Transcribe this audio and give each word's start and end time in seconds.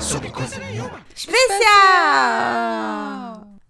Sobre 0.00 0.30
coisa 0.30 0.58
nenhuma. 0.58 1.04
Especial! 1.14 1.46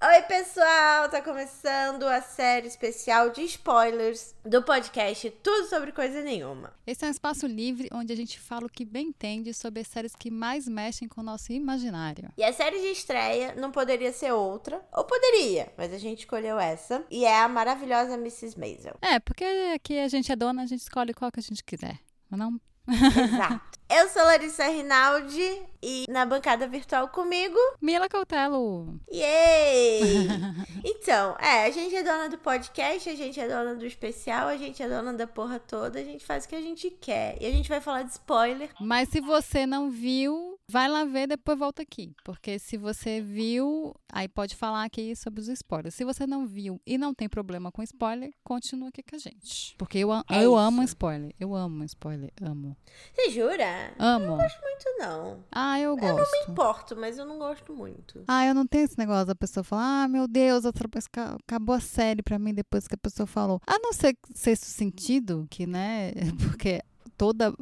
Oi, 0.03 0.23
pessoal! 0.23 1.09
Tá 1.09 1.23
começando 1.23 2.03
a 2.03 2.21
série 2.21 2.67
especial 2.67 3.31
de 3.31 3.43
spoilers 3.43 4.35
do 4.45 4.63
podcast 4.63 5.31
Tudo 5.43 5.69
Sobre 5.69 5.93
Coisa 5.93 6.23
Nenhuma. 6.23 6.73
Esse 6.87 7.05
é 7.05 7.09
um 7.09 7.11
espaço 7.11 7.47
livre 7.47 7.89
onde 7.93 8.13
a 8.13 8.17
gente 8.17 8.41
fala 8.41 8.67
o 8.67 8.71
que 8.71 8.85
bem 8.85 9.09
entende 9.09 9.55
sobre 9.55 9.81
as 9.81 9.87
séries 9.87 10.15
que 10.17 10.31
mais 10.31 10.67
mexem 10.67 11.07
com 11.07 11.21
o 11.21 11.25
nosso 11.25 11.53
imaginário. 11.53 12.31
E 12.37 12.45
a 12.45 12.53
série 12.53 12.81
de 12.81 12.89
estreia 12.89 13.55
não 13.55 13.71
poderia 13.71 14.13
ser 14.13 14.33
outra, 14.33 14.85
ou 14.93 15.05
poderia, 15.05 15.73
mas 15.77 15.93
a 15.93 15.99
gente 15.99 16.21
escolheu 16.21 16.59
essa, 16.59 17.05
e 17.11 17.25
é 17.25 17.41
a 17.41 17.49
maravilhosa 17.49 18.15
Mrs. 18.15 18.59
Maisel. 18.59 18.97
É, 19.01 19.21
porque 19.21 19.45
aqui 19.75 19.99
a 19.99 20.09
gente 20.09 20.31
é 20.33 20.37
dona, 20.37 20.63
a 20.63 20.67
gente 20.67 20.81
escolhe 20.81 21.15
qual 21.15 21.31
que 21.31 21.41
a 21.41 21.43
gente 21.43 21.63
quiser. 21.63 21.99
Mas 22.29 22.41
não 22.41 22.61
Exato. 22.89 23.79
Eu 23.89 24.09
sou 24.09 24.23
Larissa 24.25 24.67
Rinaldi 24.67 25.63
e 25.81 26.07
na 26.09 26.27
bancada 26.27 26.67
virtual 26.67 27.09
comigo. 27.09 27.57
Mila 27.81 28.09
Cautelo. 28.09 28.99
Yay! 29.13 30.01
então, 30.85 31.37
é, 31.39 31.67
a 31.67 31.71
gente 31.71 31.95
é 31.95 32.03
dona 32.03 32.29
do 32.29 32.37
podcast, 32.37 33.09
a 33.09 33.15
gente 33.15 33.39
é 33.39 33.47
dona 33.47 33.77
do 33.77 33.87
especial, 33.87 34.49
a 34.49 34.57
gente 34.57 34.83
é 34.83 34.89
dona 34.89 35.13
da 35.15 35.27
porra 35.29 35.61
toda, 35.61 36.01
a 36.01 36.03
gente 36.05 36.25
faz 36.27 36.45
o 36.45 36.49
que 36.49 36.57
a 36.57 36.61
gente 36.61 36.91
quer. 36.91 37.41
E 37.41 37.47
a 37.47 37.51
gente 37.53 37.69
vai 37.69 37.81
falar 37.81 38.03
de 38.03 38.11
spoiler. 38.11 38.71
Mas 38.81 39.09
se 39.09 39.21
você 39.21 39.65
não 39.65 39.89
viu, 39.89 40.59
vai 40.69 40.89
lá 40.89 41.05
ver, 41.05 41.29
depois 41.29 41.57
volta 41.57 41.83
aqui. 41.83 42.13
Porque 42.25 42.59
se 42.59 42.77
você 42.77 43.21
viu, 43.21 43.95
aí 44.13 44.27
pode 44.27 44.57
falar 44.57 44.83
aqui 44.83 45.15
sobre 45.15 45.41
os 45.41 45.47
spoilers. 45.49 45.95
Se 45.95 46.05
você 46.05 46.27
não 46.27 46.45
viu 46.45 46.81
e 46.85 46.99
não 46.99 47.15
tem 47.15 47.29
problema 47.29 47.71
com 47.71 47.85
spoiler, 47.85 48.33
continua 48.43 48.89
aqui 48.89 49.03
com 49.09 49.15
a 49.15 49.19
gente. 49.21 49.77
Porque 49.79 49.99
eu, 49.99 50.13
É 50.13 50.23
eu 50.39 50.51
isso. 50.51 50.57
amo 50.57 50.83
spoiler. 50.83 51.33
Eu 51.39 51.55
amo 51.55 51.85
spoiler. 51.85 52.33
Amo. 52.43 52.77
Você 53.15 53.31
jura? 53.31 53.76
Amo. 53.99 54.25
Eu 54.25 54.31
não 54.31 54.37
gosto 54.37 54.61
muito, 54.63 54.85
não. 54.99 55.45
Ah, 55.53 55.81
eu 55.81 55.91
Eu 55.91 55.97
não 55.97 56.07
me 56.15 56.19
gosto. 56.21 56.51
importo, 56.51 56.97
mas 56.97 57.19
eu 57.19 57.25
não 57.25 57.39
gosto 57.39 57.73
muito. 57.75 58.25
Ah, 58.29 58.47
eu 58.47 58.55
não 58.55 58.67
tenho 58.67 58.85
esse 58.85 58.99
negócio 58.99 59.27
da 59.27 59.35
pessoa 59.35 59.63
falar, 59.65 60.05
ah, 60.05 60.09
meu 60.09 60.27
Deus, 60.29 60.65
outra 60.65 60.89
pessoa, 60.89 61.11
ca- 61.13 61.37
acabou 61.47 61.75
a 61.75 61.81
série 61.81 62.23
pra 62.23 62.39
mim 62.39 62.53
depois 62.55 62.87
que 62.89 62.95
a 62.95 62.99
pessoa 62.99 63.27
falou. 63.27 63.61
A 63.67 63.79
não 63.79 63.93
ser 63.93 64.17
sexto 64.35 64.67
sentido, 64.67 65.47
que, 65.51 65.67
né, 65.67 66.13
porque 66.57 66.83
toda, 67.17 67.53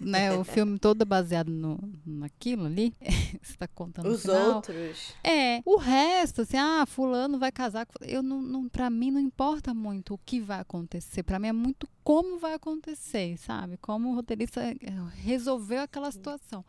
né, 0.00 0.32
o 0.32 0.44
filme 0.44 0.78
todo 0.78 1.04
baseado 1.04 1.48
no, 1.48 1.78
naquilo 2.06 2.66
ali, 2.66 2.94
você 3.42 3.56
tá 3.56 3.68
contando 3.68 4.08
Os 4.08 4.24
outros. 4.24 5.14
É, 5.22 5.60
o 5.64 5.76
resto, 5.76 6.42
assim, 6.42 6.56
ah, 6.56 6.84
fulano 6.86 7.38
vai 7.38 7.52
casar, 7.52 7.86
eu 8.02 8.22
não, 8.22 8.40
não 8.40 8.68
para 8.68 8.88
mim 8.90 9.10
não 9.10 9.20
importa 9.20 9.74
muito 9.74 10.14
o 10.14 10.18
que 10.18 10.40
vai 10.40 10.60
acontecer, 10.60 11.22
pra 11.22 11.38
mim 11.38 11.48
é 11.48 11.52
muito 11.52 11.88
como 12.02 12.38
vai 12.38 12.54
acontecer, 12.54 13.36
sabe? 13.38 13.76
Como 13.78 14.10
o 14.10 14.14
roteirista 14.14 14.60
resolveu 15.22 15.82
aquela 15.82 16.10
situação. 16.10 16.64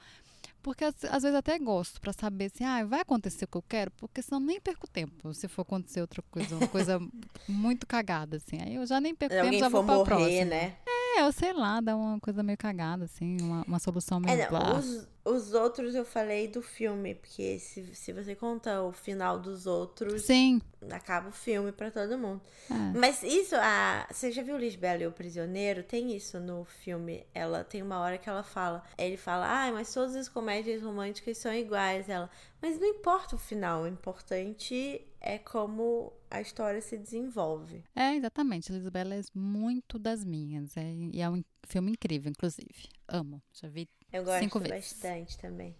Porque 0.66 0.84
às, 0.84 0.96
às 1.06 1.22
vezes 1.22 1.38
até 1.38 1.60
gosto 1.60 2.02
pra 2.02 2.12
saber 2.12 2.46
assim, 2.46 2.64
ah, 2.64 2.84
vai 2.86 3.02
acontecer 3.02 3.46
o 3.46 3.48
que 3.48 3.56
eu 3.56 3.62
quero, 3.62 3.92
porque 3.92 4.20
senão 4.24 4.40
nem 4.40 4.60
perco 4.60 4.88
tempo 4.90 5.32
se 5.32 5.48
for 5.48 5.62
acontecer 5.62 6.02
outra 6.02 6.24
coisa, 6.32 6.56
uma 6.56 6.68
coisa 6.68 7.00
muito 7.48 7.86
cagada 7.86 8.38
assim. 8.38 8.60
Aí 8.60 8.74
eu 8.74 8.86
já 8.88 9.00
nem 9.00 9.14
perco 9.14 9.36
Se 9.36 9.42
tempo, 9.42 9.60
já 9.60 9.70
vou 9.70 9.84
pra 9.84 9.94
morrer, 9.94 10.06
próxima. 10.06 10.46
né? 10.46 10.76
É, 10.88 11.05
eu 11.20 11.32
sei 11.32 11.54
lá, 11.54 11.82
dá 11.82 11.96
uma 11.96 12.20
coisa 12.20 12.44
meio 12.44 12.58
cagada 12.58 13.06
assim, 13.06 13.38
uma, 13.42 13.64
uma 13.68 13.80
solução 13.80 14.20
meio 14.20 14.40
É, 14.40 14.50
não, 14.52 14.78
os, 14.80 15.08
os 15.26 15.54
outros 15.54 15.96
eu 15.96 16.06
falei 16.06 16.48
do 16.48 16.62
filme, 16.62 17.16
porque 17.16 17.58
se, 17.58 17.96
se 17.96 18.14
você 18.14 18.36
conta 18.36 18.84
o 18.84 18.92
final 18.92 19.40
dos 19.40 19.66
outros, 19.66 20.22
Sim. 20.22 20.62
acaba 20.92 21.30
o 21.30 21.32
filme 21.32 21.72
pra 21.72 21.90
todo 21.90 22.16
mundo. 22.16 22.40
É. 22.70 22.98
Mas 22.98 23.24
isso, 23.24 23.56
a, 23.56 24.08
você 24.12 24.32
já 24.32 24.44
viu 24.44 24.56
Lisbela 24.56 25.02
e 25.02 25.08
o 25.08 25.12
Prisioneiro? 25.12 25.82
Tem 25.82 26.16
isso 26.16 26.40
no 26.40 26.64
filme. 26.64 27.26
Ela 27.34 27.64
tem 27.64 27.82
uma 27.82 28.00
hora 28.00 28.20
que 28.20 28.30
ela 28.30 28.44
fala. 28.44 28.84
Ele 29.00 29.18
fala, 29.18 29.48
ah, 29.66 29.72
mas 29.72 29.92
todas 29.92 30.16
as 30.16 30.30
comédias 30.30 30.84
românticas 30.84 31.40
são 31.40 31.52
iguais. 31.52 32.08
Ela, 32.08 32.30
mas 32.62 32.80
não 32.80 32.88
importa 32.88 33.36
o 33.36 33.40
final, 33.40 33.82
o 33.84 33.88
importante 33.88 35.02
é 35.20 35.40
como 35.40 36.14
a 36.30 36.40
história 36.40 36.82
se 36.82 36.98
desenvolve. 36.98 37.84
É, 37.96 38.16
exatamente. 38.16 38.72
Lisbela 38.72 39.16
é 39.16 39.22
muito 39.34 39.98
das 39.98 40.24
minhas. 40.24 40.78
É, 40.78 40.84
e 41.12 41.20
é 41.20 41.28
um 41.28 41.44
filme 41.68 41.92
incrível, 41.92 42.30
inclusive. 42.30 42.90
Amo. 43.08 43.42
Já 43.52 43.68
vi. 43.68 43.90
Eu 44.16 44.24
gosto 44.24 44.40
Cinco 44.40 44.60
vezes. 44.60 44.94
bastante 44.94 45.38
também. 45.38 45.76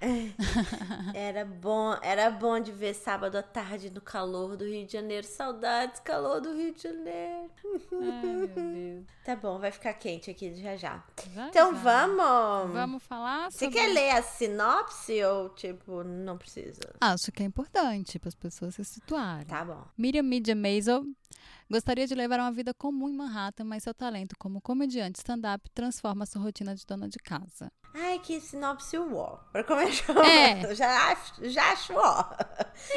era 1.14 1.44
bom, 1.44 1.96
era 2.02 2.30
bom 2.30 2.60
de 2.60 2.70
ver 2.70 2.94
sábado 2.94 3.36
à 3.36 3.42
tarde 3.42 3.90
no 3.90 4.00
calor 4.00 4.56
do 4.56 4.64
Rio 4.64 4.86
de 4.86 4.92
Janeiro. 4.92 5.26
Saudades, 5.26 6.00
calor 6.00 6.40
do 6.40 6.54
Rio 6.54 6.72
de 6.72 6.82
Janeiro. 6.82 7.50
Ai, 7.92 8.26
meu 8.26 8.46
Deus. 8.46 9.04
Tá 9.24 9.36
bom, 9.36 9.58
vai 9.58 9.70
ficar 9.70 9.92
quente 9.94 10.30
aqui 10.30 10.54
já 10.54 10.74
já. 10.76 11.04
Já, 11.34 11.48
Então 11.48 11.74
vamos. 11.74 12.72
Vamos 12.72 13.02
falar 13.02 13.50
Você 13.50 13.66
sobre... 13.66 13.78
quer 13.78 13.88
ler 13.88 14.10
a 14.12 14.22
sinopse 14.22 15.22
ou, 15.24 15.50
tipo, 15.50 16.02
não 16.02 16.38
precisa? 16.38 16.80
Acho 17.00 17.30
que 17.32 17.42
é 17.42 17.46
importante 17.46 18.18
para 18.18 18.28
as 18.28 18.34
pessoas 18.34 18.74
se 18.74 18.84
situarem. 18.84 19.46
Tá 19.46 19.64
bom. 19.64 19.84
Miriam 19.98 20.22
Media 20.22 20.54
Maisel 20.54 21.04
gostaria 21.70 22.06
de 22.06 22.14
levar 22.14 22.38
uma 22.40 22.52
vida 22.52 22.72
comum 22.74 23.08
em 23.08 23.14
Manhattan, 23.16 23.64
mas 23.64 23.82
seu 23.82 23.94
talento 23.94 24.34
como 24.38 24.60
comediante 24.60 25.18
stand-up 25.18 25.68
transforma 25.74 26.26
sua 26.26 26.40
rotina 26.42 26.74
de 26.74 26.84
dona 26.86 27.08
de 27.08 27.18
casa. 27.18 27.70
Ai, 27.94 28.18
que 28.18 28.40
sinopse 28.40 28.96
ó. 28.98 29.36
Pra 29.52 29.64
começar, 29.64 30.16
É. 30.26 30.72
já 30.74 31.10
acho, 31.12 31.48
já 31.50 31.72
acho 31.72 31.92
ó. 31.94 32.24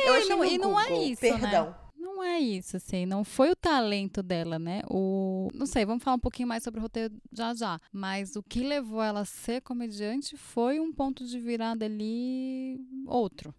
eu 0.06 0.14
achei 0.14 0.30
não- 0.30 0.46
e 0.46 0.58
não 0.58 0.80
é 0.80 0.94
isso, 1.04 1.24
né? 1.24 1.40
Perdão. 1.40 1.76
Não 1.98 2.24
é 2.24 2.40
isso, 2.40 2.78
assim, 2.78 3.06
não 3.06 3.24
foi 3.24 3.50
o 3.52 3.56
talento 3.56 4.22
dela, 4.22 4.59
né? 4.59 4.82
O, 4.90 5.50
não 5.56 5.66
sei, 5.66 5.86
vamos 5.86 6.03
falar 6.03 6.18
um 6.18 6.20
pouquinho 6.20 6.48
mais 6.48 6.64
sobre 6.64 6.80
o 6.80 6.84
roteiro 6.84 7.16
já 7.32 7.53
já. 7.56 7.80
Mas 7.92 8.36
o 8.36 8.44
que 8.44 8.62
levou 8.64 9.02
ela 9.02 9.22
a 9.22 9.26
ser 9.26 9.62
comediante 9.62 10.36
foi 10.38 10.80
um 10.80 10.92
ponto 10.94 11.26
de 11.26 11.40
virada 11.40 11.86
ali 11.86 12.80
outro. 13.08 13.53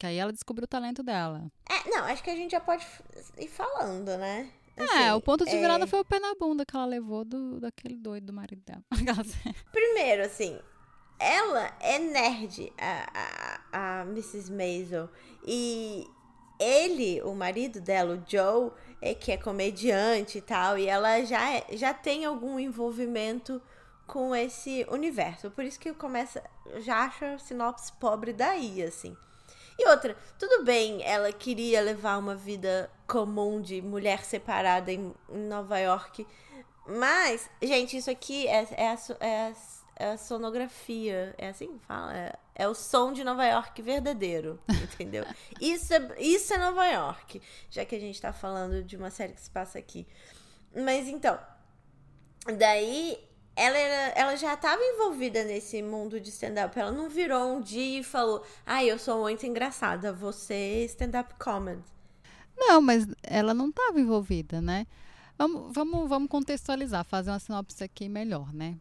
Que 0.00 0.06
aí 0.06 0.16
ela 0.16 0.32
descobriu 0.32 0.64
o 0.64 0.66
talento 0.66 1.02
dela. 1.02 1.52
É, 1.68 1.90
não, 1.90 2.04
acho 2.06 2.22
que 2.24 2.30
a 2.30 2.34
gente 2.34 2.52
já 2.52 2.60
pode 2.60 2.86
ir 3.36 3.48
falando, 3.48 4.16
né? 4.16 4.50
é, 4.74 4.82
Assim, 4.82 5.10
o 5.10 5.20
ponto 5.20 5.44
de 5.44 5.54
é, 5.54 5.60
virada 5.60 5.86
foi 5.86 6.00
o 6.00 6.04
pé 6.06 6.18
na 6.18 6.34
bunda 6.34 6.64
que 6.64 6.74
ela 6.74 6.86
levou 6.86 7.22
do, 7.22 7.60
daquele 7.60 7.98
doido 7.98 8.28
do 8.28 8.32
marido 8.32 8.62
dela. 8.64 8.82
Primeiro, 9.70 10.24
assim, 10.24 10.58
ela 11.18 11.70
é 11.80 11.98
nerd, 11.98 12.72
a, 12.78 13.60
a, 13.74 14.00
a 14.00 14.02
Mrs. 14.06 14.50
Maisel. 14.50 15.10
E 15.46 16.06
ele, 16.58 17.20
o 17.20 17.34
marido 17.34 17.78
dela, 17.78 18.14
o 18.14 18.24
Joe, 18.26 18.70
é 19.02 19.14
que 19.14 19.30
é 19.30 19.36
comediante 19.36 20.38
e 20.38 20.40
tal. 20.40 20.78
E 20.78 20.86
ela 20.86 21.22
já, 21.26 21.46
é- 21.56 21.66
já 21.72 21.92
tem 21.92 22.24
algum 22.24 22.58
envolvimento 22.58 23.60
com 24.06 24.34
esse 24.34 24.86
universo. 24.90 25.50
Por 25.50 25.62
isso 25.62 25.78
que 25.78 25.90
eu 25.90 25.94
começo, 25.94 26.38
eu 26.64 26.80
já 26.80 27.00
acho 27.04 27.22
a 27.22 27.38
sinopse 27.38 27.92
pobre 28.00 28.32
daí, 28.32 28.82
assim. 28.82 29.14
E 29.82 29.88
outra, 29.88 30.14
tudo 30.38 30.62
bem, 30.62 31.02
ela 31.02 31.32
queria 31.32 31.80
levar 31.80 32.18
uma 32.18 32.34
vida 32.34 32.90
comum 33.06 33.62
de 33.62 33.80
mulher 33.80 34.24
separada 34.26 34.92
em, 34.92 35.14
em 35.30 35.38
Nova 35.48 35.78
York. 35.78 36.26
Mas, 36.86 37.48
gente, 37.62 37.96
isso 37.96 38.10
aqui 38.10 38.46
é, 38.46 38.66
é, 38.72 38.88
a, 38.88 38.98
é 39.20 39.46
a- 39.48 39.52
é 39.96 40.10
a 40.12 40.18
sonografia. 40.18 41.34
É 41.38 41.48
assim 41.48 41.78
que 41.78 41.86
fala? 41.86 42.14
É, 42.14 42.32
é 42.56 42.68
o 42.68 42.74
som 42.74 43.10
de 43.12 43.24
Nova 43.24 43.46
York 43.46 43.80
verdadeiro. 43.80 44.60
Entendeu? 44.68 45.24
isso, 45.58 45.94
é, 45.94 46.14
isso 46.18 46.52
é 46.52 46.58
Nova 46.58 46.84
York. 46.86 47.40
Já 47.70 47.84
que 47.86 47.94
a 47.96 48.00
gente 48.00 48.20
tá 48.20 48.32
falando 48.34 48.82
de 48.82 48.96
uma 48.98 49.08
série 49.10 49.32
que 49.32 49.40
se 49.40 49.50
passa 49.50 49.78
aqui. 49.78 50.06
Mas 50.74 51.08
então, 51.08 51.38
daí 52.58 53.18
ela, 53.60 53.76
era- 53.78 54.18
ela 54.18 54.36
já 54.36 54.54
estava 54.54 54.80
envolvida 54.82 55.44
nesse 55.44 55.82
mundo 55.82 56.20
de 56.20 56.30
stand-up. 56.30 56.78
Ela 56.78 56.90
não 56.92 57.08
virou 57.08 57.56
um 57.56 57.60
dia 57.60 58.00
e 58.00 58.02
falou: 58.02 58.44
Ai, 58.64 58.90
eu 58.90 58.98
sou 58.98 59.20
muito 59.22 59.44
engraçada, 59.46 60.12
você 60.12 60.84
stand-up 60.86 61.34
comedy. 61.42 61.82
Não, 62.56 62.80
mas 62.80 63.06
ela 63.22 63.54
não 63.54 63.68
estava 63.70 63.98
envolvida, 64.00 64.60
né? 64.60 64.86
Vamos, 65.38 65.72
vamos, 65.74 66.08
vamos 66.08 66.28
contextualizar, 66.28 67.04
fazer 67.04 67.30
uma 67.30 67.38
sinopse 67.38 67.82
aqui 67.82 68.08
melhor, 68.08 68.52
né? 68.52 68.76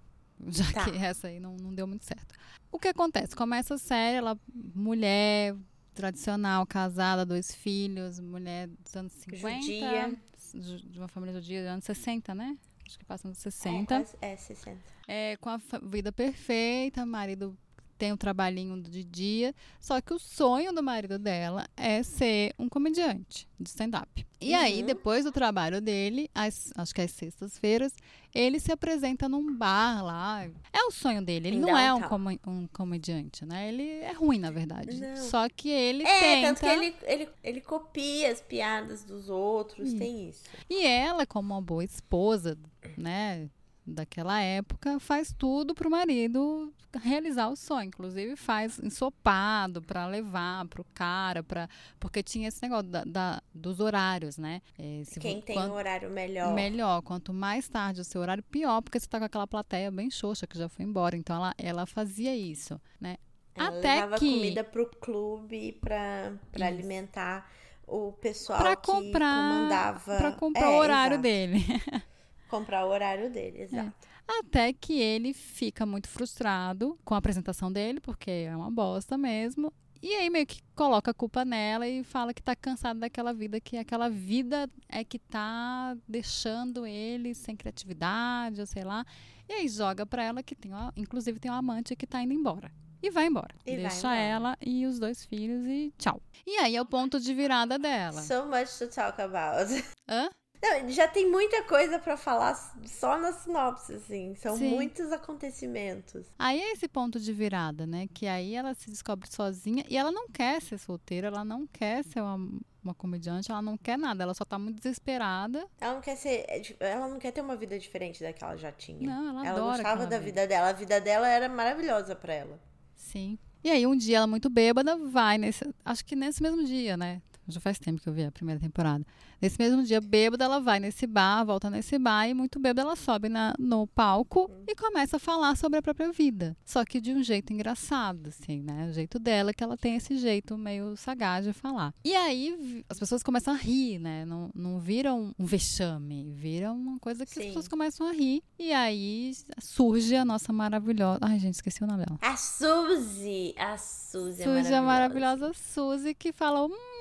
Já 0.48 0.64
Tá. 0.74 0.86
que 0.86 0.98
essa 0.98 1.28
aí 1.28 1.40
não, 1.40 1.56
não 1.58 1.74
deu 1.74 1.86
muito 1.88 2.06
certo. 2.06 2.34
O 2.72 2.78
que 2.80 2.90
acontece? 2.90 3.36
Começa 3.36 3.76
a 3.76 3.78
série, 3.78 4.18
ela, 4.18 4.38
mulher 4.76 5.56
tradicional, 5.94 6.66
casada, 6.66 7.26
dois 7.26 7.54
filhos, 7.54 8.20
mulher 8.20 8.68
dos 8.68 8.96
anos 8.96 9.12
50. 9.14 9.62
Judia. 9.62 10.16
ju- 10.56 10.90
De 10.90 11.00
uma 11.00 11.08
família 11.08 11.34
judia 11.42 11.62
dos 11.62 11.70
anos 11.72 11.86
60, 11.86 12.34
né? 12.36 12.58
Acho 12.90 12.98
que 12.98 13.06
passa 13.06 13.28
nos 13.28 13.38
60. 13.38 14.04
É, 14.20 14.32
é 14.32 14.36
60. 14.36 14.80
É, 15.08 15.38
com 15.38 15.50
a 15.50 15.60
vida 15.84 16.12
perfeita, 16.12 17.06
marido 17.06 17.56
tem 18.00 18.14
um 18.14 18.18
trabalhinho 18.18 18.82
de 18.82 19.04
dia, 19.04 19.54
só 19.80 20.00
que 20.00 20.14
o 20.14 20.18
sonho 20.18 20.74
do 20.74 20.82
marido 20.82 21.20
dela 21.20 21.68
é 21.78 22.02
ser 22.02 22.54
um 22.58 22.70
comediante 22.70 23.48
de 23.60 23.68
stand-up. 23.70 24.26
E 24.42 24.54
aí, 24.54 24.80
Uhum. 24.80 24.86
depois 24.86 25.26
do 25.26 25.32
trabalho 25.34 25.82
dele, 25.82 26.32
às- 26.34 26.72
acho 26.78 26.96
que 26.96 27.02
às 27.02 27.12
sextas-feiras, 27.12 27.94
ele 28.34 28.58
se 28.58 28.72
apresenta 28.72 29.28
num 29.28 29.54
bar 29.54 30.02
lá. 30.02 30.46
É 30.72 30.82
o 30.86 30.92
sonho 30.92 31.22
dele. 31.22 31.50
Ele 31.50 31.58
Em 31.58 31.60
não 31.60 31.78
é 31.78 31.94
um, 31.94 32.00
downtown. 32.00 32.10
comi- 32.10 32.40
um 32.48 32.68
comediante, 32.68 33.46
né? 33.46 33.68
Ele 33.68 33.84
é 34.00 34.14
ruim, 34.14 34.40
na 34.40 34.50
verdade. 34.50 34.98
Não. 34.98 35.16
Só 35.18 35.50
que 35.50 35.68
ele 35.70 36.04
É, 36.04 36.20
tenta. 36.20 36.48
tanto 36.48 36.60
que 36.62 36.66
ele, 36.68 36.96
ele, 37.04 37.30
ele 37.44 37.60
copia 37.62 38.32
as 38.32 38.40
piadas 38.42 39.04
dos 39.04 39.30
outros, 39.30 39.92
tem 39.94 40.30
isso. 40.30 40.44
E 40.70 40.86
ela, 40.86 41.26
como 41.26 41.54
uma 41.54 41.62
boa 41.62 41.84
esposa, 41.84 42.58
né? 42.98 43.50
daquela 43.92 44.40
época 44.40 45.00
faz 45.00 45.34
tudo 45.36 45.74
pro 45.74 45.90
marido 45.90 46.72
realizar 46.98 47.48
o 47.50 47.56
sonho, 47.56 47.88
inclusive 47.88 48.36
faz 48.36 48.80
ensopado 48.80 49.82
para 49.82 50.08
levar 50.08 50.66
pro 50.68 50.84
cara, 50.94 51.44
para 51.44 51.70
porque 52.00 52.24
tinha 52.24 52.48
esse 52.48 52.62
negócio 52.62 52.90
da, 52.90 53.04
da 53.04 53.44
dos 53.54 53.80
horários, 53.80 54.38
né? 54.38 54.62
É, 54.78 55.04
Quem 55.20 55.42
tem 55.42 55.56
quanto, 55.56 55.72
um 55.72 55.76
horário 55.76 56.10
melhor. 56.10 56.54
Melhor, 56.54 57.02
quanto 57.02 57.34
mais 57.34 57.68
tarde 57.68 58.02
o 58.02 58.04
seu 58.04 58.22
horário, 58.22 58.44
pior, 58.44 58.82
porque 58.82 59.00
você 59.00 59.08
tá 59.08 59.20
com 59.20 59.26
aquela 59.26 59.46
plateia 59.46 59.92
bem 59.92 60.10
xoxa 60.10 60.48
que 60.48 60.58
já 60.58 60.68
foi 60.68 60.86
embora. 60.86 61.16
Então 61.16 61.36
ela, 61.36 61.54
ela 61.58 61.86
fazia 61.86 62.36
isso, 62.36 62.82
né? 63.00 63.18
Ela 63.56 63.78
Até 63.78 63.96
levava 63.96 64.20
que... 64.20 64.32
comida 64.32 64.64
pro 64.64 64.86
clube 64.86 65.74
para 65.82 66.34
alimentar 66.62 67.52
o 67.86 68.14
pessoal 68.14 68.60
pra 68.60 68.76
comprar, 68.76 69.36
que 69.36 69.54
comandava. 69.54 70.18
Pra 70.18 70.32
comprar 70.32 70.72
é, 70.72 70.76
o 70.76 70.78
horário 70.80 71.16
exato. 71.16 71.22
dele. 71.22 71.66
comprar 72.50 72.86
o 72.86 72.90
horário 72.90 73.30
dele, 73.30 73.64
exato. 73.64 73.94
É. 74.06 74.09
Até 74.40 74.72
que 74.72 75.00
ele 75.00 75.34
fica 75.34 75.86
muito 75.86 76.08
frustrado 76.08 76.98
com 77.04 77.16
a 77.16 77.18
apresentação 77.18 77.72
dele, 77.72 78.00
porque 78.00 78.30
é 78.30 78.56
uma 78.56 78.70
bosta 78.70 79.18
mesmo. 79.18 79.74
E 80.02 80.14
aí 80.16 80.30
meio 80.30 80.46
que 80.46 80.62
coloca 80.76 81.12
a 81.12 81.14
culpa 81.14 81.44
nela 81.44 81.88
e 81.88 82.04
fala 82.04 82.34
que 82.34 82.42
tá 82.42 82.56
cansado 82.56 83.00
daquela 83.00 83.34
vida, 83.34 83.60
que 83.60 83.76
aquela 83.76 84.08
vida 84.08 84.70
é 84.88 85.04
que 85.04 85.20
tá 85.20 85.98
deixando 86.08 86.86
ele 86.86 87.34
sem 87.34 87.56
criatividade, 87.56 88.62
ou 88.62 88.68
sei 88.68 88.84
lá. 88.84 89.04
E 89.48 89.54
aí 89.54 89.68
joga 89.68 90.06
pra 90.06 90.24
ela 90.24 90.44
que 90.44 90.56
tem, 90.56 90.72
uma, 90.72 90.94
inclusive 90.96 91.40
tem 91.40 91.52
um 91.52 91.56
amante 91.56 91.96
que 91.96 92.08
tá 92.08 92.22
indo 92.22 92.34
embora. 92.34 92.72
E 93.02 93.10
vai 93.10 93.28
embora. 93.28 93.56
E 93.66 93.78
Deixa 93.78 94.08
vai 94.08 94.18
embora. 94.18 94.22
ela 94.22 94.58
e 94.62 94.86
os 94.86 95.00
dois 95.00 95.26
filhos 95.26 95.66
e 95.66 95.92
tchau. 95.98 96.22
E 96.46 96.58
aí 96.58 96.76
é 96.76 96.82
o 96.82 96.86
ponto 96.86 97.20
de 97.20 97.34
virada 97.34 97.80
dela. 97.80 98.22
So 98.22 98.46
much 98.46 98.78
to 98.78 98.88
talk 98.88 99.20
about. 99.22 99.72
Hã? 100.08 100.30
Não, 100.62 100.90
já 100.90 101.08
tem 101.08 101.30
muita 101.30 101.64
coisa 101.64 101.98
para 101.98 102.18
falar 102.18 102.54
só 102.86 103.18
na 103.18 103.32
sinopse, 103.32 103.94
assim. 103.94 104.36
São 104.36 104.58
Sim. 104.58 104.70
muitos 104.70 105.12
acontecimentos. 105.12 106.26
Aí 106.38 106.60
é 106.60 106.74
esse 106.74 106.88
ponto 106.88 107.20
de 107.20 107.32
virada, 107.32 107.88
né? 107.88 108.08
Que 108.14 108.28
aí 108.28 108.56
ela 108.56 108.74
se 108.74 108.90
descobre 108.90 109.30
sozinha 109.32 109.86
e 109.90 109.98
ela 109.98 110.12
não 110.12 110.28
quer 110.28 110.62
ser 110.62 110.78
solteira, 110.78 111.28
ela 111.28 111.46
não 111.46 111.66
quer 111.66 112.04
ser 112.04 112.20
uma, 112.20 112.60
uma 112.84 112.94
comediante, 112.94 113.50
ela 113.50 113.62
não 113.62 113.78
quer 113.78 113.98
nada, 113.98 114.24
ela 114.24 114.34
só 114.34 114.44
tá 114.44 114.60
muito 114.60 114.78
desesperada. 114.78 115.66
Ela 115.80 115.94
não 115.94 116.02
quer 116.02 116.18
ser. 116.18 116.46
É, 116.50 116.62
ela 116.80 117.08
não 117.08 117.20
quer 117.20 117.32
ter 117.32 117.42
uma 117.42 117.56
vida 117.56 117.80
diferente 117.80 118.22
da 118.22 118.34
que 118.34 118.44
ela 118.44 118.58
já 118.58 118.72
tinha. 118.72 119.00
Não, 119.00 119.30
ela, 119.30 119.48
ela 119.48 119.60
gostava 119.62 120.06
da 120.06 120.20
vida 120.20 120.46
dela. 120.46 120.70
A 120.70 120.74
vida 120.74 121.00
dela 121.00 121.28
era 121.28 121.48
maravilhosa 121.48 122.16
para 122.16 122.34
ela. 122.34 122.60
Sim. 122.96 123.40
E 123.64 123.70
aí 123.70 123.88
um 123.88 123.96
dia 123.96 124.18
ela 124.18 124.28
muito 124.28 124.50
bêbada 124.50 124.98
vai 124.98 125.38
nesse, 125.38 125.66
acho 125.84 126.04
que 126.06 126.16
nesse 126.16 126.42
mesmo 126.42 126.64
dia, 126.66 126.96
né? 126.96 127.22
Já 127.52 127.60
faz 127.60 127.80
tempo 127.80 128.02
que 128.02 128.08
eu 128.08 128.14
vi 128.14 128.24
a 128.24 128.32
primeira 128.32 128.60
temporada. 128.60 129.06
Nesse 129.42 129.58
mesmo 129.58 129.84
dia, 129.84 130.02
bêbada, 130.02 130.44
ela 130.46 130.60
vai 130.60 130.80
nesse 130.80 131.08
bar, 131.08 131.46
volta 131.46 131.70
nesse 131.70 131.98
bar 131.98 132.28
e 132.28 132.34
muito 132.34 132.60
bêbada 132.60 132.82
ela 132.82 132.96
sobe 132.96 133.30
na, 133.30 133.54
no 133.58 133.88
palco 133.88 134.50
e 134.68 134.76
começa 134.76 135.18
a 135.18 135.20
falar 135.20 135.56
sobre 135.56 135.80
a 135.80 135.82
própria 135.82 136.12
vida. 136.12 136.56
Só 136.66 136.84
que 136.84 137.00
de 137.00 137.14
um 137.14 137.24
jeito 137.24 137.54
engraçado, 137.54 138.30
assim, 138.30 138.62
né? 138.62 138.88
O 138.90 138.94
jeito 138.94 139.18
dela 139.18 139.54
que 139.54 139.64
ela 139.64 139.78
tem 139.78 139.96
esse 139.96 140.18
jeito 140.18 140.58
meio 140.58 140.96
sagaz 140.98 141.46
de 141.46 141.54
falar. 141.54 141.94
E 142.04 142.14
aí 142.16 142.84
as 142.90 143.00
pessoas 143.00 143.24
começam 143.24 143.54
a 143.54 143.58
rir, 143.58 144.00
né? 144.00 144.26
Não, 144.26 144.50
não 144.54 144.80
viram 144.80 145.34
um 145.40 145.46
vexame, 145.46 146.34
viram 146.34 146.76
uma 146.76 147.00
coisa 147.00 147.26
que 147.26 147.34
Sim. 147.34 147.40
as 147.40 147.46
pessoas 147.48 147.68
começam 147.68 148.08
a 148.08 148.12
rir. 148.12 148.44
E 148.58 148.74
aí 148.74 149.32
surge 149.60 150.16
a 150.16 150.26
nossa 150.26 150.52
maravilhosa. 150.52 151.20
Ai, 151.22 151.40
gente, 151.40 151.56
esqueci 151.56 151.84
o 151.84 151.88
nome 151.88 152.06
dela. 152.06 152.20
A 152.22 152.36
Suzy! 152.36 153.56
A 153.58 153.78
Suzy, 153.78 154.44
é 154.44 154.46
Suzy 154.46 154.74
a 154.74 154.82
maravilhosa 154.82 155.52
Suzy 155.54 156.14
que 156.14 156.32
fala: 156.32 156.66
hum 156.66 156.99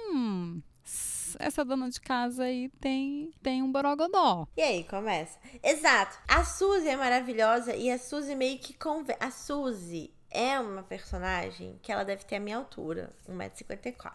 essa 1.39 1.65
dona 1.65 1.89
de 1.91 2.01
casa 2.01 2.45
aí 2.45 2.69
tem, 2.81 3.31
tem 3.43 3.63
um 3.63 3.71
borogodó. 3.71 4.47
E 4.57 4.63
aí, 4.63 4.85
começa. 4.85 5.39
Exato. 5.63 6.19
A 6.27 6.45
Suzy 6.45 6.89
é 6.89 6.97
maravilhosa 6.97 7.75
e 7.75 7.91
a 7.91 7.99
Suzy 7.99 8.35
meio 8.35 8.59
que 8.59 8.73
convence. 8.75 9.19
A 9.21 9.31
Suzy 9.31 10.13
é 10.31 10.59
uma 10.59 10.83
personagem 10.83 11.79
que 11.83 11.93
ela 11.93 12.05
deve 12.05 12.25
ter 12.25 12.37
a 12.37 12.41
minha 12.41 12.57
altura, 12.57 13.13
1,54m. 13.29 14.13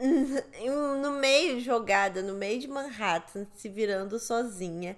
No 1.02 1.12
meio, 1.12 1.60
jogada 1.60 2.22
no 2.22 2.34
meio 2.34 2.60
de 2.60 2.68
Manhattan, 2.68 3.46
se 3.54 3.68
virando 3.68 4.18
sozinha 4.18 4.96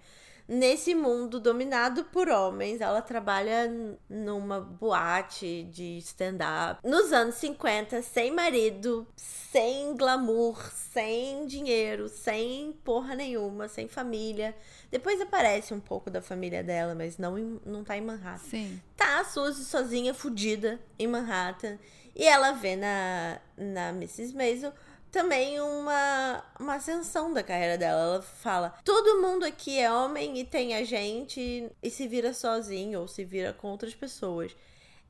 nesse 0.51 0.97
mundo 0.97 1.39
dominado 1.39 2.03
por 2.07 2.29
homens. 2.29 2.81
Ela 2.81 3.01
trabalha 3.01 3.71
numa 4.09 4.61
boate 4.61 5.63
de 5.71 5.99
stand-up. 5.99 6.81
Nos 6.83 7.13
anos 7.13 7.37
50, 7.37 8.03
sem 8.03 8.33
marido, 8.33 9.07
sem 9.15 9.97
glamour, 9.97 10.61
sem 10.73 11.47
dinheiro, 11.47 12.09
sem 12.09 12.73
porra 12.85 13.15
nenhuma, 13.15 13.69
sem 13.69 13.87
família. 13.87 14.57
Depois 14.91 15.21
aparece 15.21 15.73
um 15.73 15.81
pouco 15.81 16.11
da 16.11 16.21
família 16.21 16.65
dela, 16.65 16.97
mas 16.97 17.17
não, 17.17 17.37
não 17.65 17.85
tá 17.85 17.97
em 17.97 18.03
Manhattan. 18.03 18.51
Sim. 18.51 18.83
Tá 18.97 19.21
a 19.21 19.25
Suzy 19.25 19.65
sozinha, 19.65 20.13
fodida, 20.13 20.81
em 20.99 21.07
Manhattan. 21.07 21.79
E 22.17 22.27
ela 22.27 22.51
vê 22.51 22.75
na, 22.75 23.41
na 23.57 23.91
Mrs. 23.91 24.35
Maisel 24.35 24.73
também 25.11 25.61
uma, 25.61 26.45
uma 26.59 26.75
ascensão 26.75 27.33
da 27.33 27.43
carreira 27.43 27.77
dela. 27.77 28.03
Ela 28.03 28.23
fala: 28.23 28.75
todo 28.85 29.21
mundo 29.21 29.45
aqui 29.45 29.79
é 29.79 29.93
homem 29.93 30.39
e 30.39 30.45
tem 30.45 30.75
a 30.75 30.85
gente 30.85 31.71
e 31.83 31.91
se 31.91 32.07
vira 32.09 32.33
sozinho 32.33 33.01
ou 33.01 33.09
se 33.09 33.25
vira 33.25 33.53
com 33.53 33.69
outras 33.69 33.95
pessoas. 33.95 34.57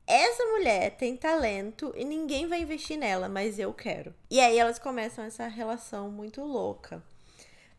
Essa 0.05 0.43
mulher 0.45 0.97
tem 0.97 1.15
talento 1.15 1.93
e 1.95 2.03
ninguém 2.03 2.47
vai 2.47 2.61
investir 2.61 2.97
nela, 2.97 3.29
mas 3.29 3.59
eu 3.59 3.73
quero. 3.73 4.13
E 4.29 4.39
aí 4.39 4.57
elas 4.57 4.79
começam 4.79 5.23
essa 5.23 5.47
relação 5.47 6.09
muito 6.09 6.43
louca. 6.43 7.01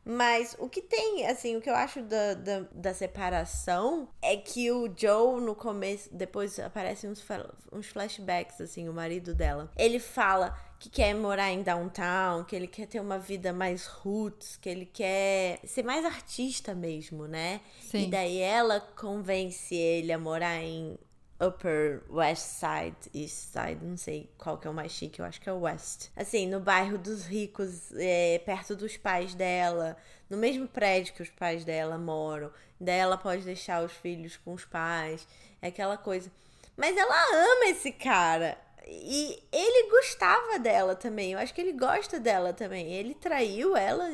Mas 0.04 0.56
o 0.58 0.69
que 0.69 0.82
tem, 0.82 1.26
assim, 1.26 1.56
o 1.56 1.60
que 1.60 1.70
eu 1.70 1.76
acho 1.76 2.02
da, 2.02 2.34
da, 2.34 2.60
da, 2.72 2.94
separação 2.94 4.08
é 4.20 4.36
que 4.36 4.70
o 4.72 4.92
Joe, 4.96 5.40
no 5.40 5.54
começo, 5.54 6.08
depois 6.12 6.58
aparecem 6.58 7.08
uns, 7.08 7.24
uns 7.70 7.86
flashbacks, 7.86 8.60
assim, 8.60 8.88
o 8.88 8.92
marido 8.92 9.32
dela. 9.32 9.70
Ele 9.76 10.00
fala 10.00 10.58
que 10.82 10.90
quer 10.90 11.14
morar 11.14 11.52
em 11.52 11.62
downtown, 11.62 12.43
que 12.43 12.56
ele 12.56 12.67
quer 12.67 12.88
ter 12.88 12.99
uma 12.99 13.17
vida 13.17 13.52
mais 13.52 13.87
roots, 13.87 14.56
que 14.56 14.69
ele 14.69 14.84
quer 14.84 15.61
ser 15.64 15.84
mais 15.84 16.05
artista 16.05 16.75
mesmo, 16.75 17.29
né? 17.29 17.61
Sim. 17.81 18.06
E 18.06 18.11
daí 18.11 18.38
ela 18.38 18.81
convence 18.81 19.73
ele 19.76 20.12
a 20.12 20.19
morar 20.19 20.61
em 20.61 20.99
Upper 21.40 22.02
West 22.11 22.43
Side, 22.43 22.96
East 23.14 23.52
Side, 23.52 23.79
não 23.81 23.96
sei 23.96 24.29
qual 24.37 24.58
que 24.58 24.67
é 24.67 24.70
o 24.70 24.75
mais 24.75 24.90
chique, 24.90 25.20
eu 25.20 25.25
acho 25.25 25.40
que 25.40 25.49
é 25.49 25.52
o 25.52 25.61
West. 25.61 26.08
Assim, 26.17 26.49
no 26.49 26.58
bairro 26.58 26.99
dos 26.99 27.26
ricos, 27.26 27.93
é, 27.94 28.40
perto 28.44 28.75
dos 28.75 28.96
pais 28.96 29.37
dela, 29.37 29.96
no 30.29 30.37
mesmo 30.37 30.67
prédio 30.67 31.14
que 31.14 31.23
os 31.23 31.31
pais 31.31 31.64
dela 31.64 31.96
moram. 31.96 32.50
Daí 32.81 32.99
ela 32.99 33.17
pode 33.17 33.44
deixar 33.44 33.84
os 33.84 33.93
filhos 33.93 34.37
com 34.37 34.52
os 34.52 34.64
pais, 34.64 35.29
é 35.61 35.69
aquela 35.69 35.96
coisa. 35.96 36.29
Mas 36.76 36.96
ela 36.96 37.14
ama 37.14 37.67
esse 37.67 37.93
cara. 37.93 38.58
E 38.86 39.43
ele 39.53 39.91
gostava 39.91 40.58
dela 40.58 40.94
também. 40.94 41.32
Eu 41.32 41.39
acho 41.39 41.55
que 41.55 41.60
ele 41.60 41.72
gosta 41.72 42.19
dela 42.19 42.53
também. 42.53 42.93
Ele 42.93 43.15
traiu 43.15 43.77
ela, 43.77 44.08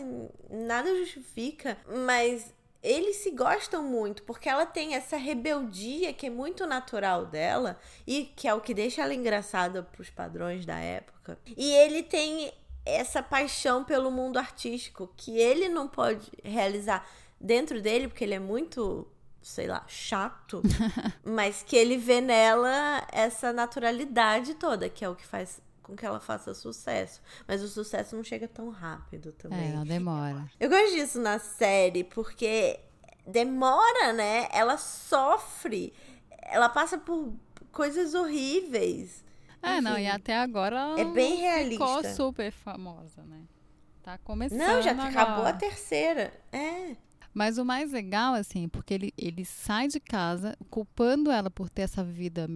nada 0.51 0.95
justifica. 0.95 1.77
Mas 2.07 2.53
eles 2.83 3.17
se 3.17 3.31
gostam 3.33 3.83
muito, 3.83 4.23
porque 4.23 4.49
ela 4.49 4.65
tem 4.65 4.95
essa 4.95 5.17
rebeldia 5.17 6.13
que 6.13 6.27
é 6.27 6.31
muito 6.31 6.67
natural 6.67 7.27
dela 7.27 7.79
e 8.07 8.25
que 8.37 8.47
é 8.47 8.55
o 8.55 8.61
que 8.61 8.73
deixa 8.73 9.03
ela 9.03 9.15
engraçada 9.15 9.83
para 9.83 10.01
os 10.01 10.11
padrões 10.11 10.65
da 10.65 10.79
época. 10.79 11.39
E 11.57 11.73
ele 11.73 12.03
tem 12.03 12.53
essa 12.87 13.23
paixão 13.23 13.85
pelo 13.85 14.11
mundo 14.11 14.39
artístico 14.39 15.13
que 15.17 15.39
ele 15.39 15.69
não 15.69 15.89
pode 15.89 16.31
realizar 16.43 17.07
dentro 17.41 17.83
dele, 17.83 18.09
porque 18.09 18.25
ele 18.25 18.35
é 18.35 18.39
muito 18.39 19.07
sei 19.43 19.67
lá, 19.67 19.85
chato, 19.87 20.63
mas 21.25 21.63
que 21.63 21.77
ele 21.77 21.97
vê 21.97 22.21
nela 22.21 23.07
essa 23.13 23.53
naturalidade 23.53 24.55
toda, 24.55 24.89
que 24.89 25.05
é 25.05 25.09
o 25.09 25.15
que 25.15 25.27
faz 25.27 25.61
com 25.83 25.97
que 25.97 26.05
ela 26.05 26.21
faça 26.21 26.53
sucesso. 26.53 27.23
Mas 27.47 27.63
o 27.63 27.69
sucesso 27.69 28.15
não 28.15 28.23
chega 28.23 28.47
tão 28.47 28.69
rápido 28.69 29.33
também. 29.33 29.71
É, 29.71 29.73
ela 29.73 29.85
demora. 29.85 30.51
Eu 30.61 30.69
gosto 30.69 30.95
disso 30.95 31.19
na 31.19 31.39
série, 31.39 32.05
porque 32.05 32.79
demora, 33.27 34.13
né? 34.13 34.49
Ela 34.53 34.77
sofre. 34.77 35.95
Ela 36.43 36.69
passa 36.69 36.99
por 36.99 37.33
coisas 37.73 38.13
horríveis. 38.13 39.25
É, 39.63 39.75
Enfim, 39.75 39.81
não, 39.81 39.99
e 39.99 40.07
até 40.07 40.37
agora 40.37 40.95
é 40.99 41.05
bem 41.07 41.37
realista. 41.37 41.85
ficou 41.85 42.05
super 42.05 42.53
famosa, 42.53 43.23
né? 43.25 43.43
Tá 44.03 44.19
começando. 44.19 44.59
Não, 44.59 44.83
já 44.83 44.91
agora. 44.93 45.09
acabou 45.09 45.47
a 45.47 45.53
terceira. 45.53 46.33
É. 46.53 46.97
Mas 47.39 47.57
o 47.57 47.65
mais 47.65 47.93
legal, 47.93 48.35
assim, 48.35 48.69
porque 48.69 48.93
ele, 48.93 49.15
ele 49.17 49.45
sai 49.45 49.87
de 49.87 50.01
casa 50.01 50.59
culpando 50.69 51.31
ela 51.31 51.49
por 51.49 51.71
ter 51.71 51.83
essa 51.83 52.03
vida 52.03 52.49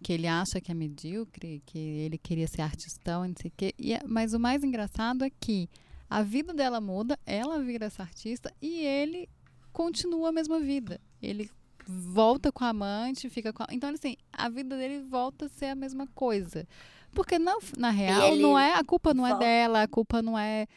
que 0.00 0.12
ele 0.12 0.28
acha 0.28 0.60
que 0.60 0.70
é 0.70 0.74
medíocre, 0.74 1.60
que 1.66 1.76
ele 1.76 2.16
queria 2.16 2.46
ser 2.46 2.62
artistão, 2.62 3.26
não 3.26 3.34
sei 3.36 3.50
o 3.50 3.52
quê. 3.56 3.74
E, 3.76 3.94
é, 3.94 4.00
mas 4.06 4.34
o 4.34 4.38
mais 4.38 4.62
engraçado 4.62 5.24
é 5.24 5.28
que 5.28 5.68
a 6.08 6.22
vida 6.22 6.54
dela 6.54 6.80
muda, 6.80 7.18
ela 7.26 7.60
vira 7.60 7.86
essa 7.86 8.04
artista 8.04 8.54
e 8.62 8.86
ele 8.86 9.28
continua 9.72 10.28
a 10.28 10.32
mesma 10.32 10.60
vida. 10.60 11.00
Ele 11.20 11.50
volta 11.84 12.52
com 12.52 12.62
a 12.62 12.68
amante, 12.68 13.28
fica 13.28 13.52
com 13.52 13.64
a... 13.64 13.66
Então, 13.72 13.90
assim, 13.90 14.14
a 14.32 14.48
vida 14.48 14.76
dele 14.76 15.00
volta 15.00 15.46
a 15.46 15.48
ser 15.48 15.66
a 15.66 15.74
mesma 15.74 16.06
coisa. 16.14 16.64
Porque, 17.12 17.40
na, 17.40 17.56
na 17.76 17.90
real, 17.90 18.22
ele 18.22 18.40
não 18.40 18.56
é, 18.56 18.74
a 18.74 18.84
culpa 18.84 19.12
não 19.12 19.26
é 19.26 19.30
volta. 19.30 19.44
é 19.44 19.48
dela, 19.48 19.82
a 19.82 19.88
culpa 19.88 20.22
não 20.22 20.38
é 20.38 20.68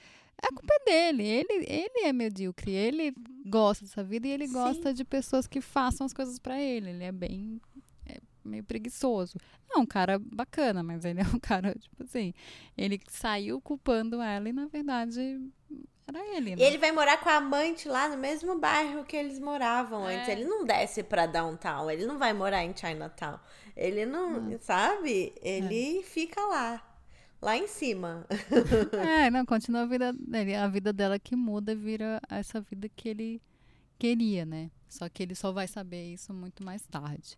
a 0.42 0.48
culpa 0.54 0.74
é 0.80 0.84
dele. 0.86 1.24
Ele, 1.28 1.66
ele 1.68 2.06
é 2.06 2.14
medíocre. 2.14 2.72
Ele 2.72 3.14
gosta 3.46 3.86
dessa 3.86 4.04
vida 4.04 4.28
e 4.28 4.32
ele 4.32 4.48
Sim. 4.48 4.54
gosta 4.54 4.94
de 4.94 5.04
pessoas 5.04 5.48
que 5.48 5.62
façam 5.62 6.06
as 6.06 6.14
coisas 6.14 6.40
pra 6.40 6.60
ele. 6.60 6.90
Ele 6.90 7.04
é 7.04 7.12
bem. 7.12 7.62
É 8.08 8.18
meio 8.44 8.64
preguiçoso. 8.64 9.38
É 9.74 9.78
um 9.78 9.86
cara 9.86 10.20
bacana, 10.20 10.82
mas 10.84 11.06
ele 11.06 11.22
é 11.22 11.24
um 11.26 11.38
cara, 11.42 11.74
tipo 11.76 12.04
assim. 12.04 12.34
Ele 12.78 13.00
saiu 13.10 13.62
culpando 13.62 14.22
ela 14.22 14.50
e, 14.50 14.54
na 14.54 14.66
verdade, 14.66 15.40
era 16.08 16.36
ele, 16.36 16.56
né? 16.56 16.62
E 16.62 16.66
ele 16.66 16.78
vai 16.78 16.92
morar 16.92 17.18
com 17.22 17.30
a 17.30 17.36
amante 17.36 17.88
lá 17.88 18.10
no 18.10 18.18
mesmo 18.18 18.58
bairro 18.58 19.06
que 19.06 19.16
eles 19.16 19.40
moravam 19.40 20.10
É. 20.10 20.16
antes. 20.18 20.30
Ele 20.30 20.46
não 20.46 20.66
desce 20.66 21.04
pra 21.04 21.26
downtown, 21.26 21.90
ele 21.90 22.06
não 22.06 22.18
vai 22.18 22.34
morar 22.34 22.64
em 22.64 22.76
Chinatown. 22.76 23.40
Ele 23.78 24.06
não, 24.06 24.60
sabe? 24.60 25.34
Ele 25.42 26.04
fica 26.04 26.42
lá, 26.48 26.84
lá 27.42 27.58
em 27.58 27.68
cima. 27.68 28.26
É, 28.94 29.30
não, 29.30 29.46
continua 29.46 29.82
a 29.82 29.86
vida 29.86 30.14
dele. 30.14 30.56
A 30.56 30.68
vida 30.68 30.94
dela 30.94 31.18
que 31.18 31.36
muda 31.36 31.76
vira 31.76 32.22
essa 32.30 32.62
vida 32.62 32.88
que 32.90 33.10
ele 33.10 33.42
queria, 33.98 34.46
né? 34.46 34.70
Só 34.88 35.08
que 35.10 35.24
ele 35.24 35.36
só 35.36 35.52
vai 35.52 35.68
saber 35.68 36.14
isso 36.14 36.34
muito 36.34 36.64
mais 36.64 36.82
tarde. 36.88 37.38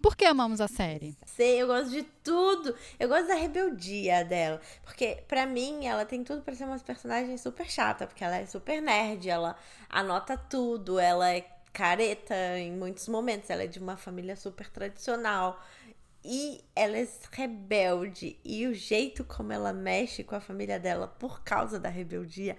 Por 0.00 0.16
que 0.16 0.24
amamos 0.24 0.60
a 0.60 0.68
série? 0.68 1.16
Sei, 1.26 1.60
eu 1.60 1.66
gosto 1.66 1.90
de 1.90 2.04
tudo. 2.22 2.74
Eu 3.00 3.08
gosto 3.08 3.26
da 3.26 3.34
rebeldia 3.34 4.24
dela. 4.24 4.60
Porque, 4.84 5.24
pra 5.26 5.44
mim, 5.44 5.86
ela 5.86 6.04
tem 6.04 6.22
tudo 6.22 6.42
pra 6.42 6.54
ser 6.54 6.64
uma 6.64 6.78
personagem 6.78 7.36
super 7.36 7.68
chata. 7.68 8.06
Porque 8.06 8.22
ela 8.22 8.36
é 8.36 8.46
super 8.46 8.80
nerd, 8.80 9.28
ela 9.28 9.56
anota 9.88 10.36
tudo, 10.36 11.00
ela 11.00 11.28
é 11.30 11.48
careta 11.72 12.34
em 12.58 12.72
muitos 12.72 13.08
momentos. 13.08 13.50
Ela 13.50 13.64
é 13.64 13.66
de 13.66 13.80
uma 13.80 13.96
família 13.96 14.36
super 14.36 14.70
tradicional. 14.70 15.60
E 16.30 16.62
ela 16.76 16.98
é 16.98 17.08
rebelde. 17.32 18.38
E 18.44 18.66
o 18.66 18.74
jeito 18.74 19.24
como 19.24 19.50
ela 19.50 19.72
mexe 19.72 20.22
com 20.22 20.34
a 20.34 20.40
família 20.40 20.78
dela 20.78 21.08
por 21.08 21.42
causa 21.42 21.80
da 21.80 21.88
rebeldia 21.88 22.54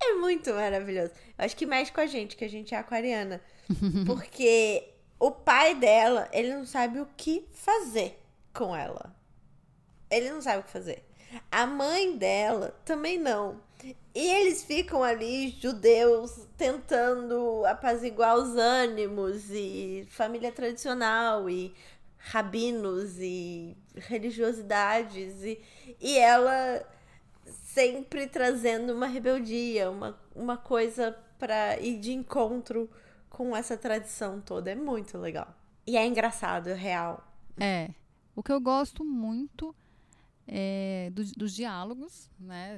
é 0.00 0.14
muito 0.14 0.54
maravilhoso. 0.54 1.12
Eu 1.36 1.44
acho 1.44 1.56
que 1.56 1.66
mexe 1.66 1.90
com 1.90 2.00
a 2.00 2.06
gente, 2.06 2.36
que 2.36 2.44
a 2.44 2.48
gente 2.48 2.72
é 2.72 2.78
aquariana. 2.78 3.42
Porque 4.06 4.94
o 5.18 5.32
pai 5.32 5.74
dela, 5.74 6.28
ele 6.32 6.54
não 6.54 6.64
sabe 6.64 7.00
o 7.00 7.08
que 7.16 7.48
fazer 7.50 8.16
com 8.54 8.76
ela. 8.76 9.12
Ele 10.08 10.30
não 10.30 10.40
sabe 10.40 10.60
o 10.60 10.62
que 10.62 10.70
fazer. 10.70 11.04
A 11.50 11.66
mãe 11.66 12.16
dela 12.16 12.78
também 12.84 13.18
não. 13.18 13.60
E 14.14 14.20
eles 14.20 14.62
ficam 14.62 15.02
ali, 15.02 15.50
judeus, 15.60 16.46
tentando 16.56 17.64
apaziguar 17.66 18.36
os 18.36 18.56
ânimos 18.56 19.50
e 19.50 20.06
família 20.10 20.52
tradicional 20.52 21.50
e 21.50 21.74
rabinos 22.22 23.18
e 23.18 23.76
religiosidades 23.94 25.42
e, 25.42 25.60
e 26.00 26.18
ela 26.18 26.86
sempre 27.44 28.26
trazendo 28.26 28.92
uma 28.94 29.06
rebeldia, 29.06 29.90
uma, 29.90 30.18
uma 30.34 30.56
coisa 30.56 31.16
para 31.38 31.78
ir 31.80 31.98
de 31.98 32.12
encontro 32.12 32.90
com 33.28 33.56
essa 33.56 33.76
tradição 33.76 34.40
toda. 34.40 34.70
É 34.70 34.74
muito 34.74 35.16
legal. 35.18 35.54
E 35.86 35.96
é 35.96 36.06
engraçado, 36.06 36.68
é 36.68 36.74
real. 36.74 37.26
É. 37.58 37.90
O 38.36 38.42
que 38.42 38.52
eu 38.52 38.60
gosto 38.60 39.04
muito 39.04 39.74
é 40.46 41.10
do- 41.12 41.32
dos 41.32 41.54
diálogos, 41.54 42.30
né? 42.38 42.76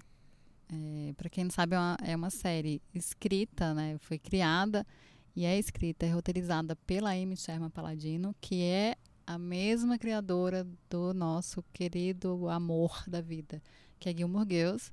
É, 0.73 1.13
para 1.15 1.29
quem 1.29 1.45
não 1.45 1.51
sabe, 1.51 1.75
é 1.75 1.79
uma, 1.79 1.97
é 2.03 2.17
uma 2.17 2.31
série 2.31 2.81
escrita, 2.95 3.75
né? 3.75 3.97
Foi 3.99 4.19
criada 4.19 4.87
e 5.35 5.45
é 5.45 5.59
escrita, 5.59 6.07
é 6.07 6.11
roteirizada 6.11 6.77
pela 6.77 7.11
Amy 7.11 7.37
Sherman 7.37 7.71
Paladino, 7.71 8.35
que 8.41 8.63
é 8.63 8.95
a 9.33 9.39
mesma 9.39 9.99
criadora 9.99 10.67
do 10.91 11.15
nosso 11.15 11.65
querido 11.73 12.49
amor 12.49 13.03
da 13.07 13.21
vida, 13.21 13.63
que 13.99 14.09
é 14.09 14.17
Gilmore 14.17 14.47
Girls. 14.49 14.93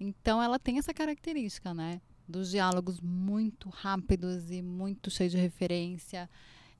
Então, 0.00 0.42
ela 0.42 0.58
tem 0.58 0.78
essa 0.78 0.94
característica, 0.94 1.74
né? 1.74 2.00
Dos 2.26 2.50
diálogos 2.50 3.00
muito 3.00 3.68
rápidos 3.68 4.50
e 4.50 4.62
muito 4.62 5.10
cheios 5.10 5.32
de 5.32 5.38
referência 5.38 6.28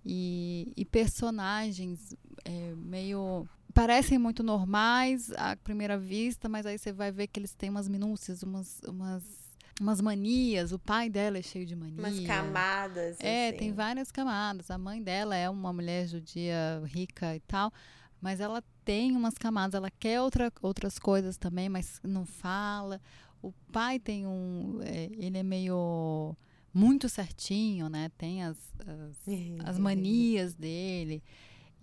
e, 0.04 0.73
e 0.76 0.84
personagens 0.84 2.14
é, 2.44 2.75
meio 2.76 3.46
parecem 3.73 4.18
muito 4.18 4.42
normais 4.42 5.32
à 5.32 5.56
primeira 5.56 5.99
vista, 5.99 6.49
mas 6.49 6.64
aí 6.64 6.78
você 6.78 6.92
vai 6.92 7.11
ver 7.11 7.26
que 7.26 7.40
eles 7.40 7.54
têm 7.54 7.70
umas 7.70 7.88
minúcias, 7.88 8.42
umas, 8.42 8.80
umas, 8.87 9.43
umas 9.81 10.00
manias. 10.00 10.73
O 10.73 10.78
pai 10.78 11.09
dela 11.09 11.38
é 11.38 11.43
cheio 11.43 11.66
de 11.66 11.75
mania. 11.75 11.99
Umas 11.99 12.21
camadas. 12.21 13.16
É, 13.21 13.49
assim. 13.49 13.59
tem 13.59 13.73
várias 13.73 14.11
camadas. 14.11 14.71
A 14.71 14.78
mãe 14.78 15.02
dela 15.02 15.37
é 15.37 15.49
uma 15.49 15.73
mulher 15.73 16.07
judia 16.07 16.83
rica 16.87 17.35
e 17.35 17.40
tal, 17.40 17.73
mas 18.21 18.40
ela 18.40 18.62
tem 18.85 19.12
umas 19.12 19.35
camadas, 19.35 19.75
ela 19.75 19.90
quer 19.90 20.21
outra, 20.21 20.52
outras 20.62 20.99
coisas 20.99 21.37
também, 21.37 21.69
mas 21.69 22.00
não 22.02 22.25
fala. 22.25 23.00
O 23.43 23.52
pai 23.73 23.99
tem 23.99 24.26
um. 24.26 24.81
é, 24.83 25.11
ele 25.12 25.38
é 25.38 25.43
meio. 25.43 26.37
muito 26.73 27.09
certinho, 27.09 27.88
né? 27.88 28.11
Tem 28.16 28.43
as, 28.43 28.57
as, 28.87 29.69
as 29.69 29.78
manias 29.78 30.54
dele. 30.54 31.23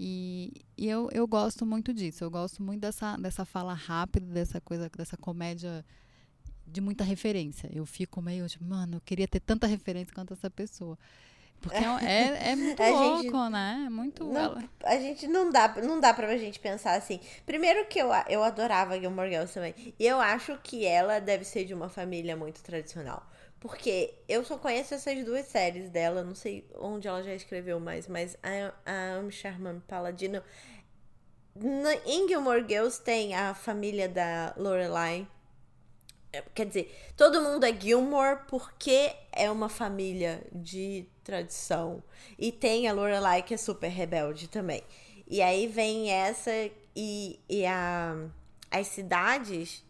E, 0.03 0.51
e 0.75 0.87
eu, 0.89 1.09
eu 1.11 1.27
gosto 1.27 1.63
muito 1.63 1.93
disso. 1.93 2.23
Eu 2.23 2.31
gosto 2.31 2.63
muito 2.63 2.81
dessa, 2.81 3.15
dessa 3.17 3.45
fala 3.45 3.75
rápida, 3.75 4.25
dessa 4.33 4.59
coisa, 4.59 4.89
dessa 4.97 5.15
comédia 5.15 5.85
de 6.71 6.81
muita 6.81 7.03
referência. 7.03 7.69
Eu 7.73 7.85
fico 7.85 8.21
meio 8.21 8.47
tipo, 8.47 8.63
mano, 8.63 8.97
eu 8.97 9.01
queria 9.01 9.27
ter 9.27 9.39
tanta 9.39 9.67
referência 9.67 10.13
quanto 10.13 10.33
essa 10.33 10.49
pessoa. 10.49 10.97
Porque 11.59 11.77
é, 11.77 11.83
é, 12.03 12.51
é 12.51 12.55
muito 12.57 12.81
A 12.81 12.89
louco, 12.89 13.21
gente- 13.23 13.51
né? 13.51 13.83
É 13.85 13.89
muito. 13.89 14.23
Não, 14.25 14.57
a 14.83 14.95
gente 14.97 15.27
não 15.27 15.51
dá, 15.51 15.67
não 15.83 15.99
dá 15.99 16.11
pra 16.13 16.35
gente 16.37 16.59
pensar 16.59 16.93
assim. 16.95 17.19
Primeiro 17.45 17.85
que 17.87 17.99
eu, 17.99 18.11
a- 18.11 18.25
eu 18.27 18.41
adorava 18.43 18.99
Gilmore 18.99 19.29
Girls 19.29 19.53
também. 19.53 19.75
E 19.99 20.05
eu 20.07 20.19
acho 20.19 20.57
que 20.63 20.85
ela 20.85 21.19
deve 21.19 21.43
ser 21.43 21.65
de 21.65 21.73
uma 21.73 21.87
família 21.89 22.35
muito 22.35 22.63
tradicional. 22.63 23.29
Porque 23.59 24.15
eu 24.27 24.43
só 24.43 24.57
conheço 24.57 24.95
essas 24.95 25.23
duas 25.23 25.45
séries 25.45 25.91
dela. 25.91 26.23
Não 26.23 26.33
sei 26.33 26.65
onde 26.79 27.07
ela 27.07 27.21
já 27.21 27.35
escreveu 27.35 27.79
mais. 27.79 28.07
Mas 28.07 28.35
a, 28.41 28.73
a 28.91 29.17
Amy 29.19 29.31
Sherman 29.31 29.79
Paladino... 29.81 30.41
Na, 31.55 31.93
em 32.05 32.27
Gilmore 32.27 32.65
Girls 32.67 32.99
tem 33.03 33.35
a 33.35 33.53
família 33.53 34.07
da 34.09 34.53
Lorelai. 34.57 35.27
É, 36.33 36.41
Quer 36.53 36.65
dizer, 36.65 37.13
todo 37.17 37.41
mundo 37.41 37.65
é 37.65 37.73
Gilmore 37.73 38.41
porque 38.47 39.13
é 39.31 39.49
uma 39.49 39.69
família 39.69 40.43
de 40.51 41.05
tradição. 41.23 42.03
E 42.37 42.51
tem 42.51 42.87
a 42.87 42.93
Lorelai 42.93 43.43
que 43.43 43.53
é 43.53 43.57
super 43.57 43.89
rebelde 43.89 44.47
também. 44.47 44.83
E 45.27 45.41
aí 45.41 45.67
vem 45.67 46.11
essa 46.11 46.51
e, 46.95 47.39
e 47.49 47.65
a, 47.65 48.15
as 48.69 48.87
cidades 48.87 49.83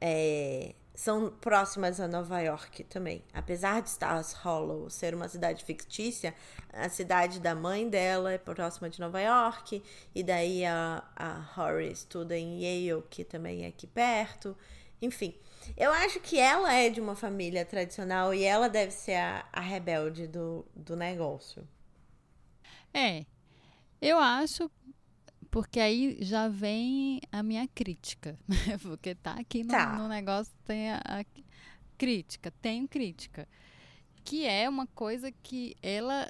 é, 0.00 0.74
são 0.94 1.30
próximas 1.30 1.98
a 1.98 2.06
Nova 2.06 2.40
York 2.40 2.84
também. 2.84 3.22
Apesar 3.32 3.80
de 3.80 3.88
Stars 3.88 4.34
Hollow 4.34 4.90
ser 4.90 5.14
uma 5.14 5.28
cidade 5.28 5.64
fictícia, 5.64 6.34
a 6.72 6.90
cidade 6.90 7.40
da 7.40 7.54
mãe 7.54 7.88
dela 7.88 8.32
é 8.32 8.38
próxima 8.38 8.90
de 8.90 9.00
Nova 9.00 9.18
York. 9.18 9.82
E 10.14 10.22
daí 10.22 10.64
a, 10.64 11.02
a 11.16 11.32
Rory 11.54 11.90
estuda 11.90 12.36
em 12.36 12.62
Yale, 12.62 13.02
que 13.08 13.24
também 13.24 13.64
é 13.64 13.68
aqui 13.68 13.86
perto. 13.86 14.54
Enfim, 15.00 15.34
eu 15.76 15.90
acho 15.92 16.20
que 16.20 16.38
ela 16.38 16.72
é 16.72 16.88
de 16.90 17.00
uma 17.00 17.14
família 17.14 17.64
tradicional 17.64 18.32
e 18.34 18.42
ela 18.44 18.68
deve 18.68 18.92
ser 18.92 19.14
a, 19.16 19.46
a 19.52 19.60
rebelde 19.60 20.26
do, 20.26 20.64
do 20.74 20.96
negócio. 20.96 21.66
É. 22.92 23.24
Eu 24.00 24.18
acho. 24.18 24.70
Porque 25.50 25.80
aí 25.80 26.16
já 26.20 26.48
vem 26.48 27.20
a 27.32 27.42
minha 27.42 27.66
crítica. 27.68 28.38
Porque 28.82 29.14
tá 29.14 29.32
aqui 29.34 29.62
no, 29.64 29.70
Tá. 29.70 29.96
no 29.96 30.08
negócio, 30.08 30.52
tem 30.64 30.90
a, 30.92 30.98
a 31.04 31.24
crítica. 31.98 32.52
Tenho 32.62 32.86
crítica. 32.88 33.48
Que 34.24 34.46
é 34.46 34.68
uma 34.68 34.86
coisa 34.86 35.30
que 35.32 35.74
ela. 35.82 36.28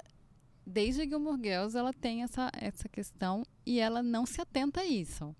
Desde 0.66 1.08
Gilmore 1.08 1.40
Girls, 1.42 1.76
ela 1.76 1.92
tem 1.92 2.22
essa, 2.22 2.50
essa 2.54 2.88
questão 2.88 3.44
e 3.66 3.80
ela 3.80 4.02
não 4.02 4.24
se 4.24 4.40
atenta 4.40 4.80
a 4.82 4.86
isso. 4.86 5.34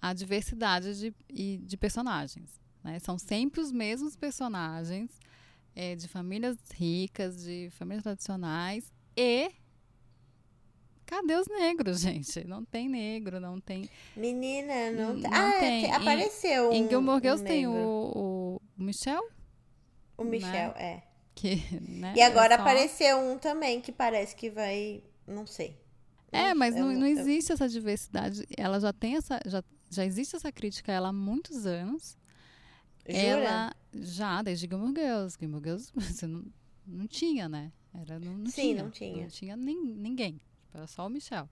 A 0.00 0.12
diversidade 0.12 0.98
de, 0.98 1.14
e 1.28 1.56
de 1.58 1.76
personagens. 1.76 2.60
Né? 2.84 2.98
São 3.00 3.18
sempre 3.18 3.60
os 3.60 3.72
mesmos 3.72 4.14
personagens 4.14 5.10
é, 5.74 5.96
de 5.96 6.06
famílias 6.06 6.56
ricas, 6.74 7.42
de 7.42 7.70
famílias 7.72 8.02
tradicionais 8.04 8.92
e 9.16 9.50
Cadê 11.06 11.34
os 11.36 11.46
negros, 11.48 12.00
gente? 12.00 12.46
Não 12.46 12.64
tem 12.64 12.88
negro, 12.88 13.38
não 13.38 13.60
tem. 13.60 13.88
Menina, 14.16 14.90
não, 14.92 15.14
Não 15.14 15.20
tem. 15.22 15.30
Ah, 15.34 15.52
tem. 15.60 15.82
te- 15.82 15.86
Em- 15.88 15.92
apareceu. 15.92 16.72
em 16.72 16.84
um- 16.84 16.88
Gilmore 16.88 17.18
um 17.18 17.22
Girls 17.22 17.44
tem 17.44 17.66
negro. 17.66 17.82
o, 17.82 18.60
o 18.78 18.82
Michel, 18.82 19.22
O 20.16 20.24
Michel, 20.24 20.70
é. 20.76 21.02
que, 21.34 21.56
né? 21.80 22.14
E 22.16 22.22
agora 22.22 22.54
é 22.54 22.56
só- 22.56 22.62
apareceu 22.62 23.18
um 23.18 23.36
também 23.38 23.80
que 23.82 23.92
parece 23.92 24.34
que 24.34 24.48
vai. 24.50 25.02
Não 25.26 25.46
sei. 25.46 25.78
É, 26.32 26.54
mas 26.54 26.74
não, 26.74 26.90
Eu- 26.90 26.98
não 26.98 27.06
eu- 27.06 27.18
existe 27.18 27.52
essa 27.52 27.68
diversidade. 27.68 28.44
Ela 28.56 28.80
já 28.80 28.92
tem 28.92 29.16
essa. 29.16 29.38
Já, 29.46 29.62
já 29.90 30.04
existe 30.06 30.34
essa 30.34 30.50
crítica 30.50 30.90
a 30.90 30.94
ela 30.94 31.08
há 31.10 31.12
muitos 31.12 31.66
anos. 31.66 32.16
Ela 33.04 33.74
já, 33.92 34.42
desde 34.42 34.66
Gilmore 34.66 34.94
Girls. 34.94 35.36
Gilmore 35.38 35.62
Girls 35.62 35.92
você 35.94 36.26
não, 36.26 36.44
não 36.86 37.06
tinha, 37.06 37.48
né? 37.48 37.72
Era, 37.92 38.18
não, 38.18 38.38
não 38.38 38.46
Sim, 38.46 38.72
tinha. 38.72 38.82
não 38.82 38.90
tinha. 38.90 39.22
Não 39.22 39.28
tinha 39.28 39.56
nem, 39.56 39.80
ninguém. 39.80 40.32
Tipo, 40.34 40.78
Era 40.78 40.86
só 40.86 41.06
o 41.06 41.10
Michel. 41.10 41.48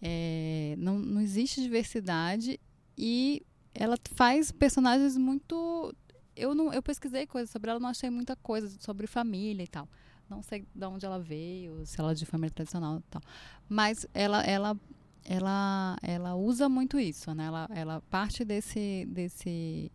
É, 0.00 0.76
não, 0.78 0.98
não 0.98 1.20
existe 1.20 1.60
diversidade 1.60 2.60
e 2.96 3.44
ela 3.74 3.96
faz 4.14 4.52
personagens 4.52 5.16
muito 5.16 5.92
eu 6.36 6.54
não 6.54 6.72
eu 6.72 6.80
pesquisei 6.80 7.26
coisas 7.26 7.50
sobre 7.50 7.68
ela, 7.70 7.80
não 7.80 7.88
achei 7.88 8.08
muita 8.08 8.36
coisa 8.36 8.68
sobre 8.80 9.06
família 9.06 9.64
e 9.64 9.66
tal. 9.66 9.88
Não 10.30 10.42
sei 10.42 10.66
de 10.72 10.86
onde 10.86 11.04
ela 11.04 11.18
veio, 11.18 11.84
se 11.84 11.98
ela 11.98 12.12
é 12.12 12.14
de 12.14 12.26
família 12.26 12.52
tradicional 12.54 12.98
e 12.98 13.02
tal. 13.10 13.22
Mas 13.68 14.06
ela 14.14 14.42
ela 14.42 14.76
ela 15.24 15.96
ela 16.00 16.34
usa 16.36 16.68
muito 16.68 16.98
isso, 16.98 17.34
né? 17.34 17.46
Ela 17.46 17.68
ela 17.74 18.00
parte 18.08 18.44
desse 18.44 19.04
desse 19.06 19.90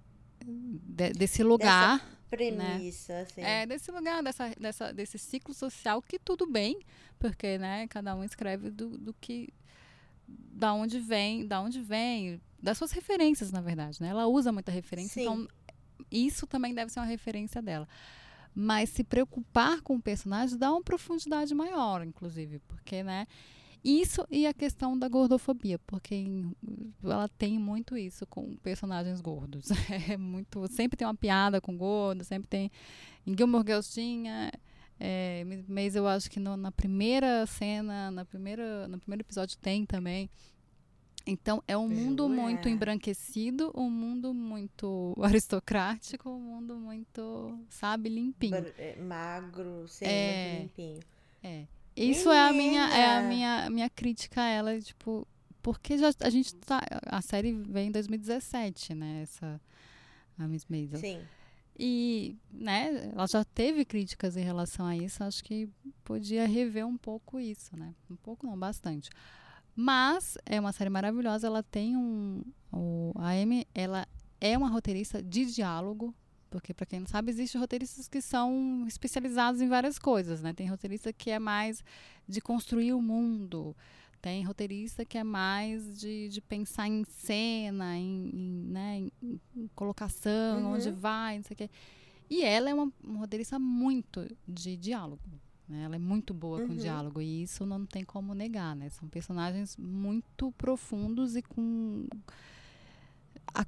de, 0.46 1.12
desse 1.14 1.44
lugar 1.44 2.00
Dessa 2.00 2.14
premissa, 2.30 3.14
né? 3.14 3.22
assim. 3.22 3.42
É, 3.42 3.66
desse 3.66 3.92
lugar, 3.92 4.24
dessa, 4.24 4.50
dessa, 4.60 4.94
desse 4.94 5.18
ciclo 5.18 5.54
social 5.54 6.02
que 6.02 6.18
tudo 6.18 6.48
bem, 6.48 6.80
porque, 7.20 7.58
né, 7.58 7.88
cada 7.88 8.16
um 8.16 8.24
escreve 8.24 8.70
do, 8.70 8.98
do 8.98 9.14
que 9.14 9.54
da 10.28 10.74
onde 10.74 11.00
vem, 11.00 11.46
da 11.46 11.62
onde 11.62 11.82
vem, 11.82 12.42
das 12.62 12.78
suas 12.78 12.92
referências, 12.92 13.52
na 13.52 13.62
verdade, 13.62 14.02
né? 14.02 14.08
Ela 14.10 14.26
usa 14.28 14.52
muita 14.52 14.72
referência, 14.72 15.22
Sim. 15.22 15.22
então 15.22 15.48
isso 16.10 16.48
também 16.48 16.74
deve 16.74 16.92
ser 16.92 17.00
uma 17.00 17.06
referência 17.06 17.62
dela. 17.62 17.88
Mas 18.56 18.90
se 18.90 19.04
preocupar 19.04 19.82
com 19.82 19.96
o 19.96 20.02
personagem 20.02 20.58
dá 20.58 20.72
uma 20.72 20.82
profundidade 20.82 21.54
maior, 21.54 22.06
inclusive, 22.06 22.60
porque, 22.68 23.04
né? 23.04 23.28
Isso 23.84 24.26
e 24.32 24.48
a 24.48 24.54
questão 24.54 24.98
da 24.98 25.10
gordofobia, 25.10 25.78
porque 25.80 26.26
ela 27.04 27.28
tem 27.28 27.60
muito 27.60 27.98
isso 27.98 28.26
com 28.26 28.56
personagens 28.58 29.20
gordos. 29.20 29.68
É 30.10 30.18
muito, 30.18 30.66
sempre 30.68 30.96
tem 30.98 31.06
uma 31.06 31.16
piada 31.16 31.60
com 31.60 31.76
gordo, 31.76 32.24
sempre 32.24 32.48
tem. 32.48 32.72
Em 33.28 33.36
Gilmore 33.38 33.64
Girls 33.66 33.92
tinha, 33.92 34.52
é, 35.00 35.44
mas 35.68 35.96
eu 35.96 36.08
acho 36.08 36.32
que 36.32 36.40
no, 36.40 36.56
na 36.56 36.72
primeira 36.72 37.46
cena, 37.46 38.10
na 38.10 38.24
primeira, 38.24 38.88
no 38.88 38.98
primeiro 39.00 39.22
episódio 39.22 39.58
tem 39.58 39.86
também. 39.86 40.30
Então 41.26 41.64
é 41.68 41.78
um 41.78 41.88
mundo 41.88 42.28
muito 42.28 42.68
embranquecido, 42.68 43.72
um 43.76 43.90
mundo 43.90 44.34
muito 44.34 45.14
aristocrático, 45.22 46.30
um 46.30 46.40
mundo 46.40 46.76
muito, 46.76 47.60
sabe, 47.70 48.10
limpinho. 48.10 48.66
É, 48.78 48.98
magro, 49.02 49.88
sim, 49.88 50.06
é, 50.06 50.60
limpinho. 50.62 51.00
É. 51.42 51.66
Isso 51.96 52.30
Menina. 52.30 52.36
é 52.36 52.50
a 52.50 52.54
minha 52.54 52.90
é 52.90 53.18
a 53.18 53.22
minha 53.22 53.70
minha 53.70 53.90
crítica 53.90 54.42
a 54.42 54.48
ela, 54.48 54.80
tipo, 54.80 55.28
porque 55.62 55.98
já 55.98 56.10
a 56.20 56.30
gente 56.30 56.56
tá 56.56 56.82
a 57.06 57.22
série 57.22 57.52
vem 57.52 57.88
em 57.88 57.92
2017, 57.92 58.94
né, 58.96 59.22
essa 59.24 59.62
a 60.38 60.48
Miss 60.48 60.66
Maisel. 60.70 61.00
Sim. 61.00 61.22
E, 61.78 62.38
né, 62.52 63.12
ela 63.12 63.26
já 63.26 63.44
teve 63.44 63.84
críticas 63.84 64.38
em 64.38 64.44
relação 64.44 64.86
a 64.86 64.96
isso, 64.96 65.24
acho 65.24 65.44
que 65.44 65.68
podia 66.04 66.46
rever 66.48 66.86
um 66.86 66.98
pouco 66.98 67.40
isso, 67.40 67.76
né? 67.76 67.96
Um 68.10 68.16
pouco 68.16 68.46
não, 68.46 68.58
bastante. 68.58 69.10
Mas 69.76 70.38
é 70.46 70.60
uma 70.60 70.72
série 70.72 70.90
maravilhosa, 70.92 71.48
ela 71.48 71.64
tem 71.64 71.98
um 71.98 72.44
o, 72.72 73.12
a 73.16 73.30
Amy, 73.32 73.68
ela 73.74 74.08
é 74.40 74.56
uma 74.58 74.70
roteirista 74.70 75.22
de 75.22 75.46
diálogo, 75.46 76.14
porque 76.54 76.72
para 76.72 76.86
quem 76.86 77.00
não 77.00 77.08
sabe, 77.08 77.32
existem 77.32 77.60
roteiristas 77.60 78.08
que 78.08 78.22
são 78.22 78.86
especializados 78.88 79.60
em 79.60 79.68
várias 79.68 79.98
coisas, 79.98 80.40
né? 80.40 80.54
Tem 80.54 80.70
roteirista 80.70 81.12
que 81.12 81.32
é 81.32 81.40
mais 81.40 81.84
de 82.28 82.40
construir 82.40 82.94
o 82.94 83.02
mundo, 83.02 83.76
tem 84.22 84.44
roteirista 84.44 85.04
que 85.04 85.18
é 85.18 85.24
mais 85.24 86.00
de, 86.00 86.30
de 86.30 86.40
pensar 86.40 86.88
em 86.88 87.04
cena, 87.06 87.98
em, 87.98 88.30
em 88.32 88.72
né, 88.72 89.10
em, 89.24 89.42
em 89.56 89.68
colocação, 89.74 90.62
uhum. 90.62 90.74
onde 90.74 90.92
vai, 90.92 91.38
não 91.38 91.44
sei 91.44 91.56
o 91.56 91.58
quê. 91.58 91.70
E 92.30 92.44
ela 92.44 92.70
é 92.70 92.74
uma, 92.76 92.94
uma 93.04 93.20
roteirista 93.22 93.58
muito 93.58 94.30
de 94.48 94.78
diálogo. 94.78 95.24
Né? 95.68 95.86
Ela 95.86 95.96
é 95.96 96.00
muito 96.00 96.36
boa 96.36 96.60
uhum. 96.60 96.68
com 96.68 96.76
diálogo 96.76 97.20
e 97.20 97.42
isso 97.42 97.66
não 97.66 97.84
tem 97.84 98.04
como 98.04 98.36
negar, 98.36 98.76
né? 98.76 98.90
São 98.90 99.10
personagens 99.10 99.76
muito 99.76 100.52
profundos 100.52 101.36
e 101.36 101.42
com 101.42 102.06
a, 103.56 103.66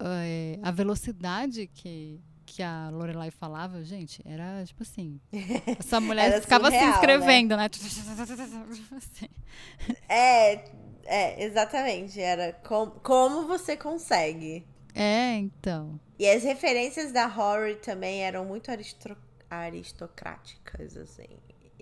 é, 0.00 0.58
a 0.62 0.70
velocidade 0.70 1.66
que 1.66 2.20
que 2.48 2.62
a 2.62 2.88
Lorelai 2.90 3.30
falava, 3.30 3.84
gente, 3.84 4.22
era 4.26 4.64
tipo 4.64 4.82
assim. 4.82 5.20
Essa 5.78 6.00
mulher 6.00 6.40
ficava 6.40 6.64
surreal, 6.64 6.84
assim 6.84 6.94
escrevendo, 6.94 7.56
né? 7.56 7.68
né? 7.68 9.28
É, 10.08 10.64
é, 11.04 11.44
exatamente. 11.44 12.20
Era 12.20 12.52
com, 12.52 12.86
como 13.02 13.46
você 13.46 13.76
consegue. 13.76 14.66
É, 14.94 15.34
então. 15.34 16.00
E 16.18 16.28
as 16.28 16.42
referências 16.42 17.12
da 17.12 17.26
Rory 17.26 17.76
também 17.76 18.22
eram 18.24 18.44
muito 18.44 18.70
aristo 18.70 19.16
aristocráticas, 19.50 20.96
assim, 20.96 21.28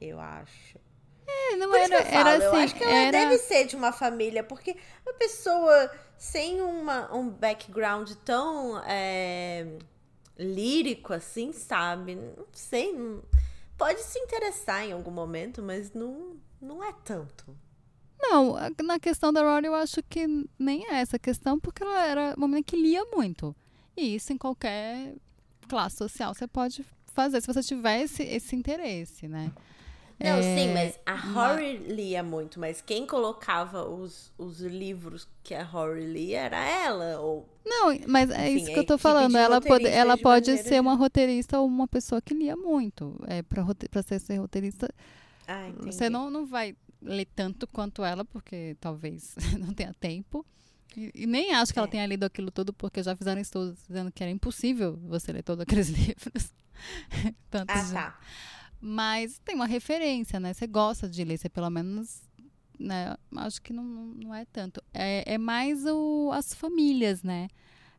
eu 0.00 0.20
acho. 0.20 0.78
É, 1.26 1.56
não 1.56 1.68
Por 1.68 1.78
era, 1.78 1.94
eu, 1.94 2.06
era 2.06 2.36
assim, 2.36 2.44
eu 2.44 2.54
acho 2.54 2.74
que 2.74 2.84
ela 2.84 2.92
era... 2.92 3.18
deve 3.18 3.38
ser 3.38 3.66
de 3.66 3.74
uma 3.76 3.92
família, 3.92 4.44
porque 4.44 4.76
uma 5.04 5.14
pessoa 5.14 5.90
sem 6.16 6.60
uma, 6.60 7.14
um 7.14 7.28
background 7.28 8.10
tão. 8.24 8.80
É 8.86 9.66
lírico, 10.38 11.12
assim, 11.12 11.52
sabe? 11.52 12.14
Não 12.14 12.46
sei. 12.52 12.92
Não... 12.92 13.22
Pode 13.76 14.00
se 14.02 14.18
interessar 14.18 14.84
em 14.84 14.92
algum 14.92 15.10
momento, 15.10 15.62
mas 15.62 15.92
não, 15.92 16.36
não 16.60 16.82
é 16.82 16.92
tanto. 17.04 17.56
Não, 18.18 18.56
na 18.82 18.98
questão 18.98 19.32
da 19.32 19.42
Rory 19.42 19.66
eu 19.66 19.74
acho 19.74 20.02
que 20.02 20.26
nem 20.58 20.86
é 20.88 21.00
essa 21.00 21.18
questão, 21.18 21.60
porque 21.60 21.82
ela 21.82 22.06
era 22.06 22.34
uma 22.36 22.48
menina 22.48 22.64
que 22.64 22.76
lia 22.76 23.04
muito. 23.12 23.54
E 23.96 24.14
isso 24.14 24.32
em 24.32 24.38
qualquer 24.38 25.14
classe 25.68 25.96
social 25.96 26.34
você 26.34 26.46
pode 26.46 26.84
fazer, 27.12 27.40
se 27.40 27.46
você 27.46 27.62
tiver 27.62 28.02
esse, 28.02 28.22
esse 28.22 28.56
interesse, 28.56 29.28
né? 29.28 29.52
Não, 30.18 30.38
é, 30.38 30.42
sim, 30.42 30.72
mas 30.72 30.98
a 31.04 31.14
Rory 31.14 31.78
mas... 31.78 31.92
lia 31.92 32.22
muito, 32.22 32.58
mas 32.58 32.80
quem 32.80 33.06
colocava 33.06 33.86
os, 33.86 34.32
os 34.38 34.60
livros 34.60 35.28
que 35.42 35.54
a 35.54 35.62
Rory 35.62 36.06
lia 36.06 36.40
era 36.40 36.58
ela, 36.58 37.20
ou... 37.20 37.46
Não, 37.64 37.88
mas 38.08 38.30
é 38.30 38.50
Enfim, 38.50 38.62
isso 38.62 38.72
que 38.72 38.78
eu 38.78 38.86
tô 38.86 38.96
falando, 38.96 39.36
ela 39.36 39.60
pode, 39.60 39.86
ela 39.86 40.16
pode 40.16 40.56
ser 40.58 40.80
uma 40.80 40.94
roteirista 40.94 41.60
ou 41.60 41.66
uma 41.66 41.86
pessoa 41.86 42.22
que 42.22 42.32
lia 42.32 42.56
muito, 42.56 43.14
é, 43.26 43.42
pra, 43.42 43.62
pra 43.90 44.02
ser, 44.02 44.18
ser 44.18 44.38
roteirista, 44.38 44.88
ah, 45.46 45.70
você 45.80 46.08
não, 46.08 46.30
não 46.30 46.46
vai 46.46 46.74
ler 47.02 47.26
tanto 47.36 47.66
quanto 47.66 48.02
ela, 48.02 48.24
porque 48.24 48.74
talvez 48.80 49.34
não 49.60 49.74
tenha 49.74 49.92
tempo, 50.00 50.46
e, 50.96 51.12
e 51.14 51.26
nem 51.26 51.52
acho 51.52 51.74
que 51.74 51.78
é. 51.78 51.80
ela 51.80 51.88
tenha 51.88 52.06
lido 52.06 52.24
aquilo 52.24 52.50
tudo, 52.50 52.72
porque 52.72 53.02
já 53.02 53.14
fizeram 53.14 53.40
estudos 53.40 53.76
dizendo 53.86 54.10
que 54.10 54.22
era 54.22 54.32
impossível 54.32 54.96
você 55.06 55.30
ler 55.30 55.42
todos 55.42 55.60
aqueles 55.60 55.88
livros. 55.92 56.54
Tantos 57.50 57.92
ah, 57.92 57.94
tá. 57.94 58.18
Mas 58.80 59.38
tem 59.44 59.54
uma 59.54 59.66
referência, 59.66 60.38
né? 60.38 60.52
Você 60.52 60.66
gosta 60.66 61.08
de 61.08 61.24
ler, 61.24 61.38
você 61.38 61.48
pelo 61.48 61.70
menos. 61.70 62.22
Né? 62.78 63.16
Acho 63.36 63.62
que 63.62 63.72
não, 63.72 63.82
não 63.82 64.34
é 64.34 64.44
tanto. 64.44 64.82
É, 64.92 65.34
é 65.34 65.38
mais 65.38 65.84
o, 65.86 66.30
as 66.32 66.52
famílias, 66.54 67.22
né? 67.22 67.48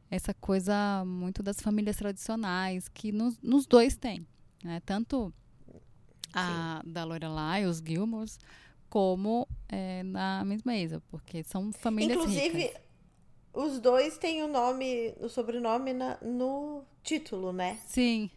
Essa 0.09 0.33
coisa 0.33 1.03
muito 1.05 1.41
das 1.43 1.59
famílias 1.59 1.97
tradicionais, 1.97 2.87
que 2.87 3.11
nos, 3.11 3.39
nos 3.41 3.65
dois 3.65 3.97
tem. 3.97 4.25
Né? 4.63 4.79
Tanto 4.85 5.33
a 6.33 6.81
Sim. 6.83 6.91
da 6.91 7.03
Lorelai, 7.03 7.65
os 7.65 7.79
Gilmores, 7.79 8.39
como 8.89 9.47
é, 9.67 10.03
na 10.03 10.43
mesma 10.45 10.75
Isa, 10.75 11.01
porque 11.09 11.43
são 11.43 11.71
famílias 11.73 12.17
Inclusive, 12.17 12.57
ricas. 12.59 12.81
os 13.53 13.79
dois 13.79 14.17
têm 14.17 14.43
o 14.43 14.47
nome, 14.47 15.13
o 15.19 15.27
sobrenome 15.27 15.93
na, 15.93 16.17
no 16.21 16.83
título, 17.03 17.51
né? 17.51 17.79
Sim, 17.85 18.29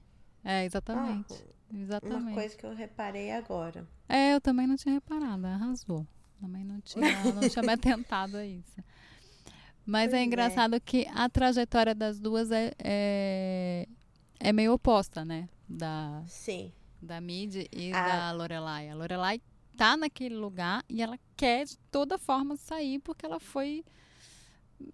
é, 0.45 0.65
exatamente. 0.65 1.35
Ah, 1.35 1.60
Exatamente. 1.73 2.23
Uma 2.23 2.33
coisa 2.33 2.57
que 2.57 2.67
eu 2.67 2.75
reparei 2.75 3.31
agora. 3.31 3.87
É, 4.09 4.35
eu 4.35 4.41
também 4.41 4.67
não 4.67 4.77
tinha 4.77 4.95
reparado, 4.95 5.47
arrasou. 5.47 6.07
Também 6.41 6.65
não 6.65 6.81
tinha, 6.81 7.01
não 7.35 7.49
tinha 7.49 7.63
me 7.63 7.73
atentado 7.73 8.37
a 8.37 8.45
isso. 8.45 8.83
Mas 9.87 10.09
é 10.09 10.11
pois 10.11 10.21
é 10.21 10.25
engraçado 10.25 10.77
é. 10.77 10.81
que 10.81 11.07
a 11.15 11.29
trajetória 11.29 11.95
das 11.95 12.19
duas 12.19 12.51
é, 12.51 12.73
é, 12.79 13.89
é, 14.39 14.53
meio 14.53 14.73
oposta, 14.73 15.25
né? 15.25 15.49
Da, 15.69 16.23
Sim. 16.27 16.73
Da 17.01 17.21
Mid 17.21 17.67
e 17.73 17.93
a... 17.93 18.07
da 18.07 18.33
Lorelai. 18.33 18.89
A 18.89 18.95
Lorelai 18.95 19.41
tá 19.77 19.97
naquele 19.97 20.37
lugar 20.37 20.85
e 20.89 21.03
ela 21.03 21.19
quer 21.37 21.65
de 21.65 21.79
toda 21.91 22.19
forma 22.19 22.57
sair 22.57 22.99
porque 22.99 23.25
ela 23.25 23.41
foi. 23.41 23.85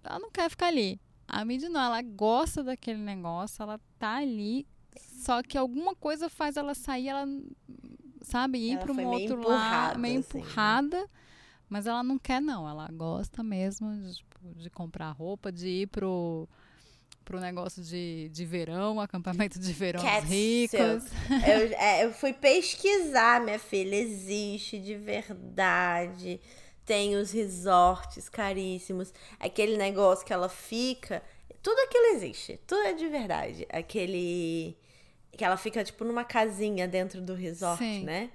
Ela 0.04 0.18
não 0.18 0.30
quer 0.30 0.50
ficar 0.50 0.66
ali. 0.66 1.00
A 1.26 1.44
Mid 1.44 1.62
não, 1.64 1.80
ela 1.80 2.02
gosta 2.02 2.62
daquele 2.62 3.00
negócio, 3.00 3.62
ela 3.62 3.80
tá 3.98 4.16
ali 4.16 4.66
só 4.98 5.42
que 5.42 5.58
alguma 5.58 5.94
coisa 5.94 6.28
faz 6.28 6.56
ela 6.56 6.74
sair, 6.74 7.08
ela, 7.08 7.26
sabe, 8.22 8.58
ir 8.58 8.78
para 8.78 8.92
um 8.92 9.06
outro 9.06 9.46
lado, 9.46 9.98
meio 9.98 10.20
assim, 10.20 10.38
né? 10.38 10.40
empurrada. 10.40 11.00
Né? 11.00 11.08
Mas 11.68 11.86
ela 11.86 12.02
não 12.02 12.18
quer, 12.18 12.40
não. 12.40 12.68
Ela 12.68 12.88
gosta 12.92 13.42
mesmo 13.42 13.92
de, 13.96 14.14
tipo, 14.14 14.54
de 14.54 14.70
comprar 14.70 15.10
roupa, 15.10 15.50
de 15.50 15.68
ir 15.68 15.86
pro, 15.88 16.48
pro 17.24 17.40
negócio 17.40 17.82
de, 17.82 18.28
de 18.32 18.44
verão, 18.44 19.00
acampamento 19.02 19.58
de 19.58 19.72
verão 19.72 20.00
ricos. 20.22 21.04
Eu, 21.28 21.76
é, 21.76 22.04
eu 22.04 22.12
fui 22.12 22.32
pesquisar, 22.32 23.40
minha 23.40 23.58
filha. 23.58 23.96
Existe 23.96 24.78
de 24.78 24.94
verdade. 24.94 26.40
Tem 26.84 27.16
os 27.16 27.32
resorts 27.32 28.28
caríssimos. 28.28 29.12
Aquele 29.40 29.76
negócio 29.76 30.24
que 30.24 30.32
ela 30.32 30.48
fica. 30.48 31.20
Tudo 31.60 31.80
aquilo 31.80 32.14
existe. 32.14 32.60
Tudo 32.64 32.82
é 32.82 32.92
de 32.92 33.08
verdade. 33.08 33.66
Aquele 33.70 34.76
que 35.36 35.44
ela 35.44 35.56
fica, 35.56 35.84
tipo, 35.84 36.04
numa 36.04 36.24
casinha 36.24 36.88
dentro 36.88 37.20
do 37.20 37.34
resort, 37.34 37.78
Sim. 37.78 38.04
né? 38.04 38.30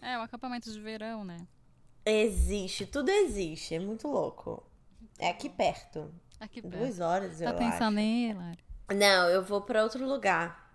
É, 0.00 0.16
o 0.16 0.20
um 0.20 0.22
acampamento 0.22 0.70
de 0.72 0.80
verão, 0.80 1.24
né? 1.24 1.46
Existe, 2.04 2.86
tudo 2.86 3.10
existe. 3.10 3.74
É 3.74 3.80
muito 3.80 4.08
louco. 4.08 4.62
É 5.18 5.28
aqui 5.28 5.48
perto. 5.48 6.12
Aqui 6.38 6.62
perto. 6.62 6.78
Duas 6.78 7.00
horas, 7.00 7.38
tá 7.38 7.50
eu 7.50 7.54
pensando 7.54 7.98
acho. 7.98 8.06
em 8.06 8.30
ir, 8.30 8.34
Lari? 8.34 8.58
Não, 8.94 9.28
eu 9.28 9.42
vou 9.42 9.60
para 9.60 9.82
outro 9.82 10.06
lugar 10.06 10.65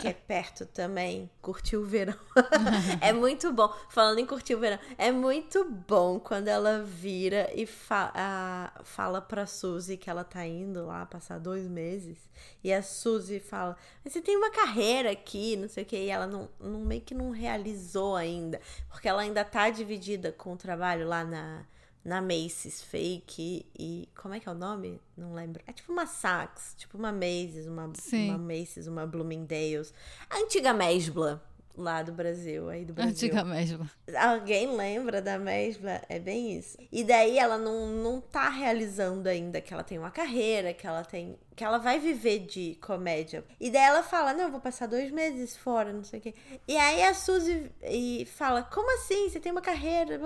que 0.00 0.08
é 0.08 0.12
perto 0.12 0.66
também, 0.66 1.30
curtir 1.40 1.76
o 1.76 1.84
verão. 1.84 2.14
é 3.00 3.12
muito 3.12 3.52
bom. 3.52 3.72
Falando 3.88 4.18
em 4.18 4.26
curtir 4.26 4.54
o 4.54 4.58
verão, 4.58 4.78
é 4.98 5.12
muito 5.12 5.64
bom 5.64 6.18
quando 6.18 6.48
ela 6.48 6.82
vira 6.82 7.50
e 7.54 7.66
fa 7.66 8.10
a, 8.14 8.82
fala 8.82 9.20
pra 9.20 9.46
Suzy 9.46 9.96
que 9.96 10.10
ela 10.10 10.24
tá 10.24 10.44
indo 10.44 10.86
lá 10.86 11.06
passar 11.06 11.38
dois 11.38 11.68
meses. 11.68 12.18
E 12.64 12.72
a 12.72 12.82
Suzy 12.82 13.38
fala: 13.38 13.76
Mas 14.04 14.12
você 14.12 14.20
tem 14.20 14.36
uma 14.36 14.50
carreira 14.50 15.10
aqui, 15.10 15.56
não 15.56 15.68
sei 15.68 15.84
o 15.84 15.86
que. 15.86 15.96
E 15.96 16.10
ela 16.10 16.26
não, 16.26 16.48
não 16.58 16.80
meio 16.80 17.02
que 17.02 17.14
não 17.14 17.30
realizou 17.30 18.16
ainda. 18.16 18.60
Porque 18.88 19.08
ela 19.08 19.22
ainda 19.22 19.44
tá 19.44 19.70
dividida 19.70 20.32
com 20.32 20.52
o 20.52 20.56
trabalho 20.56 21.06
lá 21.06 21.24
na 21.24 21.64
na 22.04 22.20
Macy's 22.20 22.82
fake 22.82 23.66
e 23.78 24.08
como 24.16 24.34
é 24.34 24.40
que 24.40 24.48
é 24.48 24.52
o 24.52 24.54
nome? 24.54 25.00
Não 25.16 25.34
lembro. 25.34 25.62
É 25.66 25.72
tipo 25.72 25.92
uma 25.92 26.06
Saks, 26.06 26.74
tipo 26.76 26.96
uma 26.96 27.12
Macy's, 27.12 27.66
uma, 27.66 27.92
uma 28.12 28.38
Macy's, 28.38 28.86
uma 28.86 29.06
Bloomingdale's. 29.06 29.92
A 30.28 30.38
antiga 30.38 30.72
Mesbla 30.72 31.42
lá 31.76 32.02
do 32.02 32.12
Brasil, 32.12 32.68
aí 32.68 32.84
do 32.84 32.92
Brasil. 32.92 33.12
Antiga 33.12 33.44
Mesbla. 33.44 33.90
Alguém 34.18 34.74
lembra 34.76 35.20
da 35.22 35.38
Mesbla? 35.38 36.02
É 36.08 36.18
bem 36.18 36.56
isso. 36.56 36.78
E 36.90 37.04
daí 37.04 37.38
ela 37.38 37.56
não, 37.58 37.86
não 37.86 38.20
tá 38.20 38.48
realizando 38.48 39.28
ainda 39.28 39.60
que 39.60 39.72
ela 39.72 39.82
tem 39.82 39.98
uma 39.98 40.10
carreira, 40.10 40.74
que 40.74 40.86
ela 40.86 41.04
tem. 41.04 41.38
que 41.56 41.64
ela 41.64 41.78
vai 41.78 41.98
viver 41.98 42.40
de 42.40 42.76
comédia. 42.80 43.44
E 43.58 43.70
daí 43.70 43.82
ela 43.82 44.02
fala: 44.02 44.32
Não, 44.34 44.44
eu 44.44 44.50
vou 44.50 44.60
passar 44.60 44.86
dois 44.86 45.10
meses 45.10 45.56
fora, 45.56 45.92
não 45.92 46.04
sei 46.04 46.18
o 46.18 46.22
quê. 46.22 46.34
E 46.66 46.76
aí 46.76 47.02
a 47.02 47.14
Suzy 47.14 47.70
e 47.82 48.26
fala: 48.26 48.62
Como 48.62 48.92
assim? 48.98 49.28
Você 49.28 49.40
tem 49.40 49.52
uma 49.52 49.62
carreira? 49.62 50.20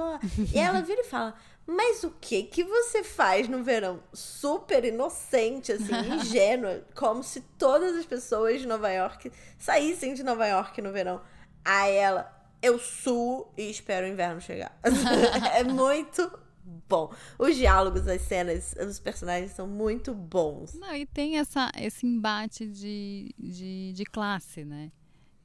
e 0.52 0.58
ela 0.58 0.80
vira 0.80 1.00
e 1.00 1.04
fala. 1.04 1.34
Mas 1.66 2.04
o 2.04 2.10
que 2.20 2.42
que 2.42 2.62
você 2.62 3.02
faz 3.02 3.48
no 3.48 3.62
verão? 3.62 4.02
Super 4.12 4.84
inocente, 4.84 5.72
assim, 5.72 5.92
ingênua, 6.20 6.84
como 6.94 7.22
se 7.22 7.40
todas 7.58 7.96
as 7.96 8.04
pessoas 8.04 8.60
de 8.60 8.66
Nova 8.66 8.90
York 8.90 9.32
saíssem 9.58 10.14
de 10.14 10.22
Nova 10.22 10.46
York 10.46 10.80
no 10.82 10.92
verão. 10.92 11.22
Aí 11.64 11.94
ela, 11.94 12.30
eu 12.62 12.78
suo 12.78 13.50
e 13.56 13.70
espero 13.70 14.06
o 14.06 14.10
inverno 14.10 14.40
chegar. 14.40 14.78
é 15.54 15.64
muito 15.64 16.38
bom. 16.86 17.10
Os 17.38 17.56
diálogos, 17.56 18.06
as 18.06 18.20
cenas, 18.22 18.74
os 18.78 18.98
personagens 18.98 19.52
são 19.52 19.66
muito 19.66 20.12
bons. 20.12 20.74
Não, 20.74 20.94
e 20.94 21.06
tem 21.06 21.38
essa, 21.38 21.70
esse 21.78 22.06
embate 22.06 22.66
de, 22.66 23.34
de, 23.38 23.92
de 23.94 24.04
classe, 24.04 24.64
né? 24.64 24.92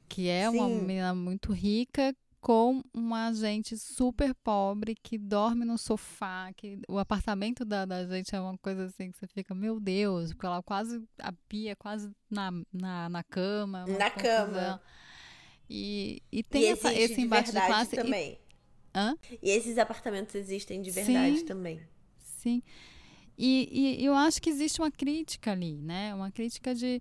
Que 0.06 0.28
é 0.28 0.50
Sim. 0.50 0.58
uma 0.58 0.68
menina 0.68 1.14
muito 1.14 1.52
rica 1.52 2.14
com 2.40 2.82
uma 2.94 3.32
gente 3.32 3.76
super 3.76 4.34
pobre 4.34 4.94
que 4.94 5.18
dorme 5.18 5.64
no 5.64 5.76
sofá, 5.76 6.50
que 6.56 6.80
o 6.88 6.98
apartamento 6.98 7.64
da, 7.64 7.84
da 7.84 8.06
gente 8.06 8.34
é 8.34 8.40
uma 8.40 8.56
coisa 8.58 8.86
assim 8.86 9.10
que 9.10 9.18
você 9.18 9.26
fica, 9.26 9.54
meu 9.54 9.78
Deus, 9.78 10.32
porque 10.32 10.46
ela 10.46 10.62
quase, 10.62 11.02
a 11.18 11.32
pia 11.48 11.76
quase 11.76 12.10
na, 12.30 12.50
na, 12.72 13.08
na 13.08 13.22
cama. 13.22 13.84
Na 13.86 14.10
confusão. 14.10 14.46
cama. 14.46 14.82
E, 15.68 16.22
e 16.32 16.42
tem 16.42 16.62
e 16.62 16.66
essa, 16.66 16.92
esse 16.92 17.20
embate 17.20 17.52
de, 17.52 17.60
de 17.60 17.66
classe. 17.66 17.94
Também. 17.96 18.32
E, 18.32 18.98
Hã? 18.98 19.16
e 19.40 19.50
esses 19.50 19.78
apartamentos 19.78 20.34
existem 20.34 20.80
de 20.82 20.90
verdade 20.90 21.38
sim, 21.38 21.44
também. 21.44 21.80
Sim. 22.18 22.62
E, 23.36 23.98
e 24.00 24.04
eu 24.04 24.14
acho 24.14 24.40
que 24.42 24.50
existe 24.50 24.80
uma 24.80 24.90
crítica 24.90 25.52
ali, 25.52 25.80
né? 25.80 26.14
Uma 26.14 26.30
crítica 26.30 26.74
de 26.74 27.00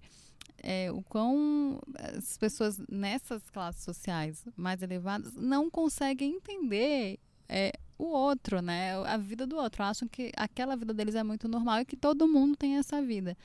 é, 0.64 0.92
o 0.92 1.02
quão 1.04 1.80
as 2.18 2.38
pessoas 2.38 2.80
nessas 2.90 3.50
classes 3.50 3.84
sociais 3.84 4.44
mais 4.56 4.82
elevadas 4.82 5.34
não 5.36 5.70
conseguem 5.70 6.36
entender 6.36 7.20
é, 7.48 7.74
o 7.98 8.06
outro, 8.06 8.62
né? 8.62 8.96
A 9.06 9.18
vida 9.18 9.46
do 9.46 9.58
outro. 9.58 9.84
Acham 9.84 10.08
que 10.08 10.32
aquela 10.36 10.76
vida 10.76 10.94
deles 10.94 11.16
é 11.16 11.24
muito 11.24 11.48
normal 11.48 11.82
e 11.82 11.86
que 11.86 11.98
todo 11.98 12.28
mundo 12.28 12.56
tem 12.56 12.78
essa 12.78 13.02
vida. 13.02 13.38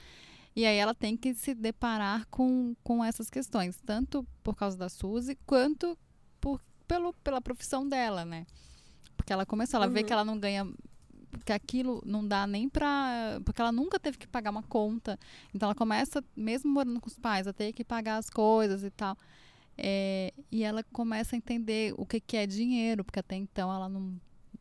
E 0.56 0.64
aí 0.64 0.76
ela 0.76 0.94
tem 0.94 1.16
que 1.16 1.34
se 1.34 1.52
deparar 1.52 2.26
com, 2.30 2.76
com 2.84 3.04
essas 3.04 3.28
questões, 3.28 3.80
tanto 3.84 4.24
por 4.42 4.54
causa 4.54 4.76
da 4.76 4.88
Suzy, 4.88 5.36
quanto 5.44 5.98
por, 6.40 6.60
pelo, 6.86 7.12
pela 7.14 7.40
profissão 7.40 7.88
dela, 7.88 8.24
né? 8.24 8.46
Porque 9.16 9.32
ela 9.32 9.44
começou, 9.44 9.78
ela 9.78 9.88
uhum. 9.88 9.92
vê 9.92 10.04
que 10.04 10.12
ela 10.12 10.24
não 10.24 10.38
ganha 10.38 10.64
que 11.44 11.52
aquilo 11.52 12.02
não 12.04 12.26
dá 12.26 12.46
nem 12.46 12.68
pra. 12.68 13.40
Porque 13.44 13.60
ela 13.60 13.72
nunca 13.72 13.98
teve 13.98 14.18
que 14.18 14.26
pagar 14.26 14.50
uma 14.50 14.62
conta. 14.62 15.18
Então 15.54 15.66
ela 15.66 15.74
começa, 15.74 16.22
mesmo 16.36 16.70
morando 16.70 17.00
com 17.00 17.08
os 17.08 17.18
pais, 17.18 17.46
a 17.46 17.52
ter 17.52 17.72
que 17.72 17.84
pagar 17.84 18.16
as 18.18 18.28
coisas 18.28 18.82
e 18.82 18.90
tal. 18.90 19.16
É, 19.76 20.32
e 20.50 20.62
ela 20.62 20.82
começa 20.84 21.34
a 21.34 21.38
entender 21.38 21.94
o 21.96 22.06
que, 22.06 22.20
que 22.20 22.36
é 22.36 22.46
dinheiro, 22.46 23.04
porque 23.04 23.18
até 23.18 23.34
então 23.34 23.72
ela 23.72 23.88
não, 23.88 24.14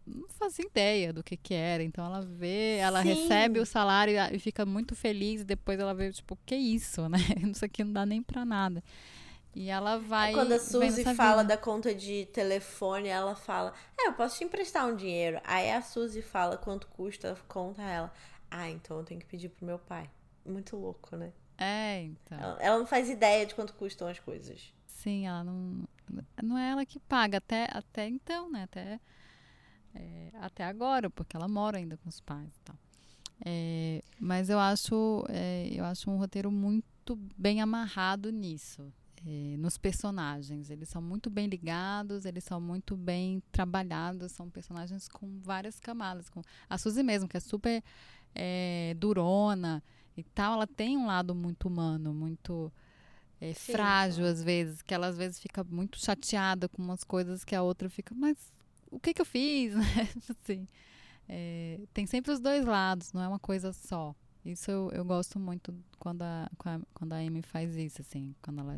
não 0.07 0.27
fazia 0.29 0.65
ideia 0.65 1.13
do 1.13 1.23
que, 1.23 1.37
que 1.37 1.53
era. 1.53 1.83
Então 1.83 2.05
ela 2.05 2.21
vê, 2.21 2.77
ela 2.77 3.01
Sim. 3.01 3.09
recebe 3.09 3.59
o 3.59 3.65
salário 3.65 4.15
e 4.31 4.39
fica 4.39 4.65
muito 4.65 4.95
feliz, 4.95 5.41
e 5.41 5.45
depois 5.45 5.79
ela 5.79 5.93
vê, 5.93 6.11
tipo, 6.11 6.37
que 6.45 6.55
isso, 6.55 7.07
né? 7.09 7.17
Isso 7.51 7.63
aqui 7.63 7.83
não 7.83 7.93
dá 7.93 8.05
nem 8.05 8.21
pra 8.21 8.43
nada. 8.43 8.83
E 9.55 9.69
ela 9.69 9.97
vai. 9.97 10.31
É 10.31 10.33
quando 10.33 10.53
a 10.53 10.59
Suzy 10.59 11.03
fala 11.15 11.43
da 11.43 11.55
conta 11.55 11.93
de 11.93 12.25
telefone, 12.27 13.07
ela 13.07 13.35
fala: 13.35 13.73
É, 13.99 14.07
eu 14.07 14.13
posso 14.13 14.37
te 14.37 14.43
emprestar 14.43 14.87
um 14.87 14.95
dinheiro. 14.95 15.39
Aí 15.43 15.71
a 15.71 15.81
Suzy 15.81 16.21
fala 16.21 16.57
quanto 16.57 16.87
custa, 16.87 17.37
conta 17.47 17.81
ela. 17.81 18.11
Ah, 18.49 18.69
então 18.69 18.97
eu 18.97 19.03
tenho 19.03 19.19
que 19.19 19.25
pedir 19.25 19.49
pro 19.49 19.65
meu 19.65 19.77
pai. 19.77 20.09
Muito 20.45 20.75
louco, 20.75 21.15
né? 21.15 21.31
É, 21.57 22.01
então. 22.01 22.37
Ela, 22.37 22.57
ela 22.61 22.79
não 22.79 22.85
faz 22.85 23.09
ideia 23.09 23.45
de 23.45 23.53
quanto 23.53 23.73
custam 23.75 24.07
as 24.07 24.19
coisas. 24.19 24.73
Sim, 24.87 25.27
ela 25.27 25.43
não. 25.43 25.83
Não 26.41 26.57
é 26.57 26.71
ela 26.71 26.85
que 26.85 26.99
paga, 26.99 27.37
até, 27.37 27.67
até 27.71 28.07
então, 28.07 28.51
né? 28.51 28.63
Até, 28.63 28.99
é, 29.95 30.29
até 30.41 30.63
agora, 30.63 31.09
porque 31.09 31.35
ela 31.35 31.47
mora 31.47 31.77
ainda 31.77 31.95
com 31.97 32.09
os 32.09 32.19
pais 32.19 32.55
e 32.57 32.61
tal. 32.61 32.75
É, 33.45 34.03
mas 34.19 34.49
eu 34.49 34.59
acho, 34.59 35.25
é, 35.29 35.69
eu 35.71 35.85
acho 35.85 36.09
um 36.09 36.17
roteiro 36.17 36.51
muito 36.51 37.15
bem 37.37 37.61
amarrado 37.61 38.31
nisso 38.31 38.91
é, 39.25 39.55
nos 39.57 39.77
personagens. 39.77 40.69
Eles 40.69 40.89
são 40.89 41.01
muito 41.01 41.29
bem 41.29 41.47
ligados, 41.47 42.25
eles 42.25 42.43
são 42.43 42.59
muito 42.59 42.95
bem 42.95 43.41
trabalhados, 43.51 44.31
são 44.31 44.49
personagens 44.49 45.07
com 45.07 45.39
várias 45.39 45.79
camadas. 45.79 46.29
Com 46.29 46.41
a 46.69 46.77
Suzy 46.77 47.03
mesmo, 47.03 47.27
que 47.27 47.37
é 47.37 47.39
super 47.39 47.83
é, 48.35 48.95
durona 48.97 49.83
e 50.17 50.23
tal, 50.23 50.55
ela 50.55 50.67
tem 50.67 50.97
um 50.97 51.05
lado 51.05 51.33
muito 51.33 51.67
humano, 51.67 52.13
muito 52.13 52.71
é, 53.39 53.53
Sim, 53.53 53.71
frágil 53.71 54.25
às 54.25 54.43
vezes, 54.43 54.81
que 54.81 54.93
ela 54.93 55.07
às 55.07 55.17
vezes 55.17 55.39
fica 55.39 55.63
muito 55.63 55.99
chateada 55.99 56.67
com 56.67 56.81
umas 56.81 57.03
coisas 57.03 57.43
que 57.43 57.55
a 57.55 57.63
outra 57.63 57.89
fica, 57.89 58.13
mas 58.13 58.37
o 58.91 58.99
que 58.99 59.13
que 59.13 59.21
eu 59.21 59.25
fiz? 59.25 59.73
assim, 60.29 60.67
tem 61.93 62.05
sempre 62.05 62.31
os 62.31 62.39
dois 62.39 62.65
lados, 62.65 63.11
não 63.13 63.21
é 63.21 63.27
uma 63.27 63.39
coisa 63.39 63.73
só. 63.73 64.13
Isso 64.45 64.69
eu, 64.69 64.91
eu 64.91 65.05
gosto 65.05 65.39
muito 65.39 65.73
quando 65.97 66.21
a, 66.21 66.51
quando 66.93 67.13
a 67.13 67.17
Amy 67.17 67.41
faz 67.41 67.75
isso, 67.77 68.01
assim, 68.01 68.35
quando 68.41 68.59
ela 68.59 68.77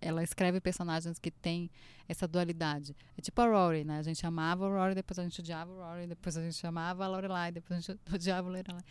ela 0.00 0.22
escreve 0.22 0.60
personagens 0.60 1.18
que 1.18 1.30
têm 1.30 1.70
essa 2.08 2.26
dualidade. 2.26 2.96
É 3.16 3.20
tipo 3.20 3.40
a 3.40 3.46
Rory, 3.46 3.84
né? 3.84 3.98
A 3.98 4.02
gente 4.02 4.24
amava 4.26 4.66
a 4.66 4.68
Rory, 4.68 4.94
depois 4.94 5.18
a 5.18 5.22
gente 5.22 5.40
odiava 5.40 5.72
a 5.72 5.92
Rory, 5.92 6.06
depois 6.06 6.36
a 6.36 6.42
gente 6.42 6.66
amava 6.66 7.04
a 7.04 7.08
Lorelai, 7.08 7.52
depois 7.52 7.78
a 7.78 7.80
gente 7.80 8.00
odiava 8.12 8.48
a 8.48 8.50
Lorelai. 8.50 8.82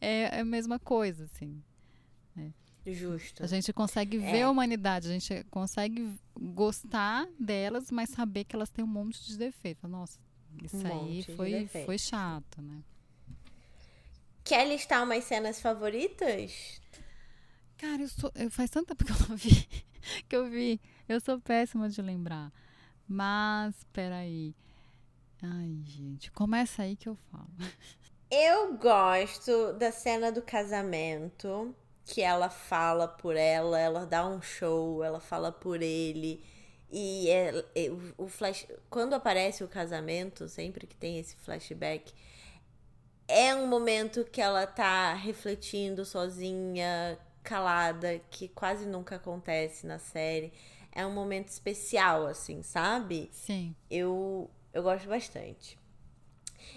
É, 0.00 0.38
é 0.38 0.40
a 0.40 0.44
mesma 0.44 0.78
coisa, 0.78 1.24
assim. 1.24 1.62
Né? 2.34 2.52
Justo. 2.86 3.42
A 3.42 3.46
gente 3.46 3.72
consegue 3.72 4.18
ver 4.18 4.38
é. 4.38 4.42
a 4.42 4.50
humanidade, 4.50 5.08
a 5.08 5.12
gente 5.12 5.44
consegue 5.50 6.14
gostar 6.38 7.26
delas, 7.38 7.90
mas 7.90 8.10
saber 8.10 8.44
que 8.44 8.54
elas 8.54 8.70
têm 8.70 8.84
um 8.84 8.88
monte 8.88 9.24
de 9.26 9.38
defeitos. 9.38 9.88
Nossa, 9.88 10.18
isso 10.62 10.76
um 10.76 10.86
aí 10.86 11.22
foi, 11.36 11.66
foi 11.66 11.98
chato, 11.98 12.60
né? 12.60 12.82
Quer 14.44 14.68
listar 14.68 15.02
umas 15.02 15.24
cenas 15.24 15.58
favoritas? 15.58 16.82
Cara, 17.78 18.02
eu 18.02 18.08
sou, 18.08 18.30
eu, 18.34 18.50
faz 18.50 18.68
tanto 18.68 18.88
tempo 18.88 19.04
que 19.04 19.10
eu 19.10 19.28
não 19.28 19.36
vi. 19.36 19.66
que 20.28 20.36
eu 20.36 20.48
vi. 20.48 20.80
Eu 21.08 21.20
sou 21.20 21.40
péssima 21.40 21.88
de 21.88 22.00
lembrar. 22.02 22.52
Mas, 23.08 23.74
peraí. 23.92 24.54
Ai, 25.42 25.78
gente, 25.84 26.30
começa 26.32 26.82
aí 26.82 26.96
que 26.96 27.08
eu 27.08 27.16
falo. 27.30 27.50
Eu 28.30 28.76
gosto 28.78 29.74
da 29.74 29.92
cena 29.92 30.32
do 30.32 30.42
casamento, 30.42 31.72
que 32.04 32.20
ela 32.20 32.50
fala 32.50 33.06
por 33.06 33.36
ela, 33.36 33.78
ela 33.78 34.06
dá 34.06 34.26
um 34.26 34.42
show, 34.42 35.04
ela 35.04 35.20
fala 35.20 35.52
por 35.52 35.80
ele. 35.80 36.42
E 36.90 37.28
é, 37.30 37.64
é, 37.76 37.90
o 38.18 38.26
flash, 38.26 38.66
quando 38.90 39.14
aparece 39.14 39.62
o 39.62 39.68
casamento, 39.68 40.48
sempre 40.48 40.84
que 40.84 40.96
tem 40.96 41.18
esse 41.18 41.36
flashback, 41.36 42.12
é 43.28 43.54
um 43.54 43.68
momento 43.68 44.24
que 44.24 44.40
ela 44.40 44.66
tá 44.66 45.14
refletindo 45.14 46.04
sozinha, 46.04 47.18
calada 47.44 48.20
que 48.30 48.48
quase 48.48 48.86
nunca 48.86 49.16
acontece 49.16 49.86
na 49.86 49.98
série. 49.98 50.52
É 50.90 51.06
um 51.06 51.12
momento 51.12 51.48
especial, 51.48 52.26
assim, 52.26 52.62
sabe? 52.62 53.28
Sim. 53.32 53.74
Eu, 53.90 54.50
eu 54.72 54.82
gosto 54.82 55.08
bastante. 55.08 55.78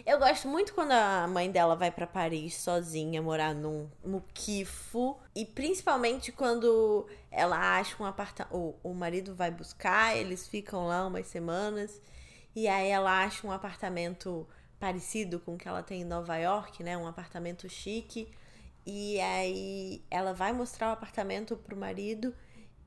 Eu 0.06 0.20
gosto 0.20 0.48
muito 0.48 0.74
quando 0.74 0.92
a 0.92 1.28
mãe 1.28 1.50
dela 1.50 1.76
vai 1.76 1.90
para 1.90 2.06
Paris 2.06 2.56
sozinha, 2.56 3.22
morar 3.22 3.56
num 3.56 3.90
muquifo. 4.06 5.18
E 5.34 5.46
principalmente 5.46 6.32
quando 6.32 7.08
ela 7.32 7.78
acha 7.80 8.02
um 8.02 8.06
apartamento. 8.06 8.56
O, 8.56 8.76
o 8.84 8.94
marido 8.94 9.34
vai 9.34 9.50
buscar, 9.50 10.16
eles 10.16 10.48
ficam 10.48 10.88
lá 10.88 11.06
umas 11.08 11.28
semanas. 11.28 12.02
E 12.56 12.68
aí 12.68 12.90
ela 12.90 13.24
acha 13.24 13.46
um 13.46 13.52
apartamento 13.52 14.48
parecido 14.80 15.40
com 15.40 15.56
o 15.56 15.58
que 15.58 15.68
ela 15.68 15.82
tem 15.82 16.02
em 16.02 16.06
Nova 16.06 16.38
York, 16.38 16.84
né? 16.84 16.98
Um 16.98 17.08
apartamento 17.08 17.70
chique. 17.70 18.30
E 18.90 19.20
aí 19.20 20.02
ela 20.10 20.34
vai 20.34 20.54
mostrar 20.54 20.88
o 20.88 20.94
apartamento 20.94 21.58
pro 21.58 21.76
marido 21.76 22.34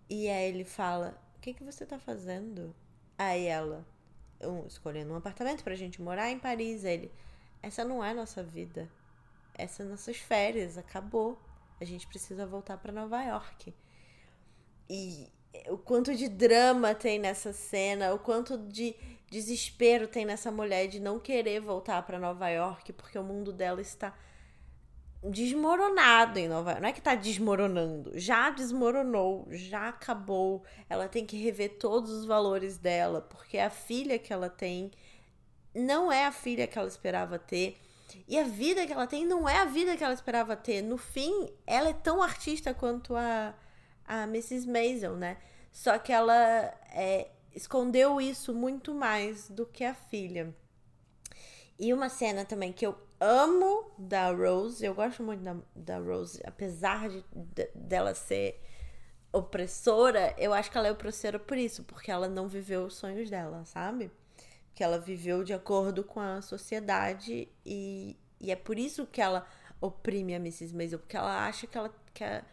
e 0.08 0.30
aí 0.30 0.48
ele 0.48 0.64
fala: 0.64 1.20
O 1.36 1.40
que, 1.40 1.52
que 1.52 1.62
você 1.62 1.84
tá 1.84 1.98
fazendo? 1.98 2.74
Aí 3.18 3.44
ela, 3.44 3.86
um, 4.40 4.66
escolhendo 4.66 5.12
um 5.12 5.16
apartamento 5.16 5.62
pra 5.62 5.74
gente 5.74 6.00
morar 6.00 6.30
em 6.30 6.38
Paris. 6.38 6.84
Ele, 6.84 7.12
essa 7.62 7.84
não 7.84 8.02
é 8.02 8.14
nossa 8.14 8.42
vida. 8.42 8.90
Essas 9.52 9.76
são 9.76 9.86
nossas 9.88 10.16
férias, 10.16 10.78
acabou. 10.78 11.38
A 11.78 11.84
gente 11.84 12.06
precisa 12.06 12.46
voltar 12.46 12.78
para 12.78 12.92
Nova 12.92 13.22
York. 13.22 13.74
E 14.88 15.28
o 15.68 15.76
quanto 15.76 16.14
de 16.14 16.30
drama 16.30 16.94
tem 16.94 17.18
nessa 17.18 17.52
cena, 17.52 18.14
o 18.14 18.18
quanto 18.18 18.56
de 18.56 18.96
desespero 19.30 20.08
tem 20.08 20.24
nessa 20.24 20.50
mulher 20.50 20.88
de 20.88 20.98
não 20.98 21.20
querer 21.20 21.60
voltar 21.60 22.02
para 22.06 22.18
Nova 22.18 22.48
York 22.48 22.90
porque 22.94 23.18
o 23.18 23.22
mundo 23.22 23.52
dela 23.52 23.82
está 23.82 24.16
desmoronado 25.22 26.38
em 26.38 26.48
Nova 26.48 26.70
York. 26.70 26.82
Não 26.82 26.88
é 26.88 26.92
que 26.92 27.00
tá 27.00 27.14
desmoronando, 27.14 28.12
já 28.18 28.50
desmoronou, 28.50 29.46
já 29.50 29.88
acabou. 29.88 30.64
Ela 30.88 31.08
tem 31.08 31.26
que 31.26 31.36
rever 31.36 31.78
todos 31.78 32.10
os 32.10 32.24
valores 32.24 32.78
dela, 32.78 33.20
porque 33.20 33.58
a 33.58 33.70
filha 33.70 34.18
que 34.18 34.32
ela 34.32 34.48
tem 34.48 34.90
não 35.74 36.10
é 36.10 36.26
a 36.26 36.32
filha 36.32 36.66
que 36.66 36.78
ela 36.78 36.88
esperava 36.88 37.38
ter. 37.38 37.78
E 38.26 38.38
a 38.38 38.44
vida 38.44 38.86
que 38.86 38.92
ela 38.92 39.06
tem 39.06 39.24
não 39.24 39.48
é 39.48 39.58
a 39.58 39.64
vida 39.64 39.96
que 39.96 40.02
ela 40.02 40.14
esperava 40.14 40.56
ter. 40.56 40.82
No 40.82 40.96
fim, 40.96 41.48
ela 41.66 41.90
é 41.90 41.92
tão 41.92 42.22
artista 42.22 42.74
quanto 42.74 43.14
a, 43.14 43.54
a 44.04 44.24
Mrs. 44.24 44.66
Maisel, 44.68 45.16
né? 45.16 45.36
Só 45.70 45.96
que 45.98 46.12
ela 46.12 46.34
é, 46.92 47.28
escondeu 47.54 48.20
isso 48.20 48.52
muito 48.52 48.92
mais 48.94 49.48
do 49.48 49.64
que 49.64 49.84
a 49.84 49.94
filha. 49.94 50.54
E 51.82 51.94
uma 51.94 52.10
cena 52.10 52.44
também 52.44 52.74
que 52.74 52.84
eu 52.84 52.94
amo 53.18 53.90
da 53.96 54.30
Rose, 54.30 54.84
eu 54.84 54.94
gosto 54.94 55.22
muito 55.22 55.42
da, 55.42 55.56
da 55.74 55.98
Rose, 55.98 56.38
apesar 56.44 57.08
de, 57.08 57.24
de, 57.32 57.70
dela 57.74 58.14
ser 58.14 58.60
opressora, 59.32 60.34
eu 60.36 60.52
acho 60.52 60.70
que 60.70 60.76
ela 60.76 60.88
é 60.88 60.92
opressora 60.92 61.38
por 61.38 61.56
isso, 61.56 61.82
porque 61.84 62.10
ela 62.10 62.28
não 62.28 62.48
viveu 62.48 62.84
os 62.84 62.96
sonhos 62.96 63.30
dela, 63.30 63.64
sabe? 63.64 64.10
Que 64.74 64.84
ela 64.84 64.98
viveu 64.98 65.42
de 65.42 65.54
acordo 65.54 66.04
com 66.04 66.20
a 66.20 66.42
sociedade 66.42 67.48
e, 67.64 68.14
e 68.38 68.50
é 68.50 68.56
por 68.56 68.78
isso 68.78 69.06
que 69.06 69.22
ela 69.22 69.46
oprime 69.80 70.34
a 70.34 70.36
Mrs. 70.36 70.74
Maisel, 70.74 70.98
porque 70.98 71.16
ela 71.16 71.46
acha 71.46 71.66
que 71.66 71.78
ela 71.78 71.90
que 72.12 72.22
a, 72.22 72.44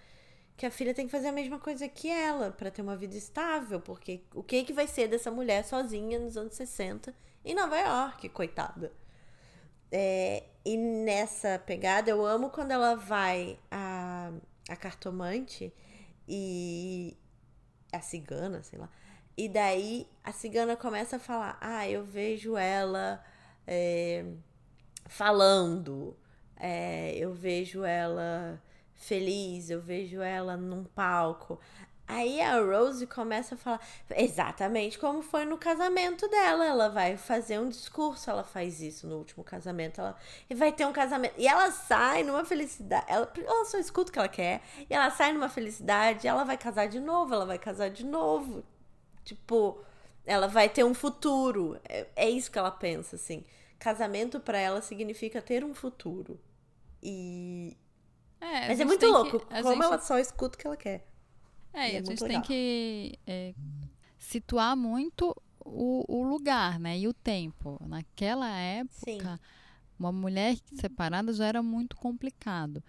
que 0.56 0.66
a 0.66 0.72
filha 0.72 0.94
tem 0.94 1.06
que 1.06 1.12
fazer 1.12 1.28
a 1.28 1.34
mesma 1.34 1.60
coisa 1.60 1.86
que 1.90 2.10
ela 2.10 2.52
para 2.52 2.72
ter 2.72 2.82
uma 2.82 2.96
vida 2.96 3.18
estável, 3.18 3.82
porque 3.82 4.24
o 4.34 4.42
que 4.42 4.64
que 4.64 4.72
vai 4.72 4.88
ser 4.88 5.10
dessa 5.10 5.30
mulher 5.30 5.66
sozinha 5.66 6.18
nos 6.18 6.38
anos 6.38 6.56
60 6.56 7.14
em 7.44 7.54
Nova 7.54 7.78
York, 7.78 8.30
coitada. 8.30 8.94
É, 9.92 10.44
e 10.66 10.76
nessa 10.78 11.60
pegada, 11.60 12.10
eu 12.10 12.26
amo 12.26 12.50
quando 12.50 12.72
ela 12.72 12.96
vai 12.96 13.58
a, 13.72 14.32
a 14.70 14.76
cartomante 14.76 15.74
e 16.28 17.18
a 17.92 18.02
cigana, 18.02 18.62
sei 18.64 18.80
lá. 18.80 18.90
E 19.38 19.48
daí 19.48 20.08
a 20.24 20.32
cigana 20.32 20.76
começa 20.76 21.18
a 21.18 21.20
falar: 21.20 21.58
Ah, 21.62 21.88
eu 21.90 22.04
vejo 22.04 22.58
ela 22.58 23.24
é, 23.66 24.26
falando, 25.06 26.18
é, 26.56 27.16
eu 27.16 27.34
vejo 27.34 27.84
ela 27.84 28.62
feliz, 28.96 29.70
eu 29.70 29.82
vejo 29.82 30.22
ela 30.22 30.58
num 30.58 30.84
palco. 30.84 31.60
Aí 32.08 32.40
a 32.40 32.62
Rose 32.62 33.06
começa 33.06 33.56
a 33.56 33.58
falar 33.58 33.82
exatamente 34.16 34.98
como 34.98 35.22
foi 35.22 35.44
no 35.44 35.58
casamento 35.58 36.26
dela. 36.30 36.66
Ela 36.66 36.88
vai 36.88 37.18
fazer 37.18 37.60
um 37.60 37.68
discurso, 37.68 38.30
ela 38.30 38.46
faz 38.46 38.80
isso 38.80 39.06
no 39.06 39.18
último 39.18 39.44
casamento. 39.44 40.00
Ela 40.00 40.16
e 40.50 40.56
vai 40.56 40.72
ter 40.72 40.86
um 40.86 40.94
casamento. 40.94 41.34
E 41.38 41.46
ela 41.46 41.70
sai 41.70 42.24
numa 42.24 42.46
felicidade. 42.46 43.06
Ela, 43.10 43.30
ela 43.36 43.66
só 43.66 43.78
escuta 43.78 44.10
o 44.10 44.14
que 44.14 44.20
ela 44.20 44.30
quer. 44.30 44.62
E 44.90 44.94
ela 44.94 45.12
sai 45.12 45.34
numa 45.34 45.50
felicidade. 45.50 46.26
Ela 46.26 46.46
vai 46.46 46.58
casar 46.58 46.88
de 46.88 47.02
novo, 47.02 47.34
ela 47.34 47.46
vai 47.46 47.60
casar 47.60 47.90
de 47.90 48.06
novo. 48.06 48.64
Tipo, 49.26 49.84
ela 50.26 50.48
vai 50.48 50.70
ter 50.70 50.86
um 50.86 50.94
futuro. 50.94 51.78
É, 51.84 52.08
é 52.16 52.30
isso 52.30 52.50
que 52.50 52.58
ela 52.58 52.72
pensa, 52.72 53.18
assim. 53.18 53.44
Casamento 53.78 54.40
para 54.40 54.58
ela 54.58 54.82
significa 54.82 55.42
ter 55.42 55.62
um 55.62 55.74
futuro. 55.74 56.40
E. 57.04 57.76
É, 58.40 58.70
Mas 58.70 58.80
é 58.80 58.86
muito 58.86 59.06
louco. 59.06 59.40
Que, 59.40 59.62
como 59.62 59.74
gente... 59.74 59.84
ela 59.84 60.00
só 60.00 60.18
escuta 60.18 60.56
o 60.56 60.58
que 60.58 60.68
ela 60.68 60.78
quer. 60.78 61.06
É, 61.78 61.94
e 61.94 61.96
a 61.98 62.00
é 62.00 62.06
gente 62.06 62.26
tem 62.26 62.42
que 62.42 63.20
é, 63.28 63.54
situar 64.18 64.76
muito 64.76 65.36
o, 65.64 66.04
o, 66.08 66.24
lugar, 66.24 66.80
né? 66.80 66.98
E 66.98 67.08
o 67.08 67.14
tempo. 67.14 67.80
Naquela 67.88 68.50
época, 68.50 68.96
Sim. 69.06 69.20
uma 70.00 70.12
mulher 70.12 70.58
separada 70.74 71.32
já 71.32 71.46
era 71.46 71.62
muito 71.62 71.96
complicado. 71.96 72.84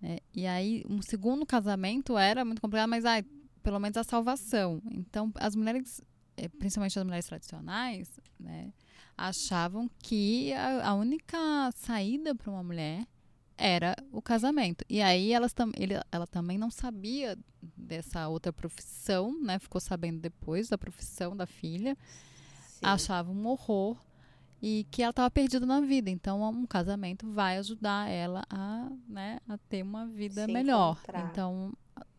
Né? 0.00 0.18
E 0.34 0.46
aí, 0.46 0.84
um 0.88 1.00
segundo 1.00 1.46
casamento 1.46 2.18
era 2.18 2.44
muito 2.44 2.60
complicado, 2.60 2.90
mas 2.90 3.04
ai, 3.04 3.24
pelo 3.62 3.78
menos 3.78 3.96
a 3.96 4.04
salvação. 4.04 4.82
Então, 4.90 5.32
as 5.36 5.56
mulheres, 5.56 6.02
é, 6.36 6.48
principalmente 6.48 6.98
as 6.98 7.04
mulheres 7.04 7.26
tradicionais, 7.26 8.20
né? 8.38 8.72
Achavam 9.16 9.90
que 9.98 10.52
a, 10.52 10.90
a 10.90 10.94
única 10.94 11.38
saída 11.74 12.34
para 12.34 12.50
uma 12.50 12.62
mulher 12.62 13.04
era 13.58 13.96
o 14.12 14.22
casamento. 14.22 14.84
E 14.88 15.02
aí 15.02 15.32
elas 15.32 15.52
tam, 15.52 15.72
ele, 15.76 15.94
ela 16.10 16.26
também 16.26 16.56
não 16.56 16.70
sabia 16.70 17.36
dessa 17.76 18.28
outra 18.28 18.52
profissão, 18.52 19.38
né? 19.42 19.58
Ficou 19.58 19.80
sabendo 19.80 20.20
depois 20.20 20.68
da 20.68 20.78
profissão 20.78 21.36
da 21.36 21.46
filha. 21.46 21.96
Sim. 22.68 22.86
Achava 22.86 23.30
um 23.30 23.46
horror 23.46 23.98
e 24.62 24.86
que 24.90 25.02
ela 25.02 25.10
estava 25.10 25.30
perdida 25.30 25.66
na 25.66 25.80
vida. 25.80 26.08
Então, 26.08 26.48
um 26.48 26.66
casamento 26.66 27.28
vai 27.30 27.58
ajudar 27.58 28.08
ela 28.08 28.44
a, 28.48 28.88
né, 29.08 29.40
a 29.48 29.58
ter 29.58 29.82
uma 29.82 30.06
vida 30.06 30.46
Se 30.46 30.52
melhor. 30.52 30.92
Encontrar. 30.92 31.28
Então, 31.30 31.72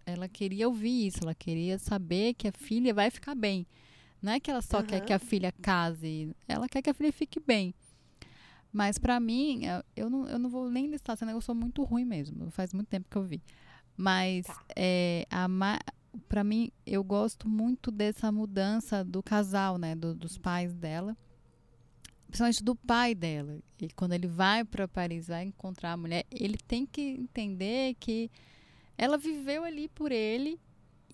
ela 0.06 0.28
queria 0.28 0.68
ouvir 0.68 1.08
isso, 1.08 1.20
ela 1.22 1.36
queria 1.36 1.78
saber 1.78 2.34
que 2.34 2.48
a 2.48 2.52
filha 2.52 2.94
vai 2.94 3.10
ficar 3.10 3.36
bem. 3.36 3.66
Não 4.22 4.34
é 4.34 4.40
que 4.40 4.52
ela 4.52 4.62
só 4.62 4.80
uhum. 4.80 4.86
quer 4.86 5.00
que 5.02 5.14
a 5.14 5.20
filha 5.20 5.52
case, 5.52 6.36
ela 6.48 6.68
quer 6.68 6.82
que 6.82 6.90
a 6.90 6.94
filha 6.94 7.12
fique 7.12 7.40
bem. 7.40 7.74
Mas 8.72 8.98
para 8.98 9.20
mim, 9.20 9.62
eu 9.96 10.10
não, 10.10 10.28
eu 10.28 10.38
não 10.38 10.50
vou 10.50 10.70
nem 10.70 10.88
listar 10.88 11.18
cena, 11.18 11.32
eu 11.32 11.42
sou 11.42 11.56
muito 11.56 11.84
ruim 11.84 12.06
mesmo. 12.06 12.52
Faz 12.52 12.74
muito 12.74 12.88
tempo 12.88 13.08
que 13.10 13.18
eu 13.18 13.24
vi. 13.24 13.42
Mas 13.98 14.46
tá. 14.46 14.64
é, 14.76 15.26
para 16.28 16.44
mim, 16.44 16.72
eu 16.86 17.04
gosto 17.04 17.48
muito 17.48 17.92
dessa 17.92 18.32
mudança 18.32 19.04
do 19.04 19.22
casal, 19.24 19.78
né? 19.78 19.96
Do, 19.96 20.14
dos 20.14 20.38
pais 20.38 20.74
dela. 20.74 21.18
Principalmente 22.28 22.64
do 22.64 22.76
pai 22.76 23.16
dela. 23.16 23.60
E 23.80 23.90
quando 23.90 24.14
ele 24.14 24.28
vai 24.28 24.64
para 24.64 24.88
Paris, 24.88 25.28
vai 25.28 25.46
encontrar 25.46 25.94
a 25.94 25.98
mulher, 25.98 26.26
ele 26.30 26.58
tem 26.58 26.86
que 26.86 27.02
entender 27.02 27.96
que 28.00 28.30
ela 28.98 29.18
viveu 29.18 29.64
ali 29.64 29.88
por 29.88 30.12
ele 30.12 30.60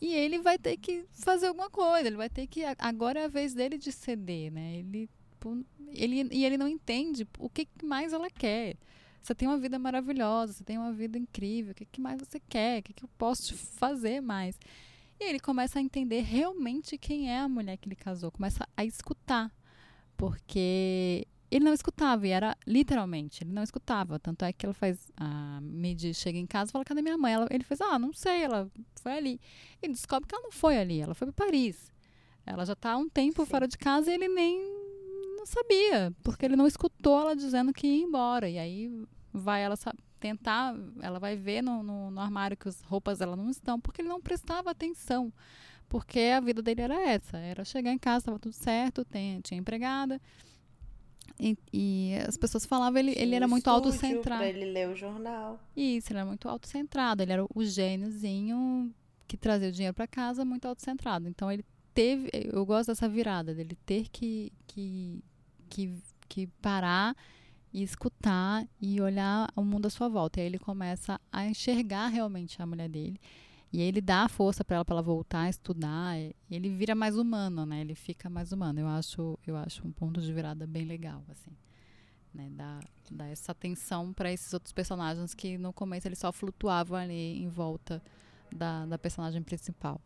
e 0.01 0.13
ele 0.13 0.39
vai 0.39 0.57
ter 0.57 0.75
que 0.75 1.05
fazer 1.11 1.47
alguma 1.47 1.69
coisa. 1.69 2.07
Ele 2.07 2.17
vai 2.17 2.29
ter 2.29 2.47
que. 2.47 2.63
Agora 2.77 3.21
é 3.21 3.25
a 3.25 3.29
vez 3.29 3.53
dele 3.53 3.77
de 3.77 3.91
ceder, 3.91 4.51
né? 4.51 4.77
Ele 4.77 5.09
Tipo, 5.35 5.65
ele, 5.89 6.27
e 6.31 6.45
ele 6.45 6.57
não 6.57 6.67
entende 6.67 7.27
o 7.37 7.49
que 7.49 7.67
mais 7.83 8.13
ela 8.13 8.29
quer. 8.29 8.77
Você 9.21 9.35
tem 9.35 9.47
uma 9.47 9.57
vida 9.57 9.77
maravilhosa, 9.77 10.53
você 10.53 10.63
tem 10.63 10.77
uma 10.77 10.93
vida 10.93 11.17
incrível, 11.17 11.71
o 11.71 11.75
que, 11.75 11.85
que 11.85 11.99
mais 11.99 12.19
você 12.19 12.39
quer? 12.39 12.79
O 12.79 12.83
que, 12.83 12.93
que 12.93 13.03
eu 13.03 13.09
posso 13.17 13.47
te 13.47 13.53
fazer 13.53 14.21
mais? 14.21 14.57
E 15.19 15.23
ele 15.23 15.39
começa 15.39 15.79
a 15.79 15.81
entender 15.81 16.21
realmente 16.21 16.97
quem 16.97 17.31
é 17.31 17.39
a 17.39 17.49
mulher 17.49 17.77
que 17.77 17.87
ele 17.87 17.95
casou, 17.95 18.31
começa 18.31 18.67
a 18.77 18.85
escutar. 18.85 19.51
Porque 20.15 21.27
ele 21.49 21.65
não 21.65 21.73
escutava, 21.73 22.27
e 22.27 22.29
era 22.29 22.55
literalmente, 22.65 23.43
ele 23.43 23.51
não 23.51 23.63
escutava. 23.63 24.19
Tanto 24.19 24.45
é 24.45 24.53
que 24.53 24.65
ela 24.65 24.73
faz. 24.73 25.11
A 25.17 25.59
Midi 25.61 26.13
chega 26.13 26.37
em 26.37 26.45
casa 26.45 26.69
e 26.69 26.71
fala: 26.71 26.85
cadê 26.85 27.01
minha 27.01 27.17
mãe? 27.17 27.33
Ela, 27.33 27.47
ele 27.49 27.63
fez: 27.63 27.81
ah, 27.81 27.99
não 27.99 28.13
sei, 28.13 28.43
ela 28.43 28.69
foi 29.01 29.13
ali. 29.13 29.41
Ele 29.81 29.93
descobre 29.93 30.27
que 30.27 30.35
ela 30.35 30.43
não 30.43 30.51
foi 30.51 30.77
ali, 30.77 31.01
ela 31.01 31.13
foi 31.13 31.31
para 31.31 31.45
Paris. 31.45 31.91
Ela 32.45 32.65
já 32.65 32.73
está 32.73 32.91
há 32.91 32.97
um 32.97 33.09
tempo 33.09 33.43
Sim. 33.43 33.49
fora 33.49 33.67
de 33.67 33.77
casa 33.77 34.11
e 34.11 34.13
ele 34.13 34.27
nem 34.27 34.84
não 35.45 35.63
sabia, 35.63 36.13
porque 36.23 36.45
ele 36.45 36.55
não 36.55 36.65
escutou 36.65 37.21
ela 37.21 37.35
dizendo 37.35 37.71
que 37.71 37.85
ia 37.85 38.03
embora. 38.03 38.49
E 38.49 38.57
aí 38.57 39.05
vai 39.31 39.61
ela 39.61 39.75
tentar, 40.19 40.75
ela 41.01 41.19
vai 41.19 41.35
ver 41.35 41.61
no, 41.61 41.83
no, 41.83 42.09
no 42.09 42.19
armário 42.19 42.57
que 42.57 42.67
as 42.67 42.81
roupas 42.81 43.19
dela 43.19 43.35
não 43.35 43.49
estão, 43.49 43.79
porque 43.79 44.01
ele 44.01 44.09
não 44.09 44.19
prestava 44.19 44.71
atenção. 44.71 45.31
Porque 45.87 46.19
a 46.35 46.39
vida 46.39 46.63
dele 46.63 46.81
era 46.81 46.99
essa, 46.99 47.37
era 47.37 47.63
chegar 47.63 47.91
em 47.91 47.97
casa, 47.97 48.17
estava 48.19 48.39
tudo 48.39 48.53
certo, 48.53 49.05
tem, 49.05 49.39
tinha 49.41 49.59
empregada. 49.59 50.19
E, 51.39 51.57
e, 51.71 52.15
as 52.27 52.37
pessoas 52.37 52.65
falavam 52.65 52.97
ele, 52.97 53.13
ele 53.15 53.35
era 53.35 53.47
muito 53.47 53.69
autocentrado. 53.69 54.43
Ele 54.43 54.65
ler 54.65 54.89
o 54.89 54.95
jornal. 54.95 55.59
Isso, 55.75 56.11
ele 56.11 56.19
era 56.19 56.25
muito 56.25 56.47
autocentrado. 56.47 57.21
Ele 57.21 57.33
era 57.33 57.45
o 57.53 57.63
gêniozinho 57.63 58.93
que 59.27 59.35
trazia 59.35 59.69
o 59.69 59.71
dinheiro 59.71 59.93
para 59.93 60.07
casa, 60.07 60.45
muito 60.45 60.65
autocentrado. 60.65 61.27
Então 61.27 61.51
ele 61.51 61.65
teve, 61.93 62.29
eu 62.33 62.65
gosto 62.65 62.87
dessa 62.87 63.07
virada 63.07 63.53
dele 63.53 63.77
ter 63.85 64.07
que, 64.09 64.51
que 64.65 65.21
que, 65.69 65.97
que 66.27 66.47
parar 66.61 67.15
e 67.73 67.83
escutar 67.83 68.65
e 68.81 69.01
olhar 69.01 69.51
o 69.55 69.63
mundo 69.63 69.87
à 69.87 69.89
sua 69.89 70.07
volta. 70.07 70.39
E 70.39 70.41
aí 70.41 70.47
ele 70.47 70.59
começa 70.59 71.19
a 71.31 71.45
enxergar 71.45 72.07
realmente 72.07 72.61
a 72.61 72.65
mulher 72.65 72.87
dele. 72.89 73.19
E 73.73 73.81
ele 73.81 73.99
dá 73.99 74.29
força 74.29 74.63
para 74.63 74.77
ela 74.77 74.85
para 74.85 74.95
ela 74.95 75.01
voltar 75.01 75.41
a 75.41 75.49
estudar. 75.49 76.15
Ele 76.49 76.69
vira 76.69 76.95
mais 76.95 77.17
humano, 77.17 77.65
né? 77.65 77.81
Ele 77.81 77.93
fica 77.95 78.29
mais 78.29 78.53
humano. 78.53 78.79
Eu 78.79 78.87
acho, 78.87 79.37
eu 79.45 79.57
acho 79.57 79.85
um 79.85 79.91
ponto 79.91 80.21
de 80.21 80.31
virada 80.31 80.65
bem 80.65 80.85
legal, 80.85 81.21
assim. 81.29 81.51
né? 82.33 82.49
Dar, 82.51 82.79
dar 83.11 83.27
essa 83.27 83.51
atenção 83.51 84.13
para 84.13 84.31
esses 84.31 84.53
outros 84.53 84.71
personagens 84.71 85.33
que 85.33 85.57
no 85.57 85.73
começo 85.73 86.07
eles 86.07 86.19
só 86.19 86.31
flutuavam 86.31 86.97
ali 86.97 87.43
em 87.43 87.49
volta 87.49 88.01
da, 88.55 88.85
da 88.85 88.97
personagem 88.97 89.43
principal. 89.43 89.99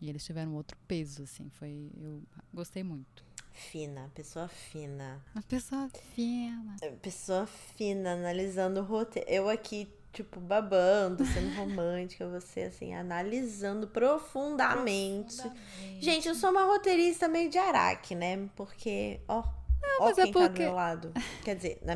E 0.00 0.10
eles 0.10 0.24
tiveram 0.24 0.54
outro 0.54 0.76
peso, 0.86 1.22
assim. 1.22 1.48
Foi. 1.48 1.90
Eu 1.96 2.22
gostei 2.52 2.82
muito. 2.82 3.24
Fina, 3.54 4.10
pessoa 4.12 4.48
fina. 4.48 5.24
Uma 5.32 5.42
pessoa 5.42 5.88
fina. 6.14 6.76
Pessoa 7.00 7.46
fina, 7.46 8.12
analisando 8.12 8.80
o 8.80 8.84
roteiro. 8.84 9.30
Eu 9.30 9.48
aqui, 9.48 9.88
tipo, 10.12 10.40
babando, 10.40 11.24
sendo 11.24 11.54
romântica, 11.56 12.28
você, 12.28 12.62
assim, 12.62 12.92
analisando 12.94 13.86
profundamente. 13.86 15.36
profundamente. 15.36 16.04
Gente, 16.04 16.28
eu 16.28 16.34
sou 16.34 16.50
uma 16.50 16.64
roteirista 16.64 17.28
meio 17.28 17.48
de 17.48 17.56
araque, 17.56 18.16
né? 18.16 18.50
Porque, 18.56 19.20
ó, 19.28 19.44
não, 19.80 20.08
ó 20.08 20.12
quem 20.12 20.24
é 20.24 20.32
porque... 20.32 20.40
tá 20.40 20.48
do 20.48 20.58
meu 20.58 20.72
lado. 20.72 21.12
Quer 21.44 21.54
dizer, 21.54 21.78
na, 21.82 21.94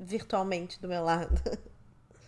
virtualmente 0.00 0.80
do 0.80 0.88
meu 0.88 1.04
lado. 1.04 1.40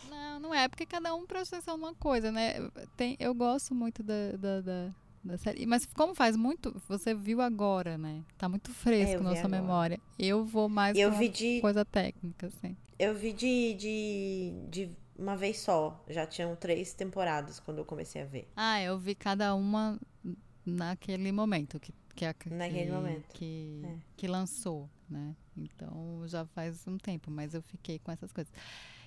Não, 0.08 0.38
não 0.38 0.54
é, 0.54 0.68
porque 0.68 0.86
cada 0.86 1.12
um 1.16 1.26
presta 1.26 1.56
atenção 1.56 1.76
numa 1.76 1.94
coisa, 1.96 2.30
né? 2.30 2.54
Tem, 2.96 3.16
eu 3.18 3.34
gosto 3.34 3.74
muito 3.74 4.04
da, 4.04 4.36
da, 4.38 4.60
da 4.60 4.94
da 5.24 5.38
série. 5.38 5.66
Mas 5.66 5.86
como 5.86 6.14
faz 6.14 6.36
muito, 6.36 6.74
você 6.88 7.14
viu 7.14 7.40
agora, 7.40 7.96
né? 7.96 8.24
Tá 8.36 8.48
muito 8.48 8.70
fresco 8.72 9.20
é, 9.20 9.24
na 9.24 9.36
sua 9.36 9.48
memória. 9.48 10.00
Eu 10.18 10.44
vou 10.44 10.68
mais 10.68 10.96
eu 10.96 11.12
vi 11.12 11.28
de, 11.28 11.60
coisa 11.60 11.84
técnica, 11.84 12.46
assim. 12.48 12.76
Eu 12.98 13.14
vi 13.14 13.32
de, 13.32 13.74
de, 13.74 14.52
de 14.68 14.90
uma 15.16 15.36
vez 15.36 15.60
só. 15.60 16.02
Já 16.08 16.26
tinham 16.26 16.54
três 16.56 16.92
temporadas 16.92 17.60
quando 17.60 17.78
eu 17.78 17.84
comecei 17.84 18.22
a 18.22 18.24
ver. 18.24 18.48
Ah, 18.56 18.82
eu 18.82 18.98
vi 18.98 19.14
cada 19.14 19.54
uma 19.54 19.98
naquele 20.64 21.32
momento 21.32 21.80
que 21.80 21.92
que, 22.14 22.26
a, 22.26 22.34
naquele 22.50 22.86
que, 22.86 22.92
momento 22.92 23.28
que, 23.32 23.82
é. 23.84 23.96
que 24.18 24.26
lançou, 24.26 24.88
né? 25.08 25.34
Então 25.56 26.22
já 26.26 26.44
faz 26.44 26.86
um 26.86 26.98
tempo, 26.98 27.30
mas 27.30 27.54
eu 27.54 27.62
fiquei 27.62 27.98
com 27.98 28.12
essas 28.12 28.30
coisas. 28.30 28.52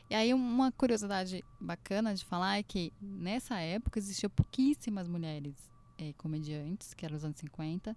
E 0.09 0.15
aí 0.15 0.33
uma 0.33 0.71
curiosidade 0.71 1.43
bacana 1.59 2.13
de 2.13 2.25
falar 2.25 2.57
é 2.57 2.63
que 2.63 2.91
nessa 2.99 3.59
época 3.59 3.99
existiam 3.99 4.29
pouquíssimas 4.29 5.07
mulheres 5.07 5.74
é, 5.97 6.13
comediantes, 6.13 6.93
que 6.93 7.05
eram 7.05 7.15
os 7.15 7.25
anos 7.25 7.37
50, 7.37 7.95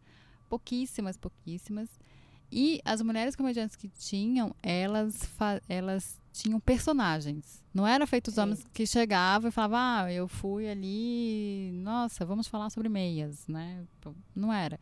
pouquíssimas, 0.49 1.17
pouquíssimas. 1.17 1.89
E 2.51 2.81
as 2.85 3.03
mulheres 3.03 3.37
comediantes 3.37 3.77
que 3.77 3.89
tinham, 3.89 4.55
elas, 4.63 5.31
elas 5.69 6.19
tinham 6.33 6.59
personagens. 6.59 7.63
Não 7.75 7.87
era 7.87 8.07
feito 8.07 8.29
os 8.29 8.35
Sim. 8.35 8.41
homens 8.41 8.67
que 8.73 8.87
chegavam 8.87 9.49
e 9.49 9.53
falavam, 9.53 9.79
ah, 9.79 10.13
eu 10.13 10.27
fui 10.27 10.69
ali, 10.69 11.71
nossa, 11.75 12.25
vamos 12.25 12.47
falar 12.49 12.71
sobre 12.71 12.89
meias, 12.89 13.47
né? 13.47 13.85
Não 14.35 14.53
era. 14.53 14.81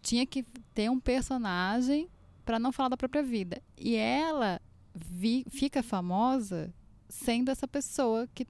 Tinha 0.00 0.24
que 0.24 0.42
ter 0.74 0.90
um 0.90 0.98
personagem 0.98 2.08
para 2.44 2.58
não 2.58 2.72
falar 2.72 2.88
da 2.88 2.96
própria 2.96 3.22
vida. 3.22 3.60
E 3.76 3.94
ela 3.94 4.60
vi, 4.94 5.44
fica 5.50 5.82
famosa 5.82 6.72
sendo 7.08 7.50
essa 7.50 7.68
pessoa 7.68 8.26
que 8.34 8.46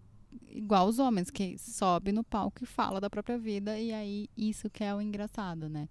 igual 0.48 0.86
os 0.86 0.98
homens, 0.98 1.30
que 1.30 1.56
sobe 1.58 2.12
no 2.12 2.24
palco 2.24 2.62
e 2.62 2.66
fala 2.66 3.00
da 3.00 3.10
própria 3.10 3.38
vida, 3.38 3.78
e 3.78 3.92
aí 3.92 4.28
isso 4.36 4.68
que 4.70 4.84
é 4.84 4.94
o 4.94 5.00
engraçado, 5.00 5.68
né? 5.68 5.88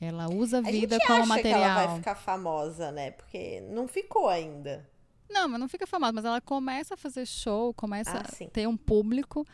Ela 0.00 0.28
usa 0.28 0.58
a 0.58 0.60
vida 0.60 0.96
a 0.96 1.06
como 1.06 1.26
material. 1.26 1.60
Que 1.60 1.64
ela 1.64 1.86
vai 1.86 1.96
ficar 1.96 2.14
famosa, 2.14 2.92
né? 2.92 3.12
Porque 3.12 3.62
não 3.62 3.88
ficou 3.88 4.28
ainda. 4.28 4.88
Não, 5.28 5.48
mas 5.48 5.58
não 5.58 5.68
fica 5.68 5.86
famosa, 5.86 6.12
mas 6.12 6.24
ela 6.24 6.40
começa 6.40 6.94
a 6.94 6.96
fazer 6.96 7.26
show, 7.26 7.72
começa 7.74 8.18
ah, 8.18 8.44
a 8.44 8.48
ter 8.48 8.68
um 8.68 8.76
público 8.76 9.46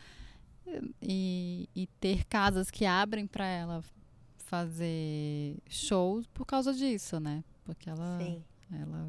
e, 1.00 1.68
e 1.74 1.86
ter 1.98 2.24
casas 2.24 2.70
que 2.70 2.84
abrem 2.84 3.26
para 3.26 3.46
ela 3.46 3.82
fazer 4.36 5.56
shows 5.68 6.26
por 6.26 6.44
causa 6.44 6.74
disso, 6.74 7.18
né? 7.18 7.42
Porque 7.64 7.88
ela, 7.88 8.18
sim. 8.18 8.44
ela 8.72 9.08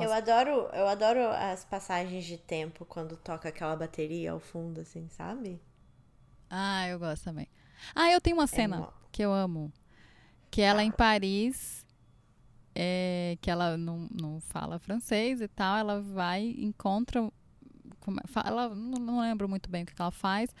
eu 0.00 0.12
adoro, 0.12 0.50
eu 0.72 0.88
adoro 0.88 1.20
as 1.28 1.64
passagens 1.64 2.24
de 2.24 2.38
tempo 2.38 2.84
quando 2.84 3.16
toca 3.16 3.48
aquela 3.48 3.76
bateria 3.76 4.32
ao 4.32 4.40
fundo, 4.40 4.80
assim, 4.80 5.08
sabe? 5.08 5.60
Ah, 6.48 6.88
eu 6.88 6.98
gosto 6.98 7.24
também. 7.24 7.48
Ah, 7.94 8.10
eu 8.10 8.20
tenho 8.20 8.36
uma 8.36 8.44
é 8.44 8.48
cena 8.48 8.82
é 8.82 8.88
que 9.12 9.22
eu 9.22 9.32
amo. 9.32 9.72
Que 10.50 10.62
ela 10.62 10.82
em 10.82 10.90
Paris, 10.90 11.86
é, 12.74 13.38
que 13.40 13.50
ela 13.50 13.76
não, 13.76 14.08
não 14.10 14.40
fala 14.40 14.78
francês 14.78 15.40
e 15.40 15.48
tal, 15.48 15.76
ela 15.76 16.00
vai, 16.00 16.54
encontra. 16.58 17.30
Ela 18.44 18.74
não, 18.74 18.98
não 19.00 19.20
lembro 19.20 19.48
muito 19.48 19.70
bem 19.70 19.84
o 19.84 19.86
que 19.86 19.94
ela 19.98 20.10
faz. 20.10 20.54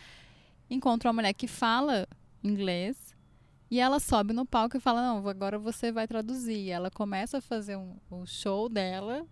Encontra 0.68 1.08
uma 1.08 1.14
mulher 1.14 1.32
que 1.32 1.48
fala 1.48 2.06
inglês 2.42 3.09
e 3.70 3.78
ela 3.78 4.00
sobe 4.00 4.32
no 4.32 4.44
palco 4.44 4.76
e 4.76 4.80
fala: 4.80 5.00
Não, 5.00 5.26
agora 5.28 5.58
você 5.58 5.92
vai 5.92 6.08
traduzir. 6.08 6.56
E 6.56 6.70
ela 6.70 6.90
começa 6.90 7.38
a 7.38 7.40
fazer 7.40 7.76
um, 7.76 7.96
um 8.10 8.26
show 8.26 8.68
dela, 8.68 9.24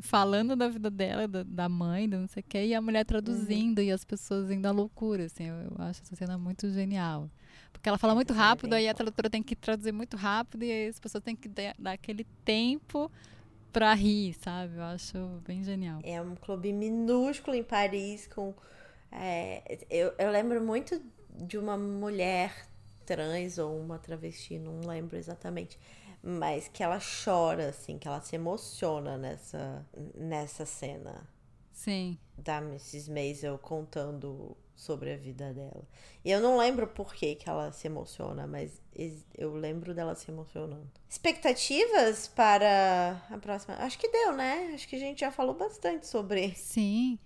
falando 0.00 0.54
da 0.54 0.68
vida 0.68 0.88
dela, 0.88 1.26
da, 1.26 1.42
da 1.42 1.68
mãe, 1.68 2.08
do 2.08 2.18
não 2.18 2.28
sei 2.28 2.40
o 2.40 2.46
quê, 2.48 2.66
e 2.66 2.74
a 2.74 2.80
mulher 2.80 3.04
traduzindo 3.04 3.80
uhum. 3.80 3.84
e 3.84 3.90
as 3.90 4.04
pessoas 4.04 4.48
indo 4.48 4.66
à 4.66 4.70
loucura. 4.70 5.24
Assim, 5.24 5.44
eu, 5.44 5.56
eu, 5.56 5.72
acho 5.78 6.02
essa 6.02 6.14
cena 6.14 6.38
muito 6.38 6.70
genial. 6.70 7.28
Porque 7.72 7.88
ela 7.88 7.98
fala 7.98 8.14
muito 8.14 8.32
rápido, 8.32 8.74
aí 8.74 8.88
a 8.88 8.94
tradutora 8.94 9.28
tem 9.28 9.42
que 9.42 9.56
traduzir 9.56 9.92
muito 9.92 10.16
rápido, 10.16 10.64
e 10.64 10.70
aí 10.70 10.88
as 10.88 11.00
pessoas 11.00 11.24
têm 11.24 11.34
que 11.34 11.48
dar, 11.48 11.74
dar 11.78 11.92
aquele 11.92 12.24
tempo 12.44 13.10
pra 13.72 13.92
rir, 13.94 14.34
sabe? 14.34 14.76
Eu 14.76 14.82
acho 14.84 15.18
bem 15.44 15.64
genial. 15.64 16.00
É 16.04 16.20
um 16.22 16.36
clube 16.36 16.72
minúsculo 16.72 17.56
em 17.56 17.64
Paris 17.64 18.28
com. 18.28 18.54
É, 19.10 19.78
eu, 19.90 20.12
eu 20.16 20.30
lembro 20.30 20.62
muito 20.62 21.00
de 21.36 21.58
uma 21.58 21.76
mulher 21.76 22.69
trans 23.10 23.58
ou 23.58 23.76
uma 23.76 23.98
travesti, 23.98 24.56
não 24.56 24.80
lembro 24.86 25.16
exatamente. 25.16 25.76
Mas 26.22 26.68
que 26.68 26.82
ela 26.82 27.00
chora, 27.00 27.70
assim, 27.70 27.98
que 27.98 28.06
ela 28.06 28.20
se 28.20 28.36
emociona 28.36 29.18
nessa, 29.18 29.84
nessa 30.14 30.64
cena. 30.64 31.28
Sim. 31.72 32.16
Da 32.38 32.58
Mrs. 32.58 33.10
Maisel 33.10 33.58
contando 33.58 34.56
sobre 34.76 35.12
a 35.12 35.16
vida 35.16 35.52
dela. 35.52 35.88
E 36.24 36.30
eu 36.30 36.40
não 36.40 36.56
lembro 36.56 36.86
por 36.86 37.12
que, 37.14 37.34
que 37.34 37.48
ela 37.48 37.72
se 37.72 37.86
emociona, 37.88 38.46
mas 38.46 38.80
eu 39.36 39.54
lembro 39.54 39.92
dela 39.92 40.14
se 40.14 40.30
emocionando. 40.30 40.90
Expectativas 41.08 42.28
para 42.28 43.20
a 43.30 43.38
próxima? 43.38 43.74
Acho 43.76 43.98
que 43.98 44.08
deu, 44.08 44.34
né? 44.34 44.72
Acho 44.74 44.86
que 44.86 44.96
a 44.96 45.00
gente 45.00 45.20
já 45.20 45.32
falou 45.32 45.54
bastante 45.54 46.06
sobre. 46.06 46.54
Sim. 46.54 47.18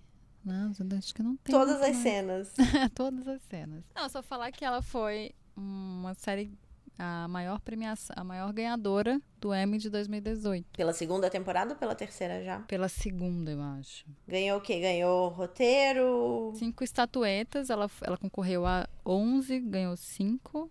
Não, 0.43 0.71
acho 0.97 1.13
que 1.13 1.23
não 1.23 1.35
tem. 1.37 1.53
Todas 1.53 1.75
as 1.75 1.81
mais. 1.81 1.97
cenas. 1.97 2.53
Todas 2.95 3.27
as 3.27 3.41
cenas. 3.43 3.83
Não, 3.93 4.07
só 4.07 4.23
falar 4.23 4.51
que 4.51 4.63
ela 4.63 4.81
foi 4.81 5.33
uma 5.55 6.13
série 6.13 6.51
a 6.97 7.27
maior 7.27 7.59
premiação, 7.59 8.15
a 8.17 8.23
maior 8.23 8.51
ganhadora 8.53 9.21
do 9.39 9.53
Emmy 9.53 9.77
de 9.77 9.89
2018. 9.89 10.65
Pela 10.77 10.93
segunda 10.93 11.29
temporada 11.29 11.73
ou 11.73 11.79
pela 11.79 11.93
terceira 11.93 12.43
já? 12.43 12.59
Pela 12.61 12.87
segunda, 12.87 13.51
eu 13.51 13.61
acho. 13.61 14.05
Ganhou 14.27 14.59
o 14.59 14.61
quê? 14.61 14.79
Ganhou 14.79 15.29
roteiro? 15.29 16.53
Cinco 16.55 16.83
estatuetas, 16.83 17.69
ela, 17.69 17.89
ela 18.01 18.17
concorreu 18.17 18.65
a 18.65 18.87
11, 19.05 19.59
ganhou 19.59 19.95
cinco. 19.97 20.69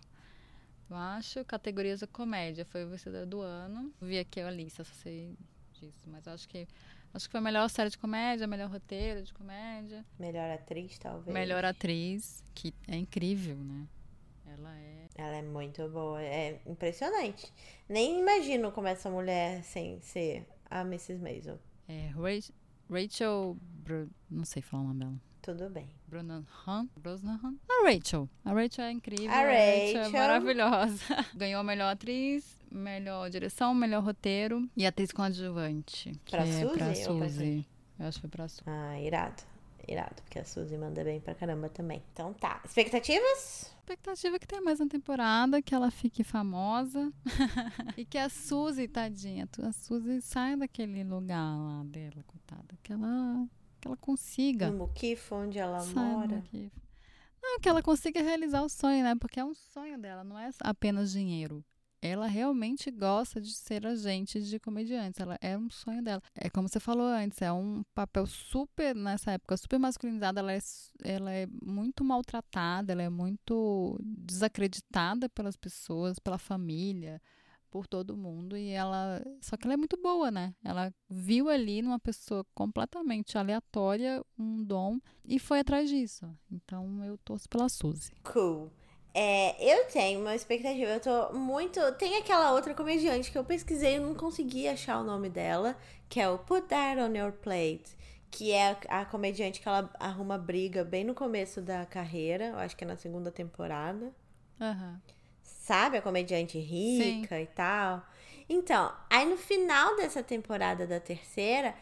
Eu 0.88 0.96
acho, 0.96 1.44
categorias 1.44 2.00
da 2.00 2.06
comédia, 2.06 2.64
foi 2.64 2.84
o 2.84 2.88
vencedor 2.88 3.26
do 3.26 3.40
ano. 3.40 3.92
Vi 4.00 4.18
aqui 4.18 4.40
a 4.40 4.50
lista, 4.50 4.84
só 4.84 4.94
sei 4.94 5.36
disso, 5.72 6.04
mas 6.06 6.26
acho 6.26 6.48
que 6.48 6.66
acho 7.12 7.26
que 7.26 7.32
foi 7.32 7.38
a 7.38 7.42
melhor 7.42 7.68
série 7.68 7.90
de 7.90 7.98
comédia, 7.98 8.46
melhor 8.46 8.70
roteiro 8.70 9.22
de 9.22 9.32
comédia. 9.32 10.04
Melhor 10.18 10.50
atriz, 10.50 10.98
talvez. 10.98 11.32
Melhor 11.32 11.64
atriz, 11.64 12.42
que 12.54 12.74
é 12.88 12.96
incrível, 12.96 13.56
né? 13.56 13.86
Ela 14.56 14.78
é. 14.78 15.06
Ela 15.16 15.36
é 15.36 15.42
muito 15.42 15.88
boa. 15.88 16.22
É 16.22 16.60
impressionante. 16.66 17.52
Nem 17.88 18.20
imagino 18.20 18.70
como 18.72 18.86
essa 18.88 19.10
mulher 19.10 19.62
sem 19.64 20.00
ser 20.00 20.46
a 20.70 20.80
Mrs. 20.82 21.20
Maisel. 21.20 21.58
É, 21.88 22.10
Rachel. 22.88 23.56
Não 24.30 24.44
sei 24.44 24.62
falar 24.62 24.84
o 24.84 24.86
nome 24.86 25.00
dela. 25.00 25.20
Tudo 25.42 25.68
bem. 25.68 25.90
Brosnahan? 26.08 26.88
Brosnahan? 26.96 27.54
A 27.68 27.90
Rachel. 27.90 28.28
A 28.44 28.52
Rachel 28.52 28.84
é 28.84 28.92
incrível. 28.92 29.30
A 29.30 29.42
Rachel. 29.42 30.00
A 30.00 30.04
Rachel 30.04 30.04
é 30.04 30.08
maravilhosa. 30.10 31.04
Ganhou 31.36 31.60
a 31.60 31.64
melhor 31.64 31.92
atriz, 31.92 32.58
melhor 32.70 33.28
direção, 33.28 33.74
melhor 33.74 34.02
roteiro 34.02 34.66
e 34.74 34.86
atriz 34.86 35.12
coadjuvante. 35.12 36.18
Pra 36.30 36.46
é 36.46 36.62
Suzy? 36.62 36.78
Pra 36.78 36.94
Suzy. 36.94 37.66
Eu 37.98 38.06
acho 38.06 38.18
que 38.18 38.20
foi 38.22 38.30
pra 38.30 38.48
Suzy. 38.48 38.62
Ah, 38.66 38.98
irado. 38.98 39.42
Irado, 39.88 40.22
porque 40.22 40.38
a 40.38 40.44
Suzy 40.44 40.76
manda 40.76 41.02
bem 41.04 41.20
pra 41.20 41.34
caramba 41.34 41.68
também. 41.68 42.02
Então 42.12 42.32
tá. 42.34 42.60
Expectativas? 42.64 43.72
Expectativa 43.78 44.36
é 44.36 44.38
que 44.38 44.46
tenha 44.46 44.62
mais 44.62 44.80
uma 44.80 44.88
temporada, 44.88 45.60
que 45.60 45.74
ela 45.74 45.90
fique 45.90 46.24
famosa. 46.24 47.12
e 47.96 48.04
que 48.04 48.16
a 48.16 48.28
Suzy, 48.28 48.88
tadinha, 48.88 49.48
a 49.62 49.72
Suzy 49.72 50.20
saia 50.22 50.56
daquele 50.56 51.04
lugar 51.04 51.56
lá 51.56 51.82
dela, 51.84 52.24
coitada. 52.26 52.78
Que 52.82 52.92
ela, 52.92 53.46
que 53.80 53.88
ela 53.88 53.96
consiga. 53.96 54.70
No 54.70 54.78
Muquifo, 54.78 55.34
onde 55.34 55.58
ela 55.58 55.84
mora. 55.86 56.42
Não, 57.42 57.60
que 57.60 57.68
ela 57.68 57.82
consiga 57.82 58.22
realizar 58.22 58.62
o 58.62 58.68
sonho, 58.68 59.04
né? 59.04 59.14
Porque 59.16 59.38
é 59.38 59.44
um 59.44 59.54
sonho 59.54 59.98
dela, 59.98 60.24
não 60.24 60.38
é 60.38 60.48
apenas 60.60 61.12
dinheiro 61.12 61.62
ela 62.06 62.26
realmente 62.26 62.90
gosta 62.90 63.40
de 63.40 63.54
ser 63.54 63.86
agente 63.86 64.42
de 64.42 64.60
comediantes. 64.60 65.18
Ela 65.18 65.38
é 65.40 65.56
um 65.56 65.70
sonho 65.70 66.02
dela. 66.02 66.20
É 66.34 66.50
como 66.50 66.68
você 66.68 66.78
falou 66.78 67.06
antes, 67.06 67.40
é 67.40 67.50
um 67.50 67.82
papel 67.94 68.26
super, 68.26 68.94
nessa 68.94 69.32
época, 69.32 69.56
super 69.56 69.78
masculinizado. 69.78 70.38
Ela 70.38 70.52
é, 70.52 70.58
ela 71.02 71.32
é 71.32 71.46
muito 71.62 72.04
maltratada, 72.04 72.92
ela 72.92 73.02
é 73.02 73.08
muito 73.08 73.98
desacreditada 74.04 75.30
pelas 75.30 75.56
pessoas, 75.56 76.18
pela 76.18 76.36
família, 76.36 77.22
por 77.70 77.86
todo 77.86 78.16
mundo 78.16 78.56
e 78.56 78.68
ela, 78.68 79.20
só 79.40 79.56
que 79.56 79.66
ela 79.66 79.74
é 79.74 79.76
muito 79.76 80.00
boa, 80.00 80.30
né? 80.30 80.54
Ela 80.62 80.94
viu 81.08 81.48
ali 81.48 81.82
numa 81.82 81.98
pessoa 81.98 82.46
completamente 82.54 83.36
aleatória 83.36 84.22
um 84.38 84.62
dom 84.62 85.00
e 85.24 85.40
foi 85.40 85.60
atrás 85.60 85.88
disso. 85.88 86.24
Então 86.52 87.02
eu 87.02 87.18
torço 87.18 87.48
pela 87.48 87.68
Suzy. 87.68 88.12
Cool. 88.22 88.70
É, 89.16 89.54
eu 89.64 89.86
tenho 89.86 90.20
uma 90.20 90.34
expectativa, 90.34 90.90
eu 90.90 91.00
tô 91.00 91.32
muito. 91.32 91.80
Tem 91.92 92.16
aquela 92.16 92.52
outra 92.52 92.74
comediante 92.74 93.30
que 93.30 93.38
eu 93.38 93.44
pesquisei 93.44 93.94
e 93.94 94.00
não 94.00 94.12
consegui 94.12 94.66
achar 94.66 94.98
o 94.98 95.04
nome 95.04 95.30
dela, 95.30 95.76
que 96.08 96.20
é 96.20 96.28
o 96.28 96.36
Put 96.36 96.66
That 96.66 97.00
on 97.00 97.14
Your 97.14 97.30
Plate, 97.30 97.96
que 98.28 98.50
é 98.50 98.76
a, 98.88 99.04
comediante 99.04 99.60
que 99.60 99.68
ela 99.68 99.88
arruma 100.00 100.36
briga 100.36 100.82
bem 100.82 101.04
no 101.04 101.14
começo 101.14 101.62
da 101.62 101.86
carreira, 101.86 102.46
eu 102.46 102.58
acho 102.58 102.76
que 102.76 102.82
é 102.82 102.86
na 102.86 102.96
segunda 102.96 103.30
temporada. 103.30 104.12
Aham. 104.60 105.00
Sabe, 105.44 105.96
a 105.98 106.02
comediante 106.02 106.58
rica 106.58 107.40
e 107.40 107.46
tal. 107.46 108.04
Então, 108.48 108.92
aí 109.08 109.24
no 109.24 109.36
final 109.36 109.94
dessa 109.96 110.24
temporada 110.24 110.88
da 110.88 110.98
terceira, 110.98 111.72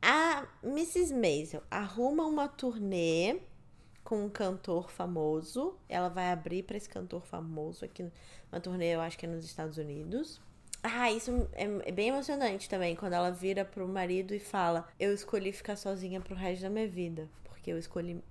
a 0.00 0.46
Mrs. 0.62 1.12
Maisel 1.12 1.62
arruma 1.68 2.24
uma 2.24 2.46
turnê 2.46 3.40
com 4.04 4.24
um 4.24 4.28
cantor 4.28 4.90
famoso. 4.90 5.76
Ela 5.88 6.08
vai 6.08 6.30
abrir 6.30 6.62
para 6.62 6.76
esse 6.76 6.88
cantor 6.88 7.24
famoso 7.24 7.84
aqui, 7.84 8.10
uma 8.50 8.60
turnê, 8.60 8.94
eu 8.94 9.00
acho 9.00 9.18
que 9.18 9.26
é 9.26 9.28
nos 9.28 9.44
Estados 9.44 9.78
Unidos. 9.78 10.40
Ah, 10.82 11.10
isso 11.12 11.48
é, 11.52 11.64
é 11.88 11.92
bem 11.92 12.08
emocionante 12.08 12.68
também, 12.68 12.96
quando 12.96 13.12
ela 13.12 13.30
vira 13.30 13.64
pro 13.64 13.86
marido 13.86 14.34
e 14.34 14.40
fala: 14.40 14.88
Eu 14.98 15.14
escolhi 15.14 15.52
ficar 15.52 15.76
sozinha 15.76 16.20
pro 16.20 16.34
resto 16.34 16.62
da 16.62 16.70
minha 16.70 16.88
vida, 16.88 17.28
porque 17.44 17.70
eu 17.72 17.78
escolhi. 17.78 18.22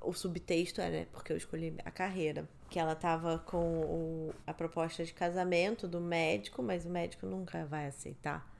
O 0.00 0.12
subtexto 0.12 0.80
é, 0.80 0.90
né? 0.90 1.06
Porque 1.12 1.32
eu 1.32 1.36
escolhi 1.36 1.74
a 1.84 1.90
carreira. 1.90 2.48
Que 2.68 2.78
ela 2.78 2.94
tava 2.94 3.38
com 3.38 3.80
o, 3.80 4.34
a 4.46 4.52
proposta 4.52 5.04
de 5.04 5.12
casamento 5.12 5.86
do 5.86 6.00
médico, 6.00 6.62
mas 6.62 6.84
o 6.84 6.90
médico 6.90 7.26
nunca 7.26 7.64
vai 7.66 7.86
aceitar 7.86 8.53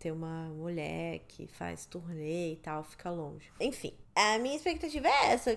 ter 0.00 0.10
uma 0.10 0.46
mulher 0.48 1.20
que 1.28 1.46
faz 1.46 1.84
turnê 1.86 2.54
e 2.54 2.56
tal, 2.56 2.82
fica 2.82 3.08
longe. 3.10 3.52
Enfim, 3.60 3.92
a 4.16 4.38
minha 4.38 4.56
expectativa 4.56 5.06
é 5.06 5.26
essa. 5.32 5.56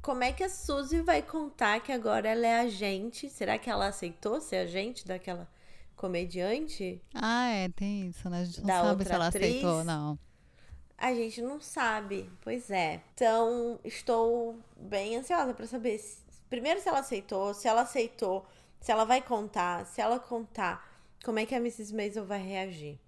Como 0.00 0.22
é 0.24 0.32
que 0.32 0.42
a 0.42 0.48
Suzy 0.48 1.00
vai 1.02 1.20
contar 1.22 1.80
que 1.80 1.92
agora 1.92 2.28
ela 2.28 2.46
é 2.46 2.60
agente? 2.60 3.28
Será 3.28 3.58
que 3.58 3.68
ela 3.68 3.88
aceitou 3.88 4.40
ser 4.40 4.56
agente 4.56 5.06
daquela 5.06 5.48
comediante? 5.96 7.00
Ah, 7.14 7.48
é, 7.50 7.68
tem 7.68 8.08
isso, 8.08 8.28
né? 8.30 8.40
A 8.40 8.44
gente 8.44 8.60
não 8.60 8.66
Da 8.66 8.82
sabe 8.82 9.04
se 9.04 9.12
ela 9.12 9.26
atriz? 9.28 9.44
aceitou, 9.50 9.84
não. 9.84 10.18
A 10.98 11.14
gente 11.14 11.40
não 11.42 11.60
sabe. 11.60 12.30
Pois 12.40 12.70
é. 12.70 13.00
Então, 13.14 13.78
estou 13.84 14.58
bem 14.76 15.16
ansiosa 15.16 15.52
para 15.54 15.66
saber. 15.66 15.98
se- 15.98 16.18
primeiro, 16.50 16.80
se 16.80 16.88
ela 16.88 17.00
aceitou. 17.00 17.52
Se 17.54 17.66
ela 17.68 17.82
aceitou, 17.82 18.46
se 18.80 18.90
ela 18.92 19.04
vai 19.04 19.20
contar. 19.22 19.86
Se 19.86 20.00
ela 20.00 20.18
contar, 20.18 20.88
como 21.24 21.38
é 21.38 21.46
que 21.46 21.54
a 21.54 21.58
Mrs. 21.58 21.94
Maisel 21.94 22.24
vai 22.26 22.40
reagir? 22.40 22.98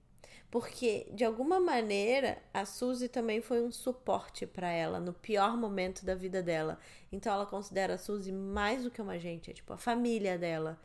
Porque, 0.54 1.10
de 1.12 1.24
alguma 1.24 1.58
maneira, 1.58 2.40
a 2.54 2.64
Suzy 2.64 3.08
também 3.08 3.40
foi 3.40 3.60
um 3.60 3.72
suporte 3.72 4.46
para 4.46 4.70
ela 4.70 5.00
no 5.00 5.12
pior 5.12 5.56
momento 5.56 6.04
da 6.04 6.14
vida 6.14 6.40
dela. 6.40 6.78
Então, 7.10 7.34
ela 7.34 7.44
considera 7.44 7.94
a 7.94 7.98
Suzy 7.98 8.30
mais 8.30 8.84
do 8.84 8.90
que 8.92 9.02
uma 9.02 9.18
gente, 9.18 9.50
é 9.50 9.52
tipo 9.52 9.72
a 9.72 9.76
família 9.76 10.38
dela. 10.38 10.80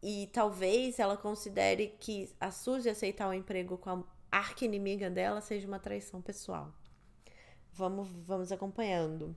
E 0.00 0.28
talvez 0.32 1.00
ela 1.00 1.16
considere 1.16 1.96
que 1.98 2.32
a 2.38 2.52
Suzy 2.52 2.88
aceitar 2.88 3.28
o 3.28 3.32
emprego 3.32 3.76
com 3.76 3.90
a 3.90 4.04
arqui-inimiga 4.30 5.10
dela 5.10 5.40
seja 5.40 5.66
uma 5.66 5.80
traição 5.80 6.22
pessoal. 6.22 6.72
Vamos, 7.72 8.06
vamos 8.08 8.52
acompanhando. 8.52 9.34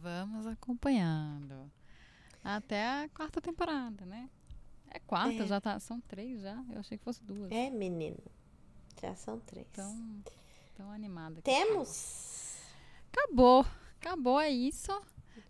Vamos 0.00 0.48
acompanhando. 0.48 1.70
Até 2.42 2.84
a 3.04 3.08
quarta 3.14 3.40
temporada, 3.40 4.04
né? 4.04 4.28
É 4.90 4.98
quarta, 4.98 5.44
É. 5.44 5.46
já 5.46 5.60
tá. 5.60 5.78
São 5.78 6.00
três 6.00 6.40
já. 6.42 6.60
Eu 6.72 6.80
achei 6.80 6.98
que 6.98 7.04
fosse 7.04 7.22
duas. 7.22 7.52
É, 7.52 7.70
menino. 7.70 8.18
Já 9.00 9.14
são 9.14 9.38
três. 9.40 9.66
Tão, 9.72 10.22
tão 10.76 10.90
animada. 10.90 11.40
Temos. 11.42 12.56
Acabou. 13.12 13.66
Acabou, 14.00 14.40
é 14.40 14.50
isso. 14.50 14.92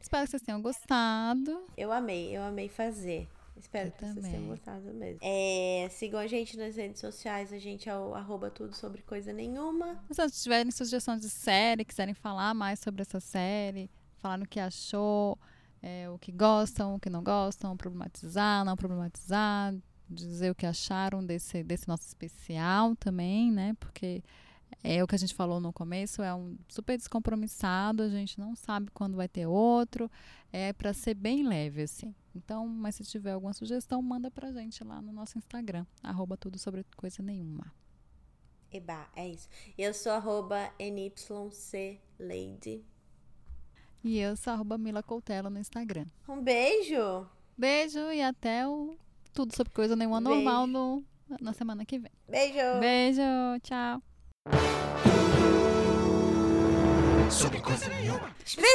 Espero 0.00 0.24
que 0.24 0.30
vocês 0.30 0.42
tenham 0.42 0.62
gostado. 0.62 1.64
Eu 1.76 1.92
amei, 1.92 2.36
eu 2.36 2.42
amei 2.42 2.68
fazer. 2.68 3.28
Espero 3.56 3.88
Eu 3.88 3.92
que 3.92 4.00
vocês 4.00 4.14
também. 4.16 4.30
tenham 4.32 4.46
gostado 4.48 4.82
mesmo. 4.92 5.18
É, 5.22 5.88
sigam 5.90 6.20
a 6.20 6.26
gente 6.26 6.56
nas 6.56 6.76
redes 6.76 7.00
sociais. 7.00 7.52
A 7.52 7.58
gente 7.58 7.88
é 7.88 7.96
o 7.96 8.14
arroba 8.14 8.50
tudo 8.50 8.74
sobre 8.74 9.02
coisa 9.02 9.32
nenhuma. 9.32 9.98
Se 10.10 10.42
tiverem 10.42 10.70
sugestões 10.70 11.22
de 11.22 11.30
série, 11.30 11.84
quiserem 11.84 12.14
falar 12.14 12.54
mais 12.54 12.78
sobre 12.80 13.02
essa 13.02 13.18
série, 13.18 13.90
falar 14.18 14.36
no 14.36 14.46
que 14.46 14.60
achou, 14.60 15.38
é, 15.82 16.08
o 16.10 16.18
que 16.18 16.30
gostam, 16.32 16.96
o 16.96 17.00
que 17.00 17.08
não 17.08 17.22
gostam, 17.24 17.76
problematizar, 17.76 18.64
não 18.64 18.76
problematizar, 18.76 19.74
dizer 20.08 20.50
o 20.50 20.54
que 20.54 20.66
acharam 20.66 21.24
desse, 21.24 21.62
desse 21.62 21.88
nosso 21.88 22.06
especial 22.06 22.94
também, 22.96 23.50
né? 23.50 23.74
Porque 23.80 24.22
é 24.82 25.02
o 25.02 25.06
que 25.06 25.14
a 25.14 25.18
gente 25.18 25.34
falou 25.34 25.60
no 25.60 25.72
começo, 25.72 26.22
é 26.22 26.34
um 26.34 26.56
super 26.68 26.96
descompromissado, 26.96 28.02
a 28.02 28.08
gente 28.08 28.38
não 28.38 28.54
sabe 28.54 28.90
quando 28.92 29.16
vai 29.16 29.28
ter 29.28 29.46
outro, 29.46 30.10
é 30.52 30.72
para 30.72 30.92
ser 30.92 31.14
bem 31.14 31.46
leve, 31.46 31.82
assim. 31.82 32.14
Então, 32.34 32.66
mas 32.66 32.94
se 32.96 33.04
tiver 33.04 33.32
alguma 33.32 33.52
sugestão, 33.52 34.00
manda 34.02 34.30
pra 34.30 34.52
gente 34.52 34.84
lá 34.84 35.00
no 35.00 35.12
nosso 35.12 35.38
Instagram, 35.38 35.86
arroba 36.02 36.36
tudo 36.36 36.58
sobre 36.58 36.84
coisa 36.96 37.22
nenhuma. 37.22 37.72
Eba, 38.70 39.08
é 39.14 39.28
isso. 39.28 39.48
Eu 39.78 39.94
sou 39.94 40.12
arroba 40.12 40.70
NYCLady. 40.78 41.96
E 44.04 44.18
eu 44.18 44.36
sou 44.36 44.52
arroba 44.52 44.76
Mila 44.78 45.02
Coutelo 45.02 45.50
no 45.50 45.58
Instagram. 45.58 46.06
Um 46.28 46.42
beijo. 46.42 47.26
Beijo 47.56 47.98
e 48.12 48.20
até 48.20 48.68
o 48.68 48.96
Tudo 49.36 49.54
Sobre 49.54 49.70
Coisa 49.70 49.94
Nenhuma 49.94 50.18
Beijo. 50.18 50.34
Normal 50.34 50.66
no, 50.66 51.04
na 51.42 51.52
semana 51.52 51.84
que 51.84 51.98
vem. 51.98 52.10
Beijo. 52.26 52.80
Beijo, 52.80 53.20
tchau. 53.62 54.02
Sobre 57.30 57.60
coisa 57.60 57.86
nenhuma. 57.90 58.34
Especial! 58.46 58.74